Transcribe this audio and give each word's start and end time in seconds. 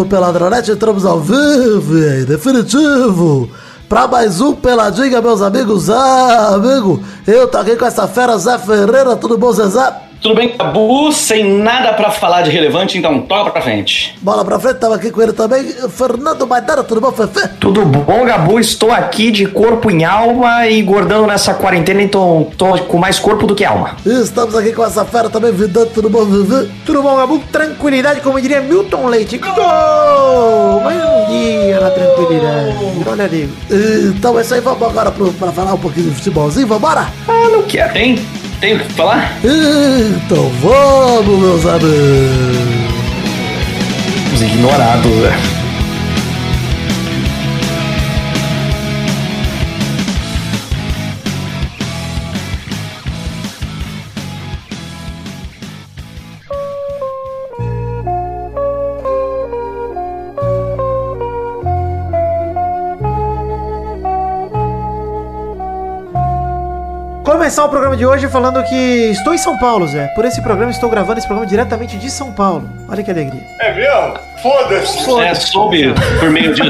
do 0.00 0.06
Peladronete, 0.06 0.70
entramos 0.70 1.04
ao 1.04 1.20
vivo 1.20 1.98
e 1.98 2.24
definitivo 2.24 3.50
para 3.86 4.08
mais 4.08 4.40
um 4.40 4.54
Peladinha, 4.54 5.20
meus 5.20 5.42
amigos. 5.42 5.90
Ah, 5.90 6.54
amigo, 6.54 7.02
eu 7.26 7.46
tô 7.46 7.58
aqui 7.58 7.76
com 7.76 7.84
essa 7.84 8.08
fera 8.08 8.38
Zé 8.38 8.58
Ferreira, 8.58 9.14
tudo 9.16 9.36
bom, 9.36 9.52
Zezé? 9.52 10.09
Tudo 10.20 10.34
bem, 10.34 10.50
Cabu? 10.50 11.10
Sem 11.12 11.44
nada 11.44 11.94
pra 11.94 12.10
falar 12.10 12.42
de 12.42 12.50
relevante, 12.50 12.98
então 12.98 13.22
toca 13.22 13.50
pra 13.50 13.62
frente. 13.62 14.14
Bola 14.20 14.44
pra 14.44 14.60
frente, 14.60 14.76
tava 14.76 14.96
aqui 14.96 15.10
com 15.10 15.22
ele 15.22 15.32
também, 15.32 15.64
Fernando 15.88 16.46
Maidana, 16.46 16.84
tudo 16.84 17.00
bom, 17.00 17.10
Fefe? 17.10 17.48
Tudo 17.58 17.86
bom, 17.86 18.24
Gabu? 18.26 18.60
Estou 18.60 18.92
aqui 18.92 19.30
de 19.30 19.46
corpo 19.46 19.90
em 19.90 20.04
alma 20.04 20.66
e 20.66 20.82
gordando 20.82 21.26
nessa 21.26 21.54
quarentena, 21.54 22.02
então 22.02 22.48
tô 22.58 22.76
com 22.80 22.98
mais 22.98 23.18
corpo 23.18 23.46
do 23.46 23.54
que 23.54 23.64
alma. 23.64 23.96
Estamos 24.04 24.54
aqui 24.54 24.72
com 24.72 24.84
essa 24.84 25.06
fera 25.06 25.30
também, 25.30 25.52
Vidante, 25.52 25.92
tudo 25.94 26.10
bom, 26.10 26.24
Vivi? 26.26 26.70
Tudo 26.84 27.02
bom, 27.02 27.16
Gabu? 27.16 27.38
Tranquilidade, 27.50 28.20
como 28.20 28.38
diria 28.40 28.60
Milton 28.60 29.06
Leite. 29.06 29.38
Gol! 29.38 30.80
Mais 30.84 31.02
um 31.02 31.30
dia 31.30 31.80
na 31.80 31.90
tranquilidade. 31.90 32.76
Olha 33.06 33.24
ali. 33.24 33.50
Então 34.14 34.38
é 34.38 34.42
isso 34.42 34.52
aí, 34.52 34.60
vamos 34.60 34.82
agora 34.82 35.10
pro, 35.10 35.32
pra 35.32 35.50
falar 35.50 35.72
um 35.72 35.78
pouquinho 35.78 36.10
de 36.10 36.16
futebolzinho, 36.16 36.66
vambora? 36.66 37.06
Ah, 37.26 37.48
não 37.50 37.62
quer. 37.62 37.90
Tem? 37.94 38.18
Tem 38.60 38.74
o 38.74 38.78
que 38.78 38.92
falar? 38.92 39.38
Então 39.42 40.50
vamos, 40.60 41.38
meus 41.38 41.66
amigos. 41.66 41.90
Os 44.34 44.42
ignorados, 44.42 45.10
velho. 45.10 45.59
Começar 67.50 67.64
o 67.64 67.68
programa 67.68 67.96
de 67.96 68.06
hoje 68.06 68.28
falando 68.28 68.62
que 68.62 69.10
estou 69.10 69.34
em 69.34 69.38
São 69.38 69.58
Paulo, 69.58 69.84
Zé. 69.88 70.06
Por 70.14 70.24
esse 70.24 70.40
programa 70.40 70.70
estou 70.70 70.88
gravando 70.88 71.18
esse 71.18 71.26
programa 71.26 71.50
diretamente 71.50 71.96
de 71.96 72.08
São 72.08 72.30
Paulo. 72.30 72.70
Olha 72.88 73.02
que 73.02 73.10
alegria. 73.10 73.42
É 73.58 73.74
mesmo? 73.74 74.20
Foda-se. 74.40 75.20
É, 75.20 75.34
soube 75.34 75.92
por 76.20 76.30
meio 76.30 76.54
de 76.54 76.62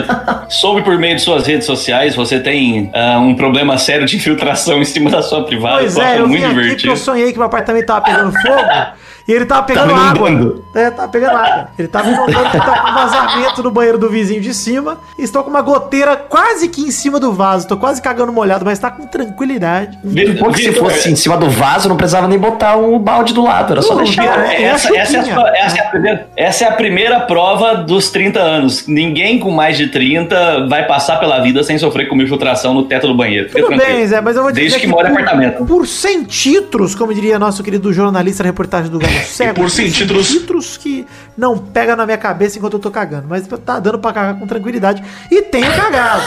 soube 0.49 0.81
por 0.81 0.99
meio 0.99 1.17
de 1.17 1.21
suas 1.21 1.47
redes 1.47 1.67
sociais, 1.67 2.17
você 2.17 2.41
tem 2.41 2.91
ah, 2.95 3.19
um 3.19 3.35
problema 3.35 3.77
sério 3.77 4.07
de 4.07 4.17
infiltração 4.17 4.81
em 4.81 4.87
cima 4.87 5.11
da 5.11 5.21
sua 5.21 5.45
privada. 5.45 5.81
Pois 5.81 5.99
eu 5.99 6.03
é, 6.03 6.19
eu 6.19 6.27
vim 6.27 6.31
muito 6.31 6.45
aqui 6.47 6.55
porque 6.55 6.63
divertido. 6.63 6.93
eu 6.95 6.97
sonhei 6.97 7.31
que 7.31 7.37
meu 7.37 7.47
apartamento 7.47 7.85
tava 7.85 8.01
pegando 8.01 8.33
fogo 8.33 8.65
e 9.31 9.33
ele 9.33 9.47
tava 9.47 9.63
pegando 9.63 9.91
Tava 9.91 10.11
água. 10.11 10.29
inundando. 10.29 10.65
É, 10.75 10.91
tava 10.91 11.09
pegando 11.09 11.37
água. 11.37 11.69
Ele 11.79 11.87
tava 11.87 12.11
que 12.11 12.59
tava 12.59 12.81
com 12.81 12.93
vazamento 12.93 13.63
no 13.63 13.71
banheiro 13.71 13.97
do 13.97 14.09
vizinho 14.11 14.41
de 14.41 14.53
cima. 14.53 14.99
E 15.17 15.23
estou 15.23 15.45
com 15.45 15.51
uma 15.51 15.63
goteira 15.63 16.17
quase 16.17 16.69
que 16.69 16.81
em 16.81 16.91
cima 16.91 17.21
do 17.21 17.33
vaso. 17.33 17.69
Tô 17.69 17.77
quase 17.77 18.03
cagando 18.03 18.33
molhado, 18.33 18.65
mas 18.65 18.79
tá 18.81 18.91
com 18.91 19.07
tranquilidade. 19.07 19.97
Porque 20.39 20.63
se 20.63 20.73
fosse 20.73 21.13
em 21.13 21.15
cima 21.15 21.37
do 21.37 21.49
vaso, 21.49 21.89
não 21.89 21.97
precisava 21.97 22.27
nem 22.27 22.39
botar 22.39 22.77
o 22.77 22.99
balde 22.99 23.33
do 23.33 23.45
lado, 23.45 23.73
era 23.73 23.83
só 23.83 23.95
Não, 23.95 24.03
deixar. 24.03 24.25
é 24.25 24.29
a 24.57 24.63
Essa, 24.73 24.97
essa, 24.97 25.17
é 25.17 25.21
a 25.21 25.57
essa 25.57 25.79
é 25.79 25.81
a 25.81 25.89
primeira, 25.91 26.29
essa 26.37 26.65
é 26.65 26.69
a 26.69 26.73
primeira 26.73 27.21
prova 27.21 27.77
dos 27.77 28.11
30 28.11 28.41
anos. 28.41 28.85
Ninguém 28.89 29.39
com 29.39 29.53
mais 29.53 29.77
de 29.77 29.87
30 29.89 30.67
vai 30.69 30.87
passar 30.89 31.21
pela 31.21 31.39
vida 31.41 31.63
sem 31.63 31.79
sofrer 31.79 32.09
com 32.09 32.15
uma 32.17 32.25
infiltração 32.25 32.75
no 32.75 32.83
teto 32.85 33.07
do 33.07 33.15
banheiro. 33.15 33.49
Fica 33.49 33.61
Tudo 33.63 33.69
tranquilo. 33.77 33.97
bem, 33.99 34.07
Zé, 34.09 34.21
mas 34.21 34.35
eu 34.35 34.43
vou 34.43 34.51
dizer 34.51 34.63
Desde 34.63 34.81
que 34.81 34.87
mora 34.89 35.09
em 35.09 35.13
por, 35.13 35.21
apartamento. 35.21 35.65
Por 35.65 35.87
100 35.87 36.25
títulos, 36.25 36.95
como 36.97 37.15
diria 37.15 37.39
nosso 37.39 37.63
querido 37.63 37.93
jornalista 37.93 38.43
reportagem 38.43 38.91
do 38.91 38.99
Galo 38.99 39.20
Cego. 39.25 39.55
por 39.55 39.71
100 39.71 39.91
títulos- 39.91 40.29
títulos 40.29 40.77
que 40.77 41.07
não 41.37 41.57
pega 41.59 41.95
na 41.97 42.05
minha 42.05 42.19
cabeça 42.19 42.59
enquanto 42.59 42.75
eu 42.75 42.81
tô 42.81 42.91
cagando. 42.91 43.27
Mas 43.29 43.47
tá 43.65 43.79
dando 43.81 43.99
pra 43.99 44.13
cagar 44.13 44.39
com 44.39 44.47
tranquilidade. 44.47 45.03
E 45.31 45.43
tenho 45.43 45.71
cagado. 45.73 46.23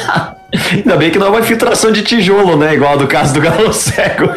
Ainda 0.72 0.96
bem 0.98 1.10
que 1.12 1.18
não 1.20 1.28
é 1.28 1.30
uma 1.32 1.40
infiltração 1.40 1.92
de 1.92 2.04
tijolo, 2.04 2.56
né? 2.58 2.74
Igual 2.74 2.98
do 2.98 3.08
caso 3.08 3.34
do 3.34 3.42
galo 3.42 3.72
cego. 3.74 4.30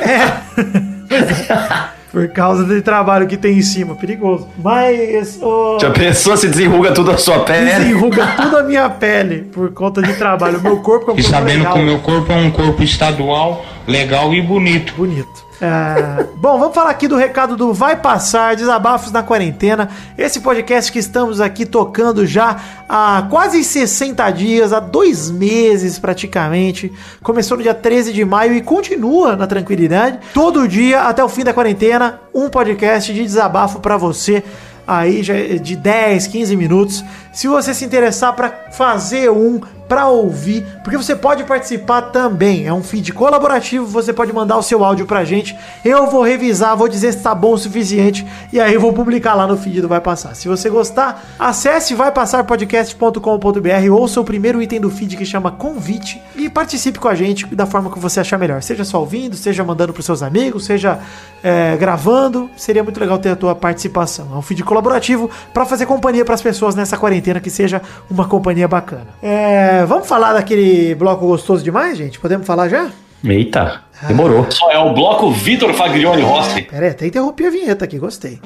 Por 2.10 2.28
causa 2.28 2.64
do 2.64 2.80
trabalho 2.80 3.26
que 3.26 3.36
tem 3.36 3.58
em 3.58 3.62
cima. 3.62 3.94
Perigoso. 3.94 4.48
Mas. 4.56 5.38
ô, 5.42 5.78
Já 5.78 5.90
pensou 5.90 6.34
se 6.36 6.48
desenruga 6.48 6.92
tudo 6.92 7.10
a 7.10 7.18
sua 7.18 7.40
pele? 7.40 7.66
Desenruga 7.70 8.26
toda 8.40 8.60
a 8.60 8.62
minha 8.62 8.88
pele 8.88 9.42
por 9.52 9.70
conta 9.72 10.00
de 10.00 10.14
trabalho. 10.14 10.60
Meu 10.62 10.78
corpo 10.78 11.10
é 11.10 11.14
um 11.14 11.18
E 11.18 11.22
corpo 11.22 11.30
sabendo 11.36 11.58
legal. 11.58 11.72
que 11.74 11.78
o 11.80 11.82
meu 11.82 11.98
corpo 11.98 12.32
é 12.32 12.36
um 12.36 12.50
corpo 12.50 12.82
estadual, 12.82 13.66
legal 13.86 14.32
e 14.32 14.40
bonito. 14.40 14.94
Bonito. 14.96 15.44
É, 15.60 16.24
bom, 16.36 16.58
vamos 16.58 16.74
falar 16.74 16.90
aqui 16.90 17.08
do 17.08 17.16
recado 17.16 17.56
do 17.56 17.72
Vai 17.72 17.96
Passar, 17.96 18.54
Desabafos 18.54 19.10
na 19.10 19.22
Quarentena. 19.22 19.88
Esse 20.18 20.40
podcast 20.40 20.92
que 20.92 20.98
estamos 20.98 21.40
aqui 21.40 21.64
tocando 21.64 22.26
já 22.26 22.60
há 22.86 23.26
quase 23.30 23.64
60 23.64 24.30
dias, 24.32 24.72
há 24.74 24.80
dois 24.80 25.30
meses 25.30 25.98
praticamente. 25.98 26.92
Começou 27.22 27.56
no 27.56 27.62
dia 27.62 27.72
13 27.72 28.12
de 28.12 28.22
maio 28.22 28.52
e 28.52 28.60
continua 28.60 29.34
na 29.34 29.46
tranquilidade. 29.46 30.18
Todo 30.34 30.68
dia, 30.68 31.02
até 31.02 31.24
o 31.24 31.28
fim 31.28 31.42
da 31.42 31.54
quarentena, 31.54 32.20
um 32.34 32.50
podcast 32.50 33.12
de 33.14 33.22
desabafo 33.22 33.80
pra 33.80 33.96
você. 33.96 34.44
Aí 34.86 35.22
já 35.22 35.34
é 35.34 35.54
de 35.54 35.74
10, 35.74 36.26
15 36.26 36.54
minutos. 36.54 37.04
Se 37.32 37.48
você 37.48 37.72
se 37.72 37.84
interessar 37.84 38.34
pra 38.34 38.50
fazer 38.72 39.30
um, 39.30 39.60
pra 39.88 40.08
ouvir, 40.08 40.66
porque 40.82 40.96
você 40.96 41.14
pode 41.14 41.44
participar 41.44 42.02
também. 42.02 42.66
É 42.66 42.72
um 42.72 42.82
feed 42.82 43.12
colaborativo, 43.12 43.86
você 43.86 44.12
pode 44.12 44.32
mandar 44.32 44.56
o 44.56 44.62
seu 44.62 44.84
áudio 44.84 45.06
pra 45.06 45.24
gente. 45.24 45.56
Eu 45.84 46.08
vou 46.10 46.22
revisar, 46.22 46.76
vou 46.76 46.88
dizer 46.88 47.12
se 47.12 47.22
tá 47.22 47.34
bom 47.34 47.52
o 47.52 47.58
suficiente 47.58 48.26
e 48.52 48.60
aí 48.60 48.74
eu 48.74 48.80
vou 48.80 48.92
publicar 48.92 49.34
lá 49.34 49.46
no 49.46 49.56
feed 49.56 49.80
do 49.80 49.88
Vai 49.88 50.00
Passar. 50.00 50.34
Se 50.34 50.48
você 50.48 50.68
gostar, 50.68 51.24
acesse 51.38 51.94
vaipassarpodcast.com.br, 51.94 53.90
ouça 53.92 54.20
o 54.20 54.24
primeiro 54.24 54.60
item 54.60 54.80
do 54.80 54.90
feed 54.90 55.16
que 55.16 55.24
chama 55.24 55.50
convite 55.50 56.20
e 56.34 56.48
participe 56.48 56.98
com 56.98 57.08
a 57.08 57.14
gente 57.14 57.46
da 57.54 57.66
forma 57.66 57.90
que 57.90 57.98
você 57.98 58.20
achar 58.20 58.38
melhor. 58.38 58.62
Seja 58.62 58.84
só 58.84 59.00
ouvindo, 59.00 59.36
seja 59.36 59.64
mandando 59.64 59.92
pros 59.92 60.06
seus 60.06 60.22
amigos, 60.22 60.64
seja 60.66 60.98
é, 61.42 61.76
gravando. 61.76 62.50
Seria 62.56 62.82
muito 62.82 62.98
legal 62.98 63.18
ter 63.18 63.30
a 63.30 63.36
tua 63.36 63.54
participação. 63.54 64.28
É 64.32 64.36
um 64.36 64.42
feed 64.42 64.62
colaborativo 64.64 65.30
pra 65.52 65.64
fazer 65.64 65.86
companhia 65.86 66.24
pras 66.24 66.42
pessoas 66.42 66.74
nessa 66.74 66.96
quarentena 66.96 67.40
que 67.40 67.50
seja 67.50 67.80
uma 68.10 68.26
companhia 68.26 68.66
bacana. 68.66 69.06
É, 69.22 69.75
vamos 69.84 70.06
falar 70.06 70.32
daquele 70.32 70.94
bloco 70.94 71.26
gostoso 71.26 71.62
demais, 71.62 71.98
gente? 71.98 72.18
Podemos 72.20 72.46
falar 72.46 72.68
já? 72.68 72.88
Eita, 73.24 73.82
demorou. 74.06 74.46
Só 74.50 74.70
é 74.70 74.78
o 74.78 74.94
bloco 74.94 75.30
Vitor 75.30 75.72
Faglione 75.74 76.22
Rossi. 76.22 76.62
Pera 76.62 76.86
aí, 76.86 76.92
até 76.92 77.06
interrompi 77.06 77.46
a 77.46 77.50
vinheta 77.50 77.84
aqui, 77.84 77.98
gostei. 77.98 78.40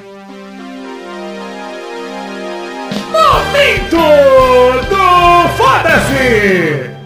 Foda-se 5.57 7.00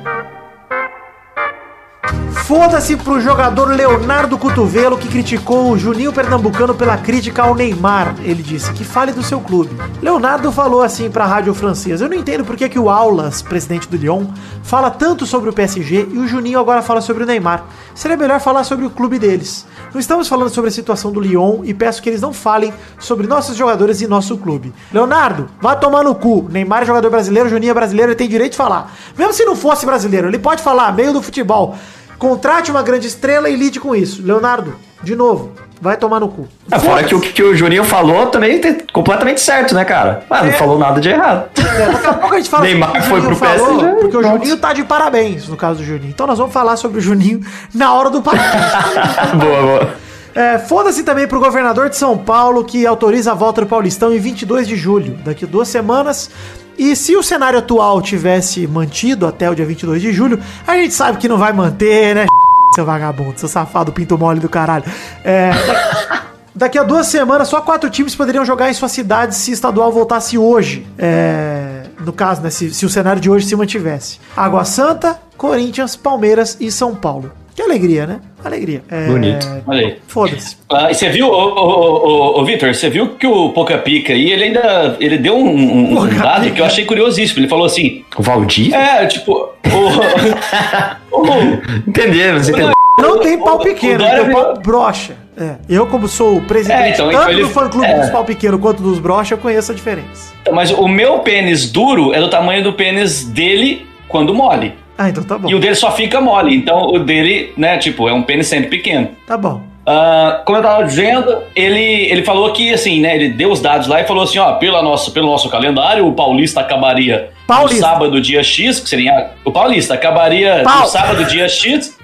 pro 3.02 3.20
jogador 3.20 3.68
Leonardo 3.68 4.38
Cotovelo 4.38 4.96
que 4.96 5.08
criticou 5.08 5.70
o 5.70 5.78
Juninho 5.78 6.12
Pernambucano 6.12 6.74
pela 6.74 6.96
crítica 6.96 7.42
ao 7.42 7.54
Neymar. 7.54 8.14
Ele 8.22 8.42
disse 8.42 8.72
que 8.72 8.84
fale 8.84 9.12
do 9.12 9.22
seu 9.22 9.40
clube. 9.40 9.76
Leonardo 10.00 10.50
falou 10.52 10.82
assim 10.82 11.10
pra 11.10 11.26
rádio 11.26 11.52
francesa: 11.52 12.04
Eu 12.04 12.08
não 12.08 12.16
entendo 12.16 12.44
por 12.44 12.56
que, 12.56 12.68
que 12.68 12.78
o 12.78 12.88
Aulas, 12.88 13.42
presidente 13.42 13.88
do 13.88 13.96
Lyon, 13.96 14.26
fala 14.62 14.90
tanto 14.90 15.26
sobre 15.26 15.50
o 15.50 15.52
PSG 15.52 16.08
e 16.12 16.18
o 16.18 16.26
Juninho 16.28 16.58
agora 16.58 16.82
fala 16.82 17.00
sobre 17.00 17.24
o 17.24 17.26
Neymar. 17.26 17.64
Seria 17.94 18.16
melhor 18.16 18.40
falar 18.40 18.64
sobre 18.64 18.86
o 18.86 18.90
clube 18.90 19.18
deles. 19.18 19.66
Não 19.92 20.00
estamos 20.00 20.28
falando 20.28 20.50
sobre 20.50 20.68
a 20.68 20.72
situação 20.72 21.12
do 21.12 21.20
Lyon 21.20 21.60
e 21.64 21.74
peço 21.74 22.02
que 22.02 22.08
eles 22.08 22.20
não 22.20 22.32
falem 22.32 22.72
sobre 22.98 23.26
nossos 23.26 23.56
jogadores 23.56 24.00
e 24.00 24.06
nosso 24.06 24.36
clube. 24.38 24.72
Leonardo, 24.92 25.48
vá 25.60 25.76
tomar 25.76 26.02
no 26.02 26.14
cu. 26.14 26.48
Neymar 26.50 26.82
é 26.82 26.86
jogador 26.86 27.10
brasileiro, 27.10 27.48
Juninho 27.48 27.70
é 27.70 27.74
brasileiro, 27.74 28.12
ele 28.12 28.16
tem 28.16 28.28
direito 28.28 28.52
de 28.52 28.58
falar. 28.58 28.92
Mesmo 29.16 29.32
se 29.32 29.44
não 29.44 29.56
fosse 29.56 29.84
brasileiro, 29.84 30.28
ele 30.28 30.38
pode 30.38 30.62
falar, 30.62 30.92
meio 30.92 31.12
do 31.12 31.20
futebol. 31.22 31.76
Contrate 32.24 32.70
uma 32.70 32.82
grande 32.82 33.06
estrela 33.06 33.50
e 33.50 33.54
lide 33.54 33.78
com 33.78 33.94
isso. 33.94 34.22
Leonardo, 34.24 34.74
de 35.02 35.14
novo, 35.14 35.52
vai 35.78 35.94
tomar 35.94 36.20
no 36.20 36.28
cu. 36.30 36.48
Ah, 36.70 36.80
fora 36.80 37.04
que 37.04 37.14
o 37.14 37.20
que 37.20 37.42
o 37.42 37.54
Juninho 37.54 37.84
falou 37.84 38.28
também 38.28 38.58
tem 38.58 38.78
completamente 38.94 39.42
certo, 39.42 39.74
né, 39.74 39.84
cara? 39.84 40.24
Ah, 40.30 40.42
não 40.42 40.52
falou 40.54 40.78
nada 40.78 41.02
de 41.02 41.10
errado. 41.10 41.50
É, 41.58 41.92
daqui 41.92 42.06
a 42.06 42.14
pouco 42.14 42.34
a 42.34 42.38
gente 42.38 42.48
fala 42.48 42.64
Neymar 42.64 42.88
o 42.88 42.92
que 42.94 43.02
foi 43.02 43.20
Juninho 43.20 43.36
pro 43.36 43.46
PSG, 43.46 43.66
falou, 43.66 43.94
porque 43.96 44.16
o. 44.16 44.22
Juninho 44.22 44.56
tá 44.56 44.72
de 44.72 44.84
parabéns, 44.84 45.48
no 45.48 45.56
caso 45.58 45.80
do 45.80 45.84
Juninho. 45.84 46.08
Então 46.08 46.26
nós 46.26 46.38
vamos 46.38 46.54
falar 46.54 46.78
sobre 46.78 46.96
o 46.96 47.00
Juninho 47.02 47.42
na 47.74 47.92
hora 47.92 48.08
do 48.08 48.22
parabéns. 48.22 48.72
boa, 49.38 49.62
boa. 49.62 49.94
É, 50.34 50.58
Foda-se 50.58 51.02
também 51.02 51.28
pro 51.28 51.38
governador 51.38 51.90
de 51.90 51.96
São 51.98 52.16
Paulo 52.16 52.64
que 52.64 52.86
autoriza 52.86 53.32
a 53.32 53.34
volta 53.34 53.60
do 53.60 53.66
Paulistão 53.66 54.14
em 54.14 54.18
22 54.18 54.66
de 54.66 54.76
julho, 54.76 55.18
daqui 55.22 55.44
a 55.44 55.48
duas 55.48 55.68
semanas. 55.68 56.30
E 56.76 56.94
se 56.96 57.16
o 57.16 57.22
cenário 57.22 57.58
atual 57.58 58.00
tivesse 58.02 58.66
mantido 58.66 59.26
até 59.26 59.48
o 59.48 59.54
dia 59.54 59.64
22 59.64 60.00
de 60.02 60.12
julho, 60.12 60.40
a 60.66 60.76
gente 60.76 60.94
sabe 60.94 61.18
que 61.18 61.28
não 61.28 61.38
vai 61.38 61.52
manter, 61.52 62.14
né? 62.14 62.26
Seu 62.74 62.84
vagabundo, 62.84 63.38
seu 63.38 63.48
safado, 63.48 63.92
pinto 63.92 64.18
mole 64.18 64.40
do 64.40 64.48
caralho. 64.48 64.84
É, 65.22 65.52
Daqui 66.56 66.78
a 66.78 66.84
duas 66.84 67.08
semanas, 67.08 67.48
só 67.48 67.60
quatro 67.60 67.90
times 67.90 68.14
poderiam 68.14 68.44
jogar 68.44 68.70
em 68.70 68.74
sua 68.74 68.88
cidade 68.88 69.34
se 69.34 69.50
estadual 69.50 69.90
voltasse 69.90 70.38
hoje. 70.38 70.86
É, 70.96 71.82
no 72.00 72.12
caso, 72.12 72.42
né? 72.42 72.50
Se, 72.50 72.72
se 72.72 72.86
o 72.86 72.88
cenário 72.88 73.20
de 73.20 73.28
hoje 73.28 73.46
se 73.46 73.56
mantivesse. 73.56 74.20
Água 74.36 74.64
Santa, 74.64 75.20
Corinthians, 75.36 75.96
Palmeiras 75.96 76.56
e 76.60 76.70
São 76.70 76.94
Paulo. 76.94 77.32
Que 77.54 77.62
Alegria, 77.62 78.06
né? 78.06 78.20
Alegria. 78.44 78.82
É, 78.90 79.06
Bonito. 79.06 79.46
Olha 79.66 79.86
aí. 79.86 79.98
Foda-se. 80.08 80.56
Ah, 80.72 80.90
e 80.90 80.94
você 80.94 81.08
viu, 81.08 81.28
ô, 81.28 81.30
ô, 81.32 81.60
ô, 81.60 82.08
ô, 82.36 82.40
ô, 82.40 82.44
Vitor, 82.44 82.74
você 82.74 82.90
viu 82.90 83.10
que 83.10 83.26
o 83.26 83.50
Poca 83.50 83.78
Pica 83.78 84.12
aí, 84.12 84.32
ele 84.32 84.44
ainda 84.44 84.96
ele 84.98 85.16
deu 85.18 85.36
um, 85.36 85.46
um- 85.48 86.00
um 86.00 86.08
dado 86.18 86.50
que 86.50 86.60
eu 86.60 86.64
achei 86.64 86.84
curiosíssimo. 86.84 87.38
Ele 87.40 87.48
falou 87.48 87.64
assim: 87.66 88.04
O 88.16 88.22
Valdir? 88.22 88.74
é, 88.74 89.06
tipo, 89.06 89.32
o, 89.32 89.48
o- 91.12 91.88
Entendeu? 91.88 92.38
Você 92.42 92.50
entendeu? 92.50 92.72
Não 93.00 93.18
tem 93.20 93.38
pau 93.38 93.58
pequeno, 93.58 94.04
tem 94.04 94.30
pau 94.32 94.54
brocha. 94.60 95.16
É. 95.36 95.56
Eu, 95.68 95.86
como 95.88 96.06
sou 96.06 96.36
o 96.36 96.40
presidente 96.42 96.80
É, 96.80 96.90
então, 96.90 97.06
tanto 97.10 97.18
então 97.22 97.30
ele- 97.32 97.42
do 97.42 97.48
fã-clube 97.50 97.86
é. 97.86 98.00
dos 98.00 98.10
pau 98.10 98.24
pequeno 98.24 98.56
quanto 98.58 98.82
dos 98.82 98.98
brocha, 99.00 99.34
eu 99.34 99.38
conheço 99.38 99.72
a 99.72 99.74
diferença. 99.74 100.32
mas 100.52 100.70
o 100.70 100.86
meu 100.86 101.18
pênis 101.20 101.70
duro 101.70 102.12
é 102.14 102.20
do 102.20 102.28
tamanho 102.30 102.62
do 102.62 102.72
pênis 102.72 103.24
dele 103.24 103.84
quando 104.08 104.32
mole. 104.34 104.74
Ah, 104.96 105.08
então 105.08 105.24
tá 105.24 105.38
bom. 105.38 105.48
E 105.48 105.54
o 105.54 105.58
dele 105.58 105.74
só 105.74 105.90
fica 105.90 106.20
mole. 106.20 106.54
Então 106.54 106.88
o 106.88 106.98
dele, 106.98 107.52
né, 107.56 107.78
tipo, 107.78 108.08
é 108.08 108.12
um 108.12 108.22
pênis 108.22 108.46
sempre 108.46 108.68
pequeno. 108.68 109.10
Tá 109.26 109.36
bom. 109.36 109.62
Ah, 109.86 110.42
como 110.46 110.58
eu 110.58 110.62
tava 110.62 110.84
dizendo, 110.84 111.42
ele, 111.54 112.10
ele 112.10 112.24
falou 112.24 112.50
que, 112.52 112.72
assim, 112.72 113.00
né, 113.00 113.14
ele 113.14 113.28
deu 113.30 113.50
os 113.50 113.60
dados 113.60 113.86
lá 113.86 114.00
e 114.00 114.04
falou 114.04 114.24
assim, 114.24 114.38
ó, 114.38 114.52
pela 114.54 114.82
nossa, 114.82 115.10
pelo 115.10 115.26
nosso 115.26 115.48
calendário, 115.50 116.06
o 116.06 116.12
Paulista 116.14 116.60
acabaria 116.60 117.30
Paulista. 117.46 117.86
no 117.86 117.92
sábado, 117.92 118.20
dia 118.20 118.42
X, 118.42 118.80
que 118.80 118.88
seria 118.88 119.30
o 119.44 119.52
Paulista, 119.52 119.94
acabaria 119.94 120.62
Pau. 120.64 120.80
no 120.80 120.86
sábado, 120.86 121.24
dia 121.26 121.48
X, 121.48 121.98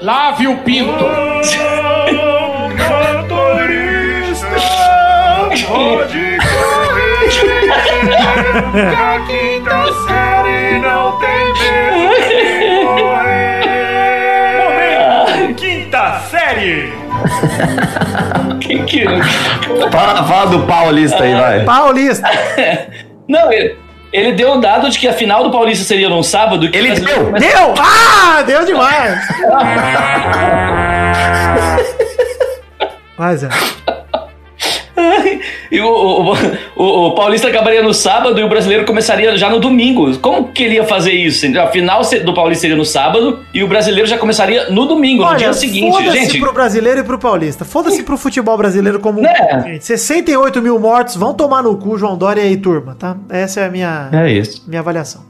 Lave 0.00 0.48
o 0.48 0.56
pinto. 0.58 1.04
Quinta 15.56 16.20
série! 16.30 16.92
que, 18.60 18.78
que, 18.84 19.04
Fala, 19.90 20.24
fala 20.24 20.46
do 20.50 20.66
Paulista 20.66 21.22
aí, 21.24 21.34
vai. 21.34 21.64
Paulista. 21.64 22.28
não, 23.28 23.52
ele, 23.52 23.76
ele 24.12 24.32
deu 24.32 24.52
o 24.54 24.60
dado 24.60 24.88
de 24.90 24.98
que 24.98 25.06
a 25.08 25.12
final 25.12 25.42
do 25.44 25.50
Paulista 25.50 25.84
seria 25.84 26.08
num 26.08 26.22
sábado. 26.22 26.70
que 26.70 26.78
Ele 26.78 26.92
deu? 26.98 27.24
começa- 27.26 27.46
Deu! 27.46 27.74
Ah, 27.78 28.40
deu 28.42 28.64
demais! 28.64 29.28
Mas 33.18 33.42
é. 33.44 33.48
E 35.70 35.80
o, 35.80 35.86
o, 35.88 36.32
o- 36.76 37.06
o 37.08 37.14
Paulista 37.14 37.46
acabaria 37.48 37.80
no 37.82 37.94
sábado 37.94 38.38
e 38.40 38.42
o 38.42 38.48
brasileiro 38.48 38.84
começaria 38.84 39.36
já 39.36 39.48
no 39.48 39.60
domingo. 39.60 40.16
Como 40.18 40.48
que 40.52 40.64
ele 40.64 40.74
ia 40.74 40.84
fazer 40.84 41.12
isso? 41.12 41.46
A 41.58 41.68
final 41.68 42.02
do 42.24 42.34
Paulista 42.34 42.62
seria 42.62 42.76
no 42.76 42.84
sábado 42.84 43.38
e 43.54 43.62
o 43.62 43.68
brasileiro 43.68 44.08
já 44.08 44.18
começaria 44.18 44.68
no 44.70 44.86
domingo, 44.86 45.24
no 45.24 45.36
dia 45.36 45.52
seguinte. 45.52 45.92
foda-se 45.92 46.18
Gente, 46.18 46.40
pro 46.40 46.52
brasileiro 46.52 47.00
e 47.00 47.04
pro 47.04 47.18
paulista. 47.18 47.64
Foda-se 47.64 48.02
pro 48.02 48.16
futebol 48.18 48.56
brasileiro 48.56 48.98
como 48.98 49.20
um 49.20 49.22
Né? 49.22 49.62
gente. 49.64 49.84
68 49.86 50.60
mil 50.60 50.78
mortos, 50.78 51.14
vão 51.16 51.32
tomar 51.34 51.62
no 51.62 51.76
cu, 51.76 51.96
João 51.96 52.16
Dória 52.16 52.44
e 52.46 52.56
turma, 52.56 52.96
tá? 52.98 53.16
Essa 53.28 53.60
é 53.60 53.66
a 53.66 53.70
minha, 53.70 54.08
É 54.12 54.30
isso. 54.32 54.64
minha 54.66 54.80
avaliação. 54.80 55.22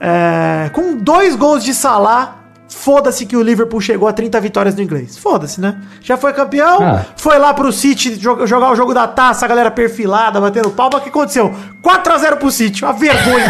É, 0.00 0.70
com 0.70 0.96
dois 0.96 1.34
gols 1.34 1.64
de 1.64 1.74
Salah, 1.74 2.37
foda-se 2.82 3.26
que 3.26 3.36
o 3.36 3.42
Liverpool 3.42 3.80
chegou 3.80 4.08
a 4.08 4.12
30 4.12 4.40
vitórias 4.40 4.74
no 4.74 4.82
inglês. 4.82 5.16
Foda-se, 5.18 5.60
né? 5.60 5.76
Já 6.00 6.16
foi 6.16 6.32
campeão, 6.32 6.80
Ah. 6.82 7.04
foi 7.16 7.38
lá 7.38 7.52
pro 7.52 7.72
City 7.72 8.16
jo- 8.16 8.46
jogar 8.46 8.70
o 8.70 8.76
jogo 8.76 8.94
da 8.94 9.06
taça, 9.06 9.44
a 9.44 9.48
galera 9.48 9.70
perfilada, 9.70 10.40
batendo 10.40 10.70
palma. 10.70 10.98
O 10.98 11.00
que 11.00 11.08
aconteceu? 11.08 11.52
4x0 11.82 12.36
pro 12.36 12.50
City, 12.50 12.84
uma 12.84 12.92
vergonha. 12.92 13.48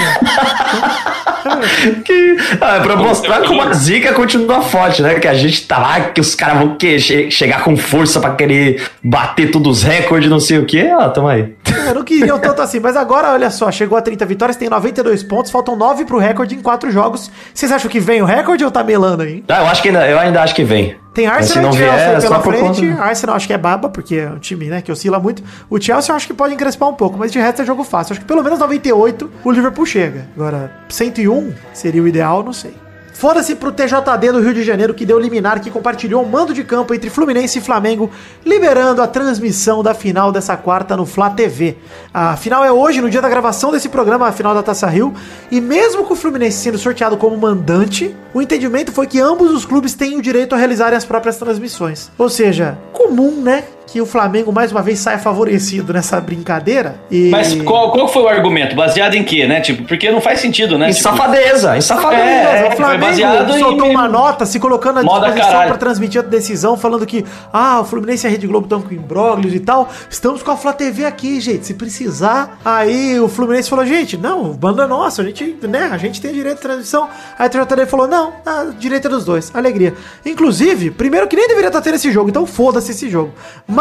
Que, 2.05 2.37
ah, 2.61 2.77
é 2.77 2.81
pra 2.81 2.97
mostrar 2.97 3.43
como 3.47 3.63
a 3.63 3.73
zica 3.73 4.13
continua 4.13 4.61
forte, 4.63 5.03
né? 5.03 5.15
Que 5.19 5.29
a 5.29 5.35
gente 5.35 5.67
tá 5.67 5.79
lá, 5.79 6.01
que 6.01 6.21
os 6.21 6.35
caras 6.35 6.59
vão 6.59 6.77
que, 6.77 6.99
che- 6.99 7.31
chegar 7.31 7.63
com 7.63 7.77
força 7.77 8.21
pra 8.21 8.35
querer 8.35 8.83
bater 9.03 9.51
todos 9.51 9.79
os 9.79 9.83
recordes, 9.83 10.29
não 10.29 10.41
sei 10.41 10.59
o 10.59 10.67
quê. 10.67 10.91
Ó, 10.93 11.09
tamo 11.09 11.29
aí. 11.29 11.55
Eu 11.87 11.95
não 11.95 12.03
queriam 12.05 12.39
tanto 12.39 12.61
assim, 12.61 12.81
mas 12.81 12.97
agora, 12.97 13.33
olha 13.33 13.51
só, 13.51 13.71
chegou 13.71 13.97
a 13.97 14.03
30 14.03 14.27
vitórias, 14.27 14.57
tem 14.57 14.69
92 14.69 15.23
pontos, 15.23 15.51
faltam 15.51 15.75
9 15.77 16.05
pro 16.05 16.19
recorde 16.19 16.55
em 16.55 16.61
4 16.61 16.91
jogos. 16.91 17.31
Vocês 17.55 17.71
acham 17.73 17.91
que 17.91 18.01
vem 18.01 18.21
o 18.21 18.25
recorde 18.27 18.65
ou 18.65 18.71
tá 18.71 18.83
melando 18.85 19.18
aí? 19.23 19.45
Ah, 19.49 19.61
eu 19.63 19.67
acho 19.67 19.83
que 19.83 19.89
ainda, 19.89 20.09
eu 20.09 20.19
ainda 20.19 20.43
acho 20.43 20.55
que 20.55 20.65
vem. 20.65 20.97
Tem 21.15 21.27
Arsenal 21.27 21.65
não 21.65 21.71
e 21.71 21.83
Chelsea 21.83 22.07
é 22.17 22.21
pela 22.21 22.41
frente. 22.41 22.87
conta- 22.89 23.03
Arsenal 23.03 23.35
acho 23.37 23.47
que 23.47 23.53
é 23.53 23.59
baba, 23.59 23.89
porque 23.89 24.15
é 24.17 24.29
um 24.31 24.39
time 24.39 24.67
né, 24.67 24.81
que 24.81 24.93
oscila 24.93 25.19
muito. 25.19 25.43
O 25.69 25.81
Chelsea 25.81 26.13
eu 26.13 26.17
acho 26.17 26.27
que 26.27 26.35
pode 26.35 26.55
encrespar 26.55 26.89
um 26.89 26.95
pouco, 26.95 27.19
mas 27.19 27.33
de 27.33 27.39
resto 27.41 27.63
é 27.63 27.65
jogo 27.65 27.83
fácil. 27.83 28.13
Acho 28.13 28.21
que 28.21 28.27
pelo 28.27 28.43
menos 28.43 28.59
98 28.61 29.31
o 29.45 29.51
Liverpool 29.51 29.85
chega. 29.85 30.27
Agora, 30.37 30.71
101 30.89 31.53
seria 31.73 32.03
o 32.03 32.07
ideal, 32.07 32.43
não 32.45 32.53
sei. 32.53 32.73
Foda-se 33.19 33.57
pro 33.57 33.73
TJD 33.73 34.31
do 34.31 34.41
Rio 34.41 34.55
de 34.55 34.63
Janeiro 34.63 34.95
que 34.95 35.05
deu 35.05 35.19
liminar 35.19 35.61
que 35.61 35.73
compartilhou 35.73 36.23
o 36.23 36.29
mando 36.29 36.55
de 36.55 36.63
campo 36.63 36.95
entre 36.95 37.11
Fluminense 37.11 37.59
e 37.59 37.61
Flamengo, 37.61 38.09
liberando 38.47 39.03
a 39.03 39.09
transmissão 39.09 39.83
da 39.83 39.93
final 39.93 40.31
dessa 40.31 40.57
quarta 40.57 40.97
no 40.97 41.05
Flá 41.05 41.29
TV. 41.29 41.79
A 42.15 42.37
final 42.37 42.65
é 42.65 42.71
hoje, 42.71 43.01
no 43.01 43.11
dia 43.11 43.21
da 43.21 43.29
gravação 43.29 43.73
desse 43.73 43.89
programa, 43.89 44.29
a 44.29 44.31
final 44.31 44.55
da 44.55 44.63
Taça 44.63 44.87
Rio, 44.87 45.13
e 45.51 45.61
mesmo 45.61 46.05
com 46.05 46.15
o 46.15 46.17
Fluminense 46.17 46.59
sendo 46.59 46.79
sorteado 46.79 47.17
como 47.17 47.37
mandante, 47.37 48.15
o 48.33 48.41
entendimento 48.41 48.93
foi 48.93 49.09
que 49.09 49.19
ambos 49.19 49.51
os 49.51 49.65
clubes 49.65 49.95
têm 49.95 50.17
o 50.17 50.23
direito 50.23 50.55
a 50.55 50.59
realizarem 50.59 50.97
as 50.97 51.05
próprias 51.05 51.39
transmissões. 51.39 52.13
Ou 52.17 52.29
seja, 52.29 52.79
comum, 52.93 53.43
né? 53.43 53.65
Que 53.91 54.03
o 54.03 54.07
Flamengo 54.07 54.53
mais 54.53 54.71
uma 54.71 54.83
vez 54.83 54.99
saia 54.99 55.19
favorecido 55.19 55.95
nessa 55.95 56.21
brincadeira. 56.21 57.01
E... 57.11 57.31
mas 57.31 57.55
qual, 57.63 57.91
qual 57.91 58.07
foi 58.07 58.23
o 58.23 58.29
argumento? 58.29 58.77
Baseado 58.77 59.15
em 59.15 59.25
quê, 59.25 59.47
né? 59.47 59.63
Tipo, 59.63 59.85
porque 59.85 60.11
não 60.11 60.21
faz 60.21 60.41
sentido, 60.41 60.77
né? 60.77 60.91
Em 60.91 60.93
Tipo, 60.93 61.03
safadeza, 61.05 61.75
em 61.75 61.81
safadeza. 61.81 62.23
É, 62.23 62.65
o 62.65 62.67
foi 62.67 62.77
Flamengo 62.77 63.07
baseado 63.07 63.57
em- 63.57 63.59
soltou 63.59 63.89
uma 63.89 64.07
nota 64.07 64.45
se 64.45 64.61
colocando 64.61 64.99
à 64.99 65.03
disposição 65.03 65.51
para 65.67 65.77
transmitir 65.79 66.21
a 66.21 66.23
decisão, 66.25 66.77
falando 66.77 67.07
que 67.07 67.25
ah, 67.51 67.81
o 67.81 67.85
Fluminense 67.85 68.27
e 68.27 68.29
a 68.29 68.31
Rede 68.31 68.47
Globo 68.47 68.67
estão 68.67 68.83
com 68.83 68.93
imbróglios 68.93 69.55
e 69.55 69.61
tal. 69.61 69.89
Estamos 70.11 70.43
com 70.43 70.51
a 70.51 70.57
Flá 70.59 70.75
TV 70.75 71.07
aqui, 71.07 71.41
gente. 71.41 71.65
Se 71.65 71.73
precisar. 71.73 72.59
Aí 72.63 73.19
o 73.19 73.27
Fluminense 73.27 73.71
falou, 73.71 73.87
gente, 73.87 74.19
não, 74.19 74.53
banda 74.53 74.83
é 74.83 74.87
nossa, 74.87 75.23
a 75.23 75.25
gente, 75.25 75.57
né, 75.63 75.89
a 75.91 75.97
gente 75.97 76.21
tem 76.21 76.35
direito 76.35 76.57
de 76.57 76.63
transmissão. 76.63 77.09
Aí 77.39 77.47
a 77.47 77.49
TJD 77.49 77.87
falou, 77.87 78.07
não, 78.07 78.35
direito 78.79 79.07
é 79.07 79.11
dos 79.11 79.25
dois. 79.25 79.51
Alegria. 79.55 79.95
Inclusive, 80.27 80.91
primeiro 80.91 81.27
que 81.27 81.37
nem 81.37 81.49
deveria 81.49 81.69
estar 81.69 81.81
tendo 81.81 81.95
esse 81.95 82.13
jogo, 82.13 82.29
então 82.29 82.45
foda-se 82.45 82.91
esse 82.91 83.09
jogo. 83.09 83.33
Mas, 83.67 83.78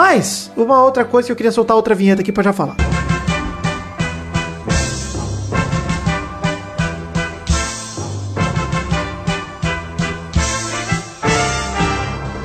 uma 0.56 0.84
outra 0.84 1.04
coisa 1.04 1.26
que 1.26 1.32
eu 1.32 1.36
queria 1.36 1.52
soltar 1.52 1.76
outra 1.76 1.96
vinheta 1.96 2.22
aqui 2.22 2.32
pra 2.32 2.44
já 2.44 2.54
falar. 2.54 2.76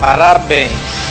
Parabéns. 0.00 1.01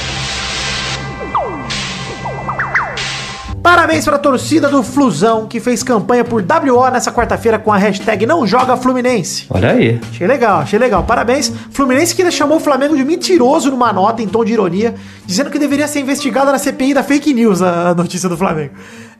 Parabéns 3.62 4.06
para 4.06 4.16
a 4.16 4.20
torcida 4.20 4.70
do 4.70 4.82
Flusão 4.82 5.46
que 5.48 5.60
fez 5.60 5.84
campanha 5.84 6.24
por 6.24 6.44
WO 6.44 6.90
nessa 6.90 7.12
quarta-feira 7.12 7.60
com 7.60 7.72
a 7.72 7.78
hashtag 7.78 8.26
Não 8.26 8.46
Joga 8.48 8.76
Fluminense. 8.76 9.46
Olha 9.52 9.72
aí. 9.72 10.00
Achei 10.10 10.26
legal, 10.26 10.62
achei 10.62 10.80
legal. 10.80 11.04
Parabéns. 11.04 11.54
Fluminense 11.70 12.16
que 12.16 12.24
ainda 12.24 12.32
chamou 12.32 12.58
o 12.58 12.60
Flamengo 12.60 12.98
de 12.98 13.06
mentiroso 13.06 13.70
numa 13.70 13.94
nota 13.94 14.24
em 14.24 14.28
tom 14.28 14.44
de 14.44 14.54
ironia, 14.54 14.96
dizendo 15.28 15.52
que 15.52 15.60
deveria 15.60 15.88
ser 15.88 16.00
investigada 16.00 16.52
na 16.52 16.58
CPI 16.58 16.96
da 16.96 17.04
fake 17.04 17.34
news 17.34 17.62
a 17.62 17.82
a 17.90 17.96
notícia 17.96 18.28
do 18.28 18.38
Flamengo. 18.38 18.74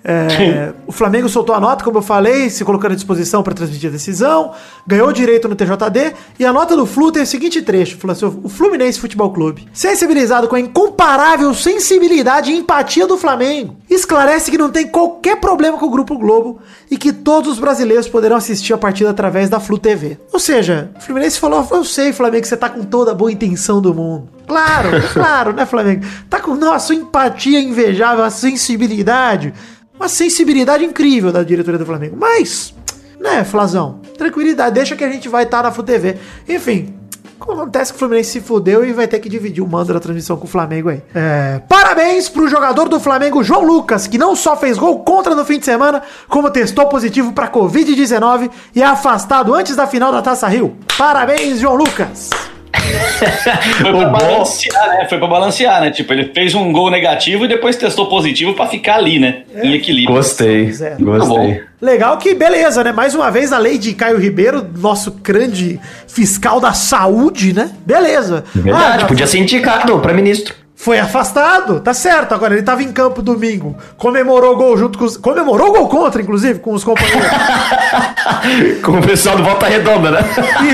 É, 0.04 0.74
o 0.88 0.92
Flamengo 0.92 1.30
soltou 1.30 1.54
a 1.54 1.60
nota, 1.60 1.84
como 1.84 2.00
eu 2.00 2.02
falei, 2.02 2.50
se 2.50 2.66
colocando 2.66 2.94
à 2.94 2.96
disposição 2.96 3.44
para 3.44 3.54
transmitir 3.54 3.90
a 3.90 3.92
decisão, 3.92 4.52
ganhou 4.86 5.12
direito 5.14 5.48
no 5.48 5.56
TJD, 5.56 6.14
e 6.40 6.46
a 6.46 6.52
nota 6.52 6.76
do 6.76 6.88
Flu 6.88 7.12
tem 7.12 7.22
o 7.22 7.28
seguinte 7.28 7.62
trecho: 7.62 7.98
assim, 8.10 8.26
o 8.44 8.50
Fluminense 8.50 9.00
Futebol 9.00 9.32
Clube, 9.32 9.68
sensibilizado 9.72 10.48
com 10.48 10.56
a 10.56 10.60
incomparável 10.60 11.54
sensibilidade 11.54 12.52
e 12.52 12.58
empatia 12.58 13.06
do 13.06 13.18
Flamengo, 13.18 13.76
esclarece 13.90 14.50
que 14.50 14.58
não 14.58 14.72
tem 14.72 14.88
qualquer 14.88 15.38
problema 15.38 15.78
com 15.78 15.86
o 15.86 15.92
Grupo 15.92 16.18
Globo 16.18 16.60
e 16.90 16.98
que 16.98 17.14
todos 17.14 17.54
os 17.54 17.60
brasileiros 17.60 18.08
poderão 18.08 18.38
assistir 18.38 18.74
a 18.74 18.78
partida 18.78 19.12
através 19.12 19.50
da 19.50 19.60
Flu 19.60 19.78
TV. 19.78 20.18
Ou 20.34 20.40
seja, 20.40 20.90
o 20.98 21.02
Fluminense 21.02 21.40
falou: 21.40 21.68
Eu 21.72 21.84
sei, 21.84 22.12
Flamengo, 22.12 22.42
que 22.42 22.48
você 22.48 22.58
tá 22.58 22.70
com 22.70 22.84
toda 22.84 23.12
a 23.12 23.16
boa 23.16 23.32
intenção 23.32 23.80
do 23.80 23.94
mundo. 23.94 24.28
Claro, 24.48 24.90
claro, 25.14 25.54
né, 25.54 25.66
Flamengo? 25.66 26.06
Tá 26.30 26.40
com 26.40 26.56
não, 26.56 26.74
a 26.74 26.80
sua 26.80 26.96
empatia 26.96 27.60
invejável, 27.60 28.24
a 28.24 28.30
sensibilidade. 28.30 29.54
Uma 30.02 30.10
sensibilidade 30.10 30.84
incrível 30.84 31.32
da 31.32 31.44
diretoria 31.44 31.78
do 31.78 31.86
Flamengo. 31.86 32.18
Mas, 32.20 32.74
né, 33.20 33.44
Flazão? 33.44 34.00
Tranquilidade, 34.18 34.74
deixa 34.74 34.96
que 34.96 35.04
a 35.04 35.12
gente 35.12 35.30
vai 35.30 35.44
estar 35.44 35.62
na 35.62 35.72
Flu 35.72 35.84
TV. 35.84 36.18
Enfim, 36.50 36.96
Acontece 37.40 37.92
que 37.92 37.96
o 37.98 38.00
Fluminense 38.00 38.30
se 38.32 38.42
fudeu 38.42 38.86
e 38.86 38.94
vai 38.94 39.08
ter 39.08 39.20
que 39.20 39.28
dividir 39.28 39.64
o 39.64 39.68
mando 39.68 39.92
da 39.92 40.00
transmissão 40.00 40.38
com 40.38 40.46
o 40.46 40.48
Flamengo 40.48 40.90
aí. 40.90 41.02
É, 41.14 41.60
parabéns 41.68 42.30
pro 42.30 42.48
jogador 42.48 42.88
do 42.88 43.00
Flamengo, 43.00 43.44
João 43.44 43.64
Lucas, 43.64 44.06
que 44.06 44.18
não 44.18 44.36
só 44.36 44.56
fez 44.56 44.78
gol 44.78 45.00
contra 45.00 45.34
no 45.34 45.44
fim 45.44 45.58
de 45.58 45.66
semana, 45.66 46.04
como 46.28 46.52
testou 46.52 46.88
positivo 46.88 47.34
pra 47.34 47.52
Covid-19 47.52 48.50
e 48.76 48.82
é 48.82 48.86
afastado 48.86 49.56
antes 49.56 49.76
da 49.76 49.88
final 49.88 50.12
da 50.12 50.22
Taça 50.22 50.48
Rio. 50.48 50.78
Parabéns, 50.98 51.60
João 51.60 51.76
Lucas. 51.76 52.30
Foi 53.82 53.92
pra 53.92 54.06
balancear, 54.10 54.90
né? 54.90 55.06
Foi 55.10 55.18
pra 55.18 55.28
balancear, 55.28 55.82
né? 55.82 55.92
Tipo, 55.92 56.14
ele 56.14 56.32
fez 56.34 56.56
um 56.56 56.72
gol 56.72 56.90
negativo 56.90 57.46
e 57.46 57.48
depois 57.48 57.76
testou 57.76 58.08
positivo 58.08 58.54
pra 58.54 58.68
ficar 58.68 58.96
ali, 58.96 59.20
né? 59.20 59.44
Em 59.62 59.74
equilíbrio. 59.74 60.16
Gostei, 60.16 60.72
Zero. 60.72 61.04
gostei. 61.04 61.64
Legal 61.82 62.18
que, 62.18 62.34
beleza, 62.36 62.84
né? 62.84 62.92
Mais 62.92 63.16
uma 63.16 63.32
vez 63.32 63.52
a 63.52 63.58
lei 63.58 63.78
de 63.78 63.94
Caio 63.94 64.18
Ribeiro, 64.20 64.68
nosso 64.78 65.12
grande 65.12 65.80
fiscal 66.08 66.60
da 66.60 66.74
saúde, 66.74 67.54
né? 67.54 67.72
Beleza. 67.86 68.44
Verdade, 68.54 69.04
Ah, 69.04 69.08
podia 69.08 69.26
ser 69.28 69.40
indicado 69.40 69.98
pra 70.00 70.14
ministro. 70.14 70.54
Foi 70.82 70.98
afastado, 70.98 71.80
tá 71.80 71.94
certo. 71.94 72.34
Agora 72.34 72.56
ele 72.56 72.64
tava 72.64 72.82
em 72.82 72.92
campo 72.92 73.22
domingo, 73.22 73.78
comemorou 73.98 74.54
o 74.54 74.56
gol 74.58 74.76
junto 74.76 74.98
com 74.98 75.06
os. 75.06 75.16
Comemorou 75.16 75.70
o 75.70 75.72
gol 75.74 75.88
contra, 75.88 76.20
inclusive, 76.20 76.58
com 76.58 76.74
os 76.74 76.84
companheiros. 76.84 77.22
Com 78.84 78.94
o 78.94 79.02
pessoal 79.02 79.36
do 79.38 79.44
Volta 79.44 79.68
Redonda, 79.68 80.12
né? 80.12 80.20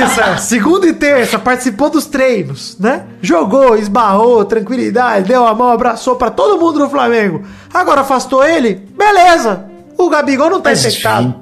Isso, 0.02 0.22
é. 0.22 0.38
Segunda 0.38 0.88
e 0.88 0.94
terça, 0.94 1.40
participou 1.40 1.90
dos 1.90 2.06
treinos, 2.06 2.78
né? 2.80 3.04
Jogou, 3.22 3.76
esbarrou, 3.76 4.46
tranquilidade, 4.46 5.28
deu 5.28 5.46
a 5.46 5.54
mão, 5.54 5.72
abraçou 5.72 6.16
pra 6.16 6.30
todo 6.30 6.60
mundo 6.60 6.80
no 6.80 6.90
Flamengo. 6.90 7.44
Agora 7.74 8.02
afastou 8.02 8.46
ele? 8.46 8.88
Beleza. 8.98 9.66
O 9.98 10.10
Gabigol 10.10 10.50
não 10.50 10.62
tá 10.62 10.70
Mas, 10.70 10.86
infectado. 10.86 11.36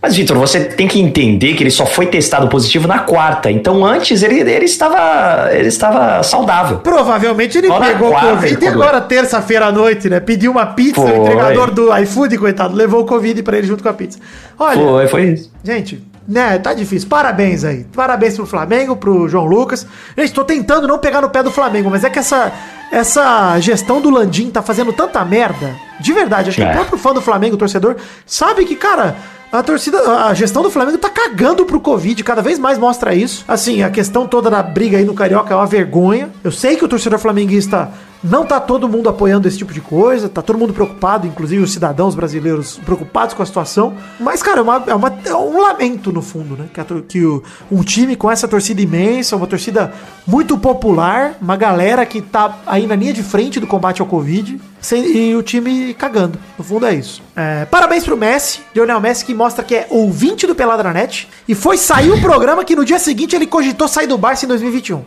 Mas, 0.00 0.14
Vitor, 0.14 0.38
você 0.38 0.60
tem 0.60 0.86
que 0.86 1.00
entender 1.00 1.54
que 1.54 1.62
ele 1.62 1.72
só 1.72 1.84
foi 1.84 2.06
testado 2.06 2.48
positivo 2.48 2.86
na 2.86 3.00
quarta. 3.00 3.50
Então, 3.50 3.84
antes, 3.84 4.22
ele, 4.22 4.38
ele, 4.40 4.64
estava, 4.64 5.52
ele 5.52 5.66
estava 5.66 6.22
saudável. 6.22 6.78
Provavelmente 6.78 7.58
ele 7.58 7.66
Só 7.66 7.80
pegou 7.80 8.10
quarta 8.10 8.28
Covid 8.36 8.64
e 8.64 8.68
agora, 8.68 9.00
terça-feira 9.00 9.66
à 9.66 9.72
noite, 9.72 10.08
né? 10.08 10.20
Pediu 10.20 10.52
uma 10.52 10.66
pizza, 10.66 11.00
Foi. 11.00 11.10
o 11.10 11.22
entregador 11.22 11.72
do 11.72 11.96
iFood, 11.98 12.38
coitado, 12.38 12.76
levou 12.76 13.00
o 13.00 13.06
Covid 13.06 13.42
pra 13.42 13.58
ele 13.58 13.66
junto 13.66 13.82
com 13.82 13.88
a 13.88 13.92
pizza. 13.92 14.20
Olha, 14.56 14.80
Foi, 14.80 15.08
foi 15.08 15.24
isso. 15.30 15.50
Gente, 15.64 16.00
né, 16.28 16.58
tá 16.58 16.72
difícil. 16.72 17.08
Parabéns 17.08 17.64
aí. 17.64 17.84
Parabéns 17.92 18.36
pro 18.36 18.46
Flamengo, 18.46 18.94
pro 18.94 19.28
João 19.28 19.46
Lucas. 19.46 19.84
Gente, 20.16 20.32
tô 20.32 20.44
tentando 20.44 20.86
não 20.86 20.98
pegar 20.98 21.22
no 21.22 21.30
pé 21.30 21.42
do 21.42 21.50
Flamengo, 21.50 21.90
mas 21.90 22.04
é 22.04 22.10
que 22.10 22.20
essa, 22.20 22.52
essa 22.92 23.58
gestão 23.58 24.00
do 24.00 24.10
Landim 24.10 24.48
tá 24.48 24.62
fazendo 24.62 24.92
tanta 24.92 25.24
merda. 25.24 25.87
De 26.00 26.12
verdade, 26.12 26.48
acho 26.50 26.58
que 26.58 26.64
É. 26.64 26.70
o 26.70 26.74
próprio 26.74 26.98
fã 26.98 27.12
do 27.12 27.20
Flamengo, 27.20 27.54
o 27.54 27.58
torcedor, 27.58 27.96
sabe 28.26 28.64
que, 28.64 28.76
cara. 28.76 29.16
A 29.50 29.62
torcida, 29.62 29.98
a 30.26 30.34
gestão 30.34 30.62
do 30.62 30.70
Flamengo 30.70 30.98
tá 30.98 31.08
cagando 31.08 31.64
pro 31.64 31.80
Covid, 31.80 32.22
cada 32.22 32.42
vez 32.42 32.58
mais 32.58 32.76
mostra 32.76 33.14
isso. 33.14 33.46
Assim, 33.48 33.82
a 33.82 33.88
questão 33.88 34.26
toda 34.26 34.50
da 34.50 34.62
briga 34.62 34.98
aí 34.98 35.06
no 35.06 35.14
Carioca 35.14 35.54
é 35.54 35.56
uma 35.56 35.64
vergonha. 35.66 36.28
Eu 36.44 36.52
sei 36.52 36.76
que 36.76 36.84
o 36.84 36.88
torcedor 36.88 37.18
flamenguista 37.18 37.90
não 38.22 38.44
tá 38.44 38.60
todo 38.60 38.86
mundo 38.86 39.08
apoiando 39.08 39.48
esse 39.48 39.56
tipo 39.56 39.72
de 39.72 39.80
coisa, 39.80 40.28
tá 40.28 40.42
todo 40.42 40.58
mundo 40.58 40.74
preocupado, 40.74 41.26
inclusive 41.26 41.62
os 41.62 41.72
cidadãos 41.72 42.14
brasileiros 42.14 42.78
preocupados 42.84 43.32
com 43.34 43.42
a 43.42 43.46
situação. 43.46 43.94
Mas, 44.20 44.42
cara, 44.42 44.58
é, 44.58 44.62
uma, 44.62 44.84
é, 44.86 44.94
uma- 44.94 45.18
é 45.24 45.34
um 45.34 45.62
lamento 45.62 46.12
no 46.12 46.20
fundo, 46.20 46.54
né? 46.54 46.66
Que, 46.74 46.80
a 46.82 46.84
que 47.08 47.24
o- 47.24 47.42
um 47.72 47.82
time 47.82 48.16
com 48.16 48.30
essa 48.30 48.46
torcida 48.46 48.82
imensa, 48.82 49.34
uma 49.34 49.46
torcida 49.46 49.94
muito 50.26 50.58
popular, 50.58 51.36
uma 51.40 51.56
galera 51.56 52.04
que 52.04 52.20
tá 52.20 52.58
aí 52.66 52.86
na 52.86 52.94
linha 52.94 53.14
de 53.14 53.22
frente 53.22 53.58
do 53.60 53.66
combate 53.66 54.02
ao 54.02 54.06
Covid, 54.06 54.60
sem- 54.78 55.06
e 55.30 55.34
o 55.34 55.42
time 55.42 55.87
cagando. 55.94 56.38
No 56.56 56.64
fundo 56.64 56.86
é 56.86 56.94
isso. 56.94 57.22
É, 57.36 57.64
parabéns 57.66 58.04
pro 58.04 58.16
Messi, 58.16 58.60
Lionel 58.74 59.00
Messi, 59.00 59.24
que 59.24 59.34
mostra 59.34 59.64
que 59.64 59.74
é 59.74 59.86
ouvinte 59.90 60.46
do 60.46 60.54
Peladranet 60.54 61.28
e 61.46 61.54
foi 61.54 61.76
sair 61.76 62.10
o 62.10 62.20
programa 62.20 62.64
que 62.64 62.74
no 62.74 62.84
dia 62.84 62.98
seguinte 62.98 63.34
ele 63.34 63.46
cogitou 63.46 63.86
sair 63.88 64.06
do 64.06 64.18
Barça 64.18 64.44
em 64.44 64.48
2021. 64.48 65.02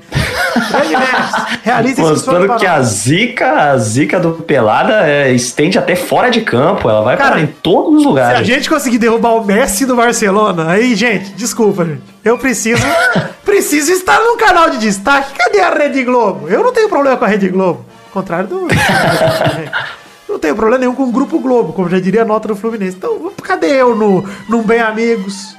Grande 0.69 0.97
Messi. 0.97 1.59
Realiza 1.63 2.01
Mostrando 2.01 2.55
que 2.57 2.65
a 2.65 2.81
zica, 2.81 3.71
a 3.71 3.77
zica 3.77 4.19
do 4.19 4.33
Pelada 4.33 5.07
é, 5.07 5.31
estende 5.31 5.77
até 5.77 5.95
fora 5.95 6.29
de 6.29 6.41
campo. 6.41 6.89
Ela 6.89 7.01
vai 7.01 7.17
Cara, 7.17 7.31
para 7.31 7.41
em 7.41 7.47
todos 7.47 7.95
os 7.95 8.01
Se 8.01 8.07
a 8.07 8.09
lugares. 8.09 8.47
gente 8.47 8.69
conseguir 8.69 8.97
derrubar 8.97 9.35
o 9.35 9.45
Messi 9.45 9.85
do 9.85 9.95
Barcelona, 9.95 10.71
aí, 10.71 10.95
gente, 10.95 11.31
desculpa, 11.31 11.85
gente. 11.85 12.01
Eu 12.23 12.37
preciso, 12.37 12.83
preciso 13.43 13.91
estar 13.91 14.19
num 14.19 14.37
canal 14.37 14.69
de 14.69 14.77
destaque. 14.77 15.33
Cadê 15.33 15.59
a 15.59 15.69
Rede 15.73 16.03
Globo? 16.03 16.47
Eu 16.47 16.63
não 16.63 16.71
tenho 16.71 16.89
problema 16.89 17.17
com 17.17 17.25
a 17.25 17.27
Rede 17.27 17.49
Globo. 17.49 17.85
Ao 18.07 18.21
contrário 18.21 18.47
do. 18.47 18.67
Não 20.31 20.39
tenho 20.39 20.55
problema 20.55 20.79
nenhum 20.79 20.95
com 20.95 21.03
o 21.03 21.11
Grupo 21.11 21.39
Globo, 21.39 21.73
como 21.73 21.89
já 21.89 21.99
diria 21.99 22.21
a 22.21 22.25
nota 22.25 22.47
do 22.47 22.55
Fluminense. 22.55 22.95
Então, 22.95 23.31
cadê 23.43 23.81
eu 23.81 23.93
no, 23.93 24.23
num 24.47 24.63
Bem 24.63 24.79
Amigos? 24.79 25.57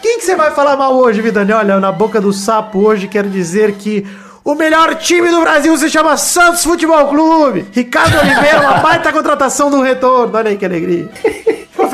Quem 0.00 0.18
que 0.18 0.24
você 0.24 0.34
vai 0.34 0.50
falar 0.50 0.76
mal 0.76 0.96
hoje, 0.96 1.20
Vidani? 1.20 1.52
Olha, 1.52 1.78
na 1.78 1.92
boca 1.92 2.18
do 2.18 2.32
sapo 2.32 2.80
hoje 2.80 3.06
quero 3.06 3.28
dizer 3.28 3.72
que 3.72 4.06
o 4.42 4.54
melhor 4.54 4.94
time 4.96 5.30
do 5.30 5.42
Brasil 5.42 5.76
se 5.76 5.90
chama 5.90 6.16
Santos 6.16 6.64
Futebol 6.64 7.06
Clube. 7.08 7.66
Ricardo 7.70 8.18
Oliveira, 8.18 8.62
uma 8.62 8.78
baita 8.78 9.12
contratação 9.12 9.70
do 9.70 9.82
retorno. 9.82 10.34
Olha 10.36 10.50
aí 10.50 10.56
que 10.56 10.64
alegria. 10.64 11.10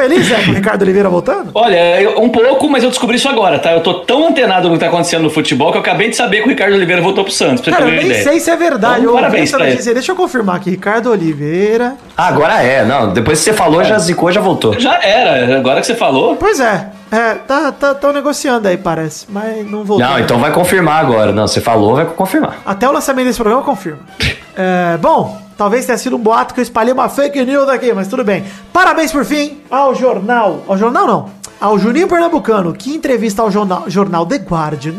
Feliz, 0.03 0.27
Zé, 0.27 0.43
com 0.45 0.51
o 0.51 0.55
Ricardo 0.55 0.83
Oliveira 0.83 1.09
voltando? 1.09 1.51
Olha, 1.55 2.01
eu- 2.01 2.21
um 2.21 2.29
pouco, 2.29 2.69
mas 2.71 2.85
eu 2.85 2.91
descobri 2.91 3.17
isso 3.17 3.29
agora, 3.29 3.59
tá? 3.59 3.73
Eu 3.73 3.81
tô 3.81 3.95
tão 4.01 4.29
antenado 4.29 4.69
no 4.69 4.75
que 4.75 4.81
tá 4.81 4.87
acontecendo 4.87 5.23
no 5.23 5.31
futebol 5.31 5.71
que 5.73 5.77
eu 5.79 5.81
acabei 5.83 6.09
de 6.11 6.17
saber 6.17 6.39
que 6.43 6.47
o 6.47 6.49
Ricardo 6.49 6.75
Oliveira 6.75 7.03
voltou 7.03 7.25
pro 7.25 7.33
Santos, 7.33 7.63
pra 7.63 7.73
Cara, 7.73 7.85
eu 7.87 7.91
nem 7.97 8.07
ideia. 8.07 8.23
sei 8.23 8.41
se 8.41 8.51
é 8.51 8.57
verdade. 8.57 9.01
Então, 9.01 9.11
Eu 9.11 9.15
parabéns 9.15 9.51
pra 9.51 9.67
notícia. 9.67 9.93
Deixa 9.93 10.13
eu 10.13 10.17
confirmar 10.17 10.57
aqui. 10.57 10.71
Ricardo 10.71 11.11
Oliveira. 11.11 11.95
Ah, 12.17 12.29
agora 12.29 12.63
é. 12.63 12.85
Não, 12.85 13.13
depois 13.13 13.39
que 13.39 13.45
você 13.45 13.53
falou, 13.53 13.83
já 13.85 13.99
zicou, 13.99 14.31
já 14.31 14.41
voltou. 14.41 14.79
Já 14.79 14.99
era, 15.03 15.57
agora 15.59 15.81
que 15.81 15.87
você 15.87 15.95
falou. 15.95 16.37
Pois 16.37 16.61
é. 16.61 16.87
É, 17.11 17.35
tá, 17.37 17.73
tá, 17.73 17.95
tão 17.95 18.13
negociando 18.13 18.69
aí, 18.69 18.77
parece. 18.77 19.25
Mas 19.31 19.65
não 19.69 19.83
voltou. 19.83 20.07
Não, 20.07 20.19
então 20.19 20.39
vai 20.39 20.53
confirmar 20.53 21.03
agora. 21.03 21.33
Não, 21.33 21.47
você 21.49 21.61
falou, 21.61 21.97
vai 21.97 22.05
confirmar. 22.05 22.59
Até 22.67 22.87
o 22.89 22.93
lançamento 22.93 23.27
desse 23.27 23.39
programa, 23.39 23.63
eu 23.63 23.67
confirmo. 23.67 23.99
É, 24.61 24.97
bom, 24.97 25.41
talvez 25.59 25.85
tenha 25.85 25.99
sido 25.99 26.17
um 26.17 26.21
boato 26.21 26.55
que 26.55 26.61
eu 26.61 26.63
espalhei 26.63 26.95
uma 26.95 27.09
fake 27.09 27.45
news 27.45 27.69
aqui, 27.69 27.93
mas 27.93 28.07
tudo 28.07 28.23
bem. 28.25 28.45
Parabéns 28.73 29.11
por 29.11 29.25
fim 29.25 29.61
ao 29.69 29.93
jornal. 29.95 30.63
Ao 30.69 30.79
jornal 30.79 31.07
não. 31.07 31.31
Ao 31.61 31.77
Juninho 31.77 32.07
Pernambucano, 32.07 32.73
que 32.73 32.95
entrevista 32.95 33.43
ao 33.43 33.51
jornal, 33.51 33.91
jornal 33.91 34.25
The 34.25 34.37
Guardian, 34.37 34.95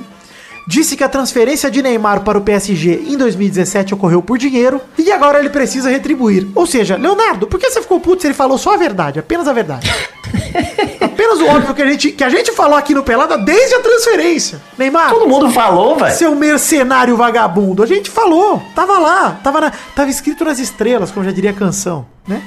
disse 0.71 0.95
que 0.95 1.03
a 1.03 1.09
transferência 1.09 1.71
de 1.71 1.81
Neymar 1.81 2.21
para 2.21 2.37
o 2.37 2.41
PSG 2.41 3.05
em 3.07 3.17
2017 3.17 3.95
ocorreu 3.95 4.21
por 4.21 4.37
dinheiro 4.37 4.79
e 4.99 5.11
agora 5.11 5.39
ele 5.39 5.49
precisa 5.49 5.89
retribuir. 5.89 6.47
Ou 6.53 6.67
seja, 6.67 6.95
Leonardo, 6.95 7.47
por 7.47 7.59
que 7.59 7.67
você 7.71 7.81
ficou 7.81 7.99
puto 7.99 8.21
se 8.21 8.27
ele 8.27 8.35
falou 8.35 8.55
só 8.55 8.75
a 8.75 8.77
verdade? 8.77 9.17
Apenas 9.17 9.47
a 9.47 9.53
verdade. 9.53 9.89
Apenas 11.01 11.39
o 11.39 11.47
óbvio 11.47 11.73
que 11.73 11.81
a 11.81 11.87
gente, 11.87 12.11
que 12.11 12.23
a 12.23 12.29
gente 12.29 12.51
falou 12.51 12.77
aqui 12.77 12.93
no 12.93 13.01
Pelada 13.03 13.35
desde 13.37 13.73
a 13.75 13.79
transferência. 13.79 14.61
Neymar, 14.77 15.09
Todo 15.09 15.27
mundo 15.27 15.49
falou, 15.49 15.95
velho. 15.95 16.15
seu 16.15 16.35
mercenário 16.35 17.17
vagabundo. 17.17 17.81
A 17.81 17.87
gente 17.87 18.09
falou, 18.09 18.61
tava 18.75 18.99
lá, 18.99 19.39
tava, 19.43 19.59
na- 19.61 19.71
tava 19.95 20.09
escrito 20.11 20.45
nas 20.45 20.59
estrelas, 20.59 21.09
como 21.09 21.25
já 21.25 21.31
diria 21.31 21.49
a 21.49 21.53
canção, 21.53 22.05
né? 22.27 22.41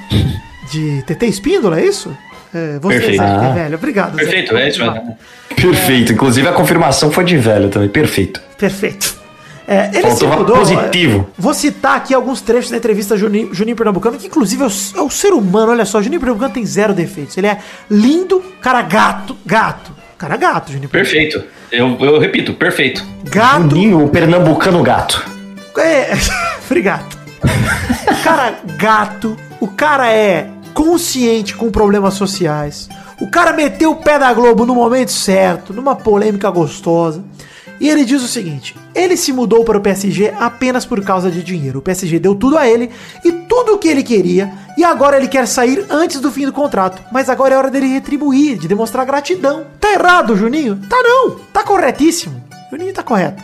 De 0.71 1.03
TT 1.03 1.25
Espíndola, 1.27 1.79
é 1.79 1.85
isso? 1.85 2.15
É, 2.53 2.77
você, 2.79 2.99
Perfeito. 2.99 3.21
Zé, 3.23 3.29
Ah. 3.29 3.51
velho. 3.53 3.75
Obrigado, 3.75 4.15
Zé. 4.15 4.23
Perfeito, 4.23 4.57
é 4.57 4.69
isso 4.69 4.79
mesmo. 4.79 5.17
Perfeito. 5.55 6.13
Inclusive 6.13 6.47
a 6.47 6.51
confirmação 6.53 7.11
foi 7.11 7.23
de 7.23 7.37
velho 7.37 7.69
também. 7.69 7.89
Perfeito. 7.89 8.41
Perfeito. 8.57 9.21
É, 9.67 9.89
ele 9.93 10.01
Faltou 10.01 10.17
se 10.31 10.37
mudou. 10.37 10.57
positivo. 10.57 11.27
é, 11.29 11.41
Vou 11.41 11.53
citar 11.53 11.95
aqui 11.95 12.13
alguns 12.13 12.41
trechos 12.41 12.69
da 12.69 12.75
entrevista 12.77 13.15
Juninho, 13.17 13.53
Juninho 13.53 13.77
Pernambucano, 13.77 14.17
que 14.17 14.27
inclusive 14.27 14.61
é 14.61 14.65
o, 14.67 14.71
é 14.97 15.01
o 15.01 15.09
ser 15.09 15.31
humano, 15.31 15.71
olha 15.71 15.85
só, 15.85 16.01
Juninho 16.01 16.19
Pernambucano 16.19 16.53
tem 16.53 16.65
zero 16.65 16.93
defeitos. 16.93 17.37
Ele 17.37 17.47
é 17.47 17.57
lindo, 17.89 18.43
cara 18.61 18.81
gato, 18.81 19.37
gato. 19.45 19.91
Cara 20.17 20.35
gato, 20.35 20.71
Juninho 20.71 20.89
Pernambucano. 20.89 21.21
Perfeito. 21.29 21.47
Eu, 21.71 21.97
eu 22.05 22.19
repito, 22.19 22.53
perfeito. 22.53 23.03
Gato, 23.23 23.61
Juninho, 23.69 24.03
o 24.03 24.09
pernambucano 24.09 24.83
gato. 24.83 25.25
É. 25.77 26.11
Obrigado. 26.67 27.17
O 27.43 28.23
cara 28.23 28.53
gato, 28.77 29.37
o 29.61 29.67
cara 29.67 30.07
é 30.11 30.47
consciente 30.73 31.55
com 31.55 31.71
problemas 31.71 32.15
sociais. 32.15 32.89
O 33.21 33.27
cara 33.29 33.53
meteu 33.53 33.91
o 33.91 33.95
pé 33.95 34.19
da 34.19 34.33
Globo 34.33 34.65
no 34.65 34.75
momento 34.75 35.11
certo, 35.11 35.73
numa 35.73 35.95
polêmica 35.95 36.49
gostosa. 36.49 37.23
E 37.79 37.89
ele 37.89 38.05
diz 38.05 38.23
o 38.23 38.27
seguinte: 38.27 38.75
ele 38.95 39.17
se 39.17 39.33
mudou 39.33 39.63
para 39.63 39.77
o 39.77 39.81
PSG 39.81 40.33
apenas 40.39 40.85
por 40.85 41.03
causa 41.03 41.29
de 41.29 41.43
dinheiro. 41.43 41.79
O 41.79 41.81
PSG 41.81 42.19
deu 42.19 42.35
tudo 42.35 42.57
a 42.57 42.67
ele 42.67 42.89
e 43.23 43.31
tudo 43.31 43.73
o 43.73 43.77
que 43.77 43.87
ele 43.87 44.03
queria, 44.03 44.51
e 44.77 44.83
agora 44.83 45.17
ele 45.17 45.27
quer 45.27 45.47
sair 45.47 45.85
antes 45.89 46.19
do 46.19 46.31
fim 46.31 46.45
do 46.45 46.53
contrato. 46.53 47.01
Mas 47.11 47.29
agora 47.29 47.55
é 47.55 47.57
hora 47.57 47.71
dele 47.71 47.87
retribuir, 47.87 48.57
de 48.57 48.67
demonstrar 48.67 49.05
gratidão. 49.05 49.65
Tá 49.79 49.91
errado, 49.91 50.35
Juninho? 50.35 50.79
Tá 50.89 51.01
não, 51.03 51.31
tá 51.51 51.63
corretíssimo. 51.63 52.41
Juninho 52.71 52.93
tá 52.93 53.03
correto. 53.03 53.43